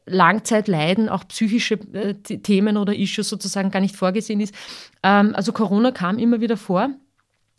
Langzeitleiden, 0.05 1.09
auch 1.09 1.27
psychische 1.27 1.75
äh, 1.93 2.13
Themen 2.15 2.77
oder 2.77 2.95
Issues 2.95 3.29
sozusagen 3.29 3.71
gar 3.71 3.79
nicht 3.79 3.95
vorgesehen 3.95 4.39
ist. 4.39 4.53
Ähm, 5.01 5.33
also 5.35 5.51
Corona 5.51 5.91
kam 5.91 6.17
immer 6.19 6.41
wieder 6.41 6.57
vor. 6.57 6.89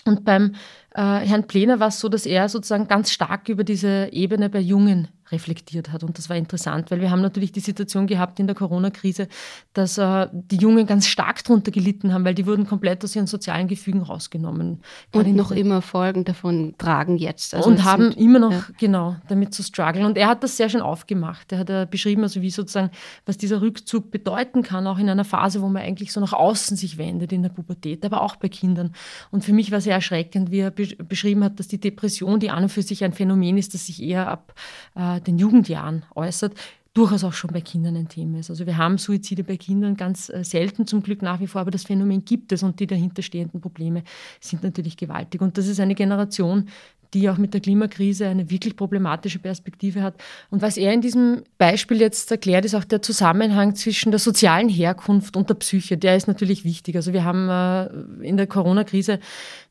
Und 0.07 0.25
beim 0.25 0.55
äh, 0.95 1.01
Herrn 1.03 1.47
Plener 1.47 1.81
war 1.81 1.89
es 1.89 2.01
so, 2.01 2.09
dass 2.09 2.27
er 2.27 2.49
sozusagen 2.49 2.89
ganz 2.89 3.11
stark 3.11 3.49
über 3.49 3.65
diese 3.65 4.09
Ebene 4.13 4.51
bei 4.51 4.61
Jungen 4.61 5.09
reflektiert 5.31 5.93
hat. 5.93 6.03
Und 6.05 6.19
das 6.19 6.29
war 6.29 6.37
interessant, 6.37 6.91
weil 6.91 7.01
wir 7.01 7.11
haben 7.11 7.23
natürlich 7.23 7.53
die 7.53 7.61
Situation 7.61 8.07
gehabt 8.07 8.39
in 8.41 8.47
der 8.47 8.55
Corona-Krise, 8.55 9.29
dass 9.73 9.99
äh, 9.99 10.29
die 10.33 10.57
Jungen 10.57 10.87
ganz 10.87 11.07
stark 11.07 11.43
darunter 11.45 11.71
gelitten 11.71 12.13
haben, 12.13 12.25
weil 12.25 12.35
die 12.35 12.47
wurden 12.47 12.67
komplett 12.67 13.05
aus 13.05 13.17
ihren 13.17 13.27
sozialen 13.27 13.69
Gefügen 13.69 14.03
rausgenommen. 14.03 14.81
Und 15.13 15.35
noch 15.35 15.51
immer 15.51 15.83
Folgen 15.83 16.25
davon 16.25 16.75
tragen 16.79 17.17
jetzt. 17.19 17.55
Also 17.55 17.69
und 17.69 17.85
haben 17.85 18.13
immer 18.13 18.39
noch, 18.39 18.53
ja. 18.53 18.65
genau, 18.79 19.17
damit 19.29 19.55
zu 19.55 19.63
strugglen. 19.63 20.07
Und 20.07 20.17
er 20.17 20.29
hat 20.29 20.43
das 20.43 20.57
sehr 20.57 20.69
schön 20.69 20.81
aufgemacht. 20.81 21.53
Er 21.53 21.59
hat 21.59 21.71
äh, 21.71 21.87
beschrieben, 21.91 22.23
also 22.23 22.43
wie 22.43 22.51
sozusagen, 22.51 22.91
was 23.27 23.37
dieser 23.37 23.61
Rückzug 23.61 24.11
bedeuten 24.11 24.63
kann, 24.63 24.87
auch 24.87 24.99
in 24.99 25.09
einer 25.09 25.25
Phase, 25.25 25.63
wo 25.63 25.69
man 25.69 25.83
eigentlich 25.83 26.13
so 26.13 26.21
nach 26.21 26.33
außen 26.33 26.77
sich 26.77 26.99
wendet, 26.99 27.33
in 27.33 27.43
der 27.43 27.51
Pubertät, 27.51 28.05
aber 28.05 28.23
auch 28.23 28.37
bei 28.37 28.49
Kindern. 28.49 28.95
Und 29.31 29.45
für 29.45 29.53
mich 29.53 29.71
war 29.71 29.81
sehr 29.81 29.95
erschreckend, 29.95 30.51
wie 30.51 30.61
er 30.61 30.71
beschrieben 30.71 31.45
hat, 31.45 31.59
dass 31.59 31.69
die 31.69 31.81
Depression, 31.81 32.41
die 32.41 32.51
an 32.51 32.65
und 32.65 32.69
für 32.69 32.83
sich 32.83 33.05
ein 33.05 33.13
Phänomen 33.13 33.59
ist, 33.59 33.75
das 33.75 33.87
sich 33.87 34.03
eher 34.03 34.29
ab 34.29 34.55
äh, 34.95 35.14
den 35.21 35.39
Jugendjahren 35.39 36.05
äußert, 36.15 36.55
durchaus 36.95 37.25
auch 37.25 37.33
schon 37.33 37.51
bei 37.53 37.61
Kindern 37.61 37.97
ein 37.97 38.09
Thema 38.09 38.39
ist. 38.39 38.51
Also 38.51 38.67
wir 38.67 38.77
haben 38.77 38.99
Suizide 38.99 39.43
bei 39.43 39.57
Kindern 39.57 39.97
ganz 39.97 40.29
äh, 40.29 40.45
selten 40.45 40.87
zum 40.87 41.03
Glück 41.03 41.23
nach 41.23 41.41
wie 41.41 41.49
vor, 41.49 41.61
aber 41.61 41.73
das 41.73 41.85
Phänomen 41.85 42.25
gibt 42.25 42.53
es 42.53 42.63
und 42.63 42.79
die 42.79 42.87
dahinterstehenden 42.87 43.61
Probleme 43.61 44.05
sind 44.41 44.63
natürlich 44.63 44.97
gewaltig. 44.97 45.41
Und 45.41 45.59
das 45.59 45.67
ist 45.67 45.81
eine 45.81 45.97
Generation, 45.97 46.69
die 47.15 47.31
auch 47.31 47.39
mit 47.39 47.55
der 47.55 47.61
Klimakrise 47.61 48.27
eine 48.27 48.51
wirklich 48.51 48.77
problematische 48.77 49.39
Perspektive 49.39 50.03
hat. 50.03 50.15
Und 50.51 50.61
was 50.61 50.77
er 50.77 50.93
in 50.93 51.01
diesem 51.01 51.45
Beispiel 51.57 52.01
jetzt 52.01 52.31
erklärt, 52.31 52.65
ist 52.65 52.75
auch 52.75 52.85
der 52.85 53.01
Zusammenhang 53.01 53.77
zwischen 53.77 54.11
der 54.11 54.19
sozialen 54.19 54.69
Herkunft 54.69 55.37
und 55.37 55.49
der 55.49 55.55
Psyche. 55.55 55.97
Der 55.97 56.17
ist 56.17 56.29
natürlich 56.29 56.65
wichtig. 56.65 56.97
Also 56.97 57.13
wir 57.13 57.25
haben 57.25 57.49
äh, 57.49 58.27
in 58.27 58.37
der 58.37 58.47
Corona-Krise 58.47 59.21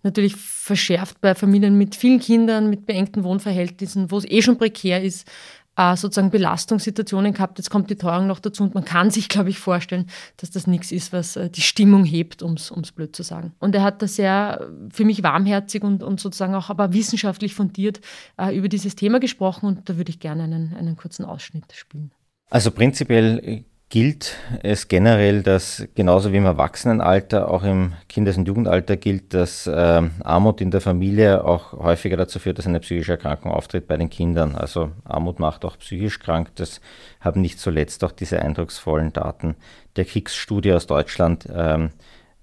natürlich 0.02 0.36
verschärft 0.36 1.22
bei 1.22 1.36
Familien 1.36 1.78
mit 1.78 1.96
vielen 1.96 2.20
Kindern, 2.20 2.70
mit 2.70 2.86
beengten 2.86 3.24
Wohnverhältnissen, 3.24 4.10
wo 4.10 4.18
es 4.18 4.26
eh 4.26 4.42
schon 4.42 4.58
prekär 4.58 5.04
ist, 5.04 5.28
äh, 5.76 5.96
sozusagen 5.96 6.30
Belastungssituationen 6.30 7.34
gehabt. 7.34 7.58
Jetzt 7.58 7.70
kommt 7.70 7.90
die 7.90 7.96
Teuerung 7.96 8.28
noch 8.28 8.40
dazu 8.40 8.64
und 8.64 8.76
man 8.76 8.86
kann 8.86 9.10
sich, 9.12 9.30
glaube 9.30 9.50
ich, 9.50 9.60
vorstellen, 9.60 10.08
dass 10.38 10.52
das 10.52 10.68
nichts 10.68 10.92
ist, 10.92 11.14
was 11.14 11.36
äh, 11.36 11.50
die 11.50 11.62
Stimmung 11.62 12.06
hebt, 12.06 12.44
um 12.44 12.54
es 12.54 12.92
blöd 12.92 13.16
zu 13.16 13.24
sagen. 13.24 13.54
Und 13.60 13.76
er 13.76 13.84
hat 13.84 14.02
da 14.02 14.08
sehr 14.08 14.68
für 14.92 15.06
mich 15.06 15.24
warmherzig 15.24 15.84
und, 15.84 16.04
und 16.04 16.20
sozusagen 16.20 16.56
auch 16.56 16.70
aber 16.70 16.94
wissenschaftlich 16.94 17.56
fundiert 17.56 18.02
äh, 18.38 18.56
über 18.56 18.70
dieses 18.70 18.96
Thema 18.96 19.20
gesprochen 19.20 19.66
und 19.66 19.90
da 19.90 19.98
würde 19.98 20.10
ich 20.10 20.20
gerne 20.20 20.44
einen, 20.44 20.76
einen 20.76 20.96
kurzen 20.96 21.26
Ausschnitt 21.26 21.72
spielen. 21.74 22.12
Also 22.50 22.72
prinzipiell 22.72 23.66
gilt 23.94 24.38
es 24.64 24.88
generell, 24.88 25.44
dass 25.44 25.88
genauso 25.94 26.34
wie 26.34 26.38
im 26.38 26.48
Erwachsenenalter, 26.48 27.52
auch 27.52 27.62
im 27.62 27.94
Kindes- 28.10 28.38
und 28.38 28.48
Jugendalter 28.48 28.98
gilt, 28.98 29.36
dass 29.36 29.68
äh, 29.68 30.02
Armut 30.24 30.62
in 30.62 30.72
der 30.72 30.82
Familie 30.82 31.46
auch 31.46 31.74
häufiger 31.74 32.18
dazu 32.18 32.40
führt, 32.40 32.58
dass 32.58 32.66
eine 32.66 32.80
psychische 32.80 33.12
Erkrankung 33.12 33.52
auftritt 33.52 33.88
bei 33.88 33.96
den 33.96 34.10
Kindern. 34.10 34.56
Also 34.56 34.90
Armut 35.04 35.38
macht 35.40 35.64
auch 35.64 35.78
psychisch 35.78 36.18
krank. 36.18 36.50
Das 36.56 36.82
haben 37.20 37.42
nicht 37.42 37.60
zuletzt 37.60 38.04
auch 38.04 38.12
diese 38.12 38.42
eindrucksvollen 38.42 39.14
Daten 39.14 39.56
der 39.96 40.06
Kriegsstudie 40.06 40.74
aus 40.74 40.88
Deutschland 40.88 41.48
ähm, 41.56 41.92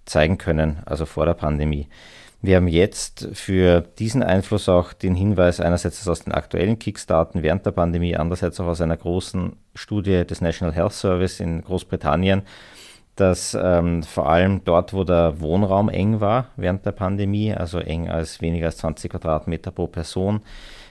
zeigen 0.04 0.38
können, 0.38 0.78
also 0.86 1.04
vor 1.04 1.26
der 1.26 1.34
Pandemie. 1.34 1.88
Wir 2.42 2.56
haben 2.56 2.68
jetzt 2.68 3.28
für 3.34 3.82
diesen 3.82 4.22
Einfluss 4.22 4.68
auch 4.68 4.94
den 4.94 5.14
Hinweis 5.14 5.60
einerseits 5.60 6.08
aus 6.08 6.24
den 6.24 6.32
aktuellen 6.32 6.78
Kickstarten 6.78 7.42
während 7.42 7.66
der 7.66 7.72
Pandemie, 7.72 8.16
andererseits 8.16 8.58
auch 8.60 8.66
aus 8.66 8.80
einer 8.80 8.96
großen 8.96 9.56
Studie 9.74 10.24
des 10.24 10.40
National 10.40 10.74
Health 10.74 10.94
Service 10.94 11.40
in 11.40 11.60
Großbritannien, 11.60 12.42
dass 13.14 13.54
ähm, 13.60 14.02
vor 14.02 14.30
allem 14.30 14.64
dort, 14.64 14.94
wo 14.94 15.04
der 15.04 15.38
Wohnraum 15.40 15.90
eng 15.90 16.20
war 16.20 16.46
während 16.56 16.86
der 16.86 16.92
Pandemie, 16.92 17.52
also 17.52 17.78
eng 17.78 18.08
als 18.08 18.40
weniger 18.40 18.66
als 18.66 18.78
20 18.78 19.10
Quadratmeter 19.10 19.70
pro 19.70 19.86
Person, 19.86 20.40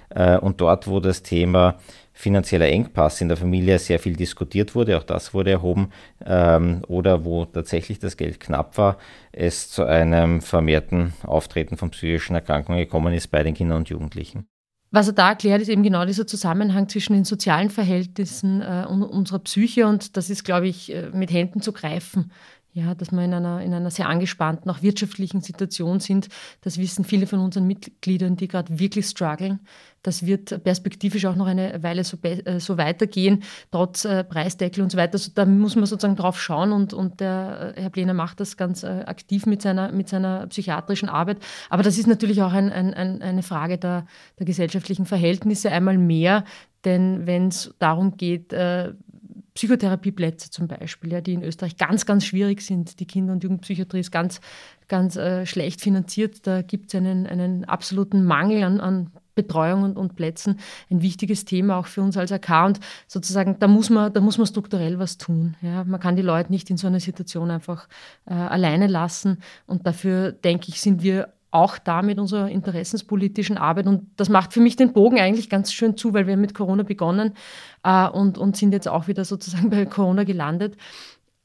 äh, 0.09 0.37
und 0.37 0.61
dort, 0.61 0.87
wo 0.87 0.99
das 0.99 1.23
Thema 1.23 1.75
finanzieller 2.19 2.67
Engpass 2.67 3.21
in 3.21 3.29
der 3.29 3.37
Familie 3.37 3.79
sehr 3.79 3.97
viel 3.97 4.13
diskutiert 4.13 4.75
wurde, 4.75 4.97
auch 4.97 5.03
das 5.03 5.33
wurde 5.33 5.51
erhoben, 5.51 5.89
ähm, 6.25 6.81
oder 6.89 7.23
wo 7.23 7.45
tatsächlich 7.45 7.99
das 7.99 8.17
Geld 8.17 8.41
knapp 8.41 8.77
war, 8.77 8.97
es 9.31 9.71
zu 9.71 9.85
einem 9.85 10.41
vermehrten 10.41 11.13
Auftreten 11.23 11.77
von 11.77 11.91
psychischen 11.91 12.35
Erkrankungen 12.35 12.81
gekommen 12.81 13.13
ist 13.13 13.27
bei 13.27 13.41
den 13.41 13.53
Kindern 13.53 13.77
und 13.77 13.89
Jugendlichen. 13.89 14.47
Was 14.91 15.07
er 15.07 15.13
da 15.13 15.29
erklärt, 15.29 15.61
ist 15.61 15.69
eben 15.69 15.83
genau 15.83 16.03
dieser 16.03 16.27
Zusammenhang 16.27 16.89
zwischen 16.89 17.13
den 17.13 17.23
sozialen 17.23 17.69
Verhältnissen 17.69 18.61
äh, 18.61 18.85
und 18.89 19.03
unserer 19.03 19.39
Psyche 19.39 19.87
und 19.87 20.17
das 20.17 20.29
ist, 20.29 20.43
glaube 20.43 20.67
ich, 20.67 20.93
äh, 20.93 21.11
mit 21.13 21.31
Händen 21.31 21.61
zu 21.61 21.71
greifen 21.71 22.33
ja, 22.71 22.93
dass 22.93 23.11
wir 23.11 23.23
in 23.23 23.33
einer, 23.33 23.61
in 23.61 23.73
einer 23.73 23.89
sehr 23.89 24.07
angespannten, 24.07 24.69
auch 24.69 24.81
wirtschaftlichen 24.81 25.41
Situation 25.41 25.99
sind. 25.99 26.27
Das 26.61 26.77
wissen 26.77 27.03
viele 27.03 27.25
von 27.25 27.39
unseren 27.39 27.65
Mitgliedern, 27.65 28.35
die 28.35 28.47
gerade 28.47 28.79
wirklich 28.79 29.07
strugglen. 29.07 29.59
Das 30.03 30.25
wird 30.25 30.63
perspektivisch 30.63 31.25
auch 31.25 31.35
noch 31.35 31.47
eine 31.47 31.81
Weile 31.83 32.03
so, 32.03 32.17
äh, 32.21 32.59
so 32.59 32.77
weitergehen, 32.77 33.43
trotz 33.71 34.05
äh, 34.05 34.23
Preisdeckel 34.23 34.83
und 34.83 34.91
so 34.91 34.97
weiter. 34.97 35.13
Also 35.13 35.31
da 35.33 35.45
muss 35.45 35.75
man 35.75 35.87
sozusagen 35.87 36.15
drauf 36.15 36.39
schauen 36.39 36.71
und, 36.71 36.93
und 36.93 37.19
der 37.19 37.73
äh, 37.75 37.81
Herr 37.81 37.89
Plener 37.89 38.13
macht 38.13 38.39
das 38.39 38.55
ganz 38.55 38.83
äh, 38.83 39.03
aktiv 39.05 39.45
mit 39.45 39.61
seiner, 39.61 39.91
mit 39.91 40.07
seiner 40.07 40.47
psychiatrischen 40.47 41.09
Arbeit. 41.09 41.39
Aber 41.69 41.83
das 41.83 41.97
ist 41.97 42.07
natürlich 42.07 42.41
auch 42.41 42.53
ein, 42.53 42.71
ein, 42.71 42.93
ein, 42.93 43.21
eine 43.21 43.43
Frage 43.43 43.77
der, 43.77 44.05
der 44.37 44.45
gesellschaftlichen 44.45 45.05
Verhältnisse 45.05 45.71
einmal 45.71 45.97
mehr, 45.97 46.45
denn 46.85 47.25
wenn 47.27 47.49
es 47.49 47.73
darum 47.79 48.15
geht, 48.15 48.53
äh, 48.53 48.93
Psychotherapieplätze 49.59 50.51
zum 50.51 50.69
Beispiel, 50.69 51.11
ja, 51.11 51.19
die 51.19 51.33
in 51.33 51.43
Österreich 51.43 51.75
ganz, 51.75 52.05
ganz 52.05 52.23
schwierig 52.23 52.61
sind. 52.61 53.01
Die 53.01 53.05
Kinder- 53.05 53.33
und 53.33 53.43
Jugendpsychiatrie 53.43 53.99
ist 53.99 54.09
ganz, 54.09 54.39
ganz 54.87 55.17
äh, 55.17 55.45
schlecht 55.45 55.81
finanziert. 55.81 56.47
Da 56.47 56.61
gibt 56.61 56.87
es 56.87 56.95
einen, 56.95 57.27
einen 57.27 57.65
absoluten 57.65 58.23
Mangel 58.23 58.63
an, 58.63 58.79
an 58.79 59.11
Betreuung 59.35 59.83
und, 59.83 59.97
und, 59.97 60.15
Plätzen. 60.15 60.61
Ein 60.89 61.01
wichtiges 61.01 61.43
Thema 61.43 61.75
auch 61.75 61.87
für 61.87 62.01
uns 62.01 62.15
als 62.15 62.31
AK. 62.31 62.67
Und 62.67 62.79
sozusagen, 63.07 63.57
da 63.59 63.67
muss 63.67 63.89
man, 63.89 64.13
da 64.13 64.21
muss 64.21 64.37
man 64.37 64.47
strukturell 64.47 64.97
was 64.97 65.17
tun. 65.17 65.57
Ja. 65.61 65.83
Man 65.83 65.99
kann 65.99 66.15
die 66.15 66.21
Leute 66.21 66.53
nicht 66.53 66.69
in 66.69 66.77
so 66.77 66.87
einer 66.87 67.01
Situation 67.01 67.51
einfach 67.51 67.89
äh, 68.27 68.35
alleine 68.35 68.87
lassen. 68.87 69.39
Und 69.67 69.85
dafür, 69.85 70.31
denke 70.31 70.69
ich, 70.69 70.79
sind 70.79 71.03
wir 71.03 71.33
auch 71.51 71.77
da 71.77 72.01
mit 72.01 72.19
unserer 72.19 72.49
interessenspolitischen 72.49 73.57
Arbeit. 73.57 73.87
Und 73.87 74.07
das 74.17 74.29
macht 74.29 74.53
für 74.53 74.61
mich 74.61 74.75
den 74.75 74.93
Bogen 74.93 75.19
eigentlich 75.19 75.49
ganz 75.49 75.73
schön 75.73 75.97
zu, 75.97 76.13
weil 76.13 76.27
wir 76.27 76.37
mit 76.37 76.53
Corona 76.53 76.83
begonnen 76.83 77.33
äh, 77.83 78.07
und, 78.07 78.37
und 78.37 78.57
sind 78.57 78.71
jetzt 78.71 78.87
auch 78.87 79.07
wieder 79.07 79.25
sozusagen 79.25 79.69
bei 79.69 79.85
Corona 79.85 80.23
gelandet. 80.23 80.77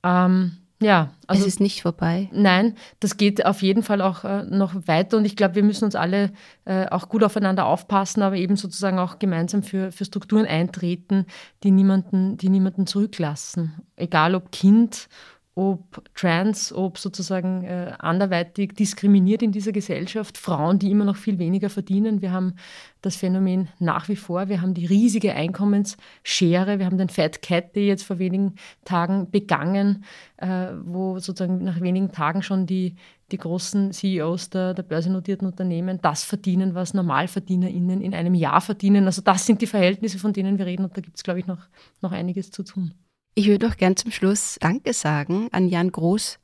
Ähm, 0.03 0.59
Ja, 0.81 1.13
also 1.29 1.43
es 1.43 1.47
ist 1.47 1.61
nicht 1.61 1.81
vorbei. 1.81 2.29
Nein, 2.33 2.75
das 3.01 3.17
geht 3.17 3.47
auf 3.47 3.63
jeden 3.63 3.83
Fall 3.83 4.03
auch 4.03 4.25
äh, 4.25 4.43
noch 4.43 4.75
weiter 4.87 5.17
und 5.17 5.25
ich 5.25 5.37
glaube, 5.37 5.55
wir 5.55 5.63
müssen 5.63 5.85
uns 5.87 5.95
alle 5.95 6.33
äh, 6.67 6.87
auch 6.91 7.09
gut 7.09 7.23
aufeinander 7.25 7.65
aufpassen, 7.65 8.23
aber 8.23 8.37
eben 8.37 8.57
sozusagen 8.57 8.99
auch 8.99 9.19
gemeinsam 9.19 9.63
für, 9.63 9.93
für 9.93 10.05
Strukturen 10.05 10.45
eintreten, 10.45 11.25
die 11.63 11.71
niemanden, 11.71 12.37
die 12.37 12.51
niemanden 12.51 12.87
zurücklassen. 12.87 13.81
Egal 13.97 14.35
ob 14.35 14.51
Kind 14.51 15.09
ob 15.57 16.03
trans, 16.17 16.73
ob 16.73 16.99
sozusagen 16.99 17.63
äh, 17.63 17.93
anderweitig 17.99 18.75
diskriminiert 18.75 19.41
in 19.41 19.53
dieser 19.53 19.71
Gesellschaft, 19.71 20.37
Frauen, 20.37 20.81
die 20.81 20.91
immer 20.91 21.05
noch 21.05 21.17
viel 21.17 21.39
weniger 21.39 21.71
verdienen. 21.71 22.23
Wir 22.23 22.33
haben 22.33 22.55
das 23.03 23.15
Phänomen 23.15 23.69
nach 23.79 24.09
wie 24.09 24.17
vor. 24.17 24.49
Wir 24.49 24.61
haben 24.61 24.75
die 24.75 24.87
riesige 24.87 25.33
Einkommensschere. 25.35 26.79
Wir 26.81 26.87
haben 26.87 26.99
den 26.99 27.09
Fat 27.09 27.41
Cat, 27.41 27.77
der 27.77 27.85
jetzt 27.85 28.03
vor 28.03 28.19
wenigen 28.19 28.57
Tagen 28.85 29.31
begangen, 29.31 30.05
äh, 30.39 30.73
wo 30.85 31.21
sozusagen 31.21 31.63
nach 31.63 31.81
wenigen 31.81 32.11
Tagen 32.11 32.43
schon 32.43 32.67
die, 32.67 32.97
die 33.31 33.39
großen 33.39 33.93
CEOs 33.93 34.51
der, 34.51 34.75
der 34.75 34.83
börsennotierten 34.83 35.47
Unternehmen 35.47 36.01
das 36.03 36.25
verdienen, 36.25 36.75
was 36.75 36.95
NormalverdienerInnen 36.95 38.01
in 38.01 38.13
einem 38.13 38.35
Jahr 38.35 38.61
verdienen. 38.61 39.07
Also 39.07 39.23
das 39.23 39.47
sind 39.47 39.63
die 39.63 39.69
Verhältnisse, 39.69 40.19
von 40.19 40.33
denen 40.33 40.59
wir 40.59 40.67
reden 40.67 40.83
und 40.83 40.97
da 40.97 41.01
gibt 41.01 41.17
es, 41.17 41.23
glaube 41.23 41.39
ich, 41.39 41.47
noch, 41.47 41.69
noch 42.01 42.11
einiges 42.11 42.51
zu 42.51 42.65
tun. 42.65 42.93
Ich 43.35 43.49
würde 43.49 43.67
noch 43.67 43.77
gern 43.77 43.97
zum 43.97 44.13
Schluss 44.13 44.57
Danke 44.61 44.93
sagen 44.93 45.49
an 45.53 45.69
Jan 45.69 45.91
Groß, 45.91 46.39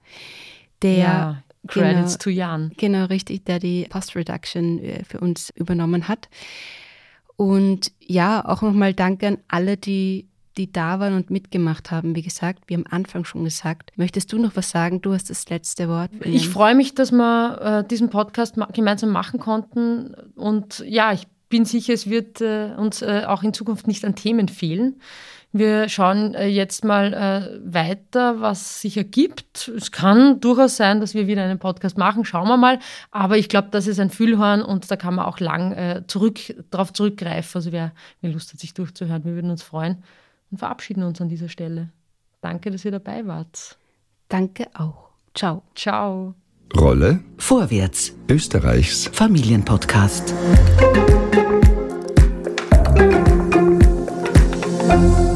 der 0.82 0.98
ja, 0.98 1.42
Credits 1.66 2.18
genau, 2.18 2.22
to 2.22 2.30
Jan. 2.30 2.72
Genau, 2.76 3.04
richtig, 3.04 3.44
der 3.44 3.58
die 3.58 3.86
Post 3.88 4.16
Reduction 4.16 4.78
äh, 4.80 5.04
für 5.04 5.20
uns 5.20 5.50
übernommen 5.54 6.08
hat. 6.08 6.28
Und 7.36 7.92
ja, 8.00 8.44
auch 8.44 8.62
nochmal 8.62 8.92
Danke 8.92 9.28
an 9.28 9.38
alle, 9.48 9.76
die, 9.76 10.26
die 10.58 10.72
da 10.72 11.00
waren 11.00 11.14
und 11.14 11.30
mitgemacht 11.30 11.90
haben. 11.90 12.16
Wie 12.16 12.22
gesagt, 12.22 12.64
wie 12.66 12.74
am 12.74 12.84
Anfang 12.90 13.24
schon 13.24 13.44
gesagt. 13.44 13.92
Möchtest 13.96 14.32
du 14.32 14.38
noch 14.38 14.56
was 14.56 14.70
sagen? 14.70 15.00
Du 15.00 15.12
hast 15.12 15.30
das 15.30 15.48
letzte 15.48 15.88
Wort. 15.88 16.10
Ich 16.24 16.48
freue 16.48 16.74
mich, 16.74 16.94
dass 16.94 17.12
wir 17.12 17.82
äh, 17.84 17.88
diesen 17.88 18.10
Podcast 18.10 18.56
ma 18.56 18.66
gemeinsam 18.66 19.10
machen 19.10 19.38
konnten. 19.38 20.14
Und 20.34 20.84
ja, 20.86 21.12
ich 21.12 21.26
bin 21.48 21.64
sicher, 21.64 21.94
es 21.94 22.10
wird 22.10 22.40
äh, 22.40 22.74
uns 22.76 23.00
äh, 23.02 23.24
auch 23.26 23.42
in 23.42 23.54
Zukunft 23.54 23.86
nicht 23.86 24.04
an 24.04 24.16
Themen 24.16 24.48
fehlen. 24.48 25.00
Wir 25.52 25.88
schauen 25.88 26.34
äh, 26.34 26.46
jetzt 26.46 26.84
mal 26.84 27.12
äh, 27.12 27.74
weiter, 27.74 28.40
was 28.40 28.80
sich 28.82 28.96
ergibt. 28.96 29.68
Es 29.68 29.90
kann 29.90 30.40
durchaus 30.40 30.76
sein, 30.76 31.00
dass 31.00 31.14
wir 31.14 31.26
wieder 31.26 31.42
einen 31.42 31.58
Podcast 31.58 31.98
machen, 31.98 32.24
schauen 32.24 32.46
wir 32.46 32.56
mal. 32.56 32.78
Aber 33.10 33.36
ich 33.36 33.48
glaube, 33.48 33.68
das 33.72 33.88
ist 33.88 33.98
ein 33.98 34.10
Füllhorn 34.10 34.62
und 34.62 34.88
da 34.90 34.96
kann 34.96 35.16
man 35.16 35.26
auch 35.26 35.40
lang 35.40 35.72
äh, 35.72 36.04
zurück, 36.06 36.38
darauf 36.70 36.92
zurückgreifen. 36.92 37.58
Also 37.58 37.72
wer, 37.72 37.92
wer 38.20 38.30
Lust 38.30 38.52
hat, 38.52 38.60
sich 38.60 38.74
durchzuhören, 38.74 39.24
wir 39.24 39.34
würden 39.34 39.50
uns 39.50 39.64
freuen 39.64 40.04
und 40.52 40.58
verabschieden 40.58 41.02
uns 41.02 41.20
an 41.20 41.28
dieser 41.28 41.48
Stelle. 41.48 41.90
Danke, 42.40 42.70
dass 42.70 42.84
ihr 42.84 42.92
dabei 42.92 43.26
wart. 43.26 43.76
Danke 44.28 44.68
auch. 44.74 45.08
Ciao. 45.34 45.62
Ciao. 45.74 46.34
Rolle 46.76 47.24
Vorwärts. 47.38 48.14
Österreichs 48.28 49.10
Familienpodcast. 49.12 50.32
Musik 54.90 55.29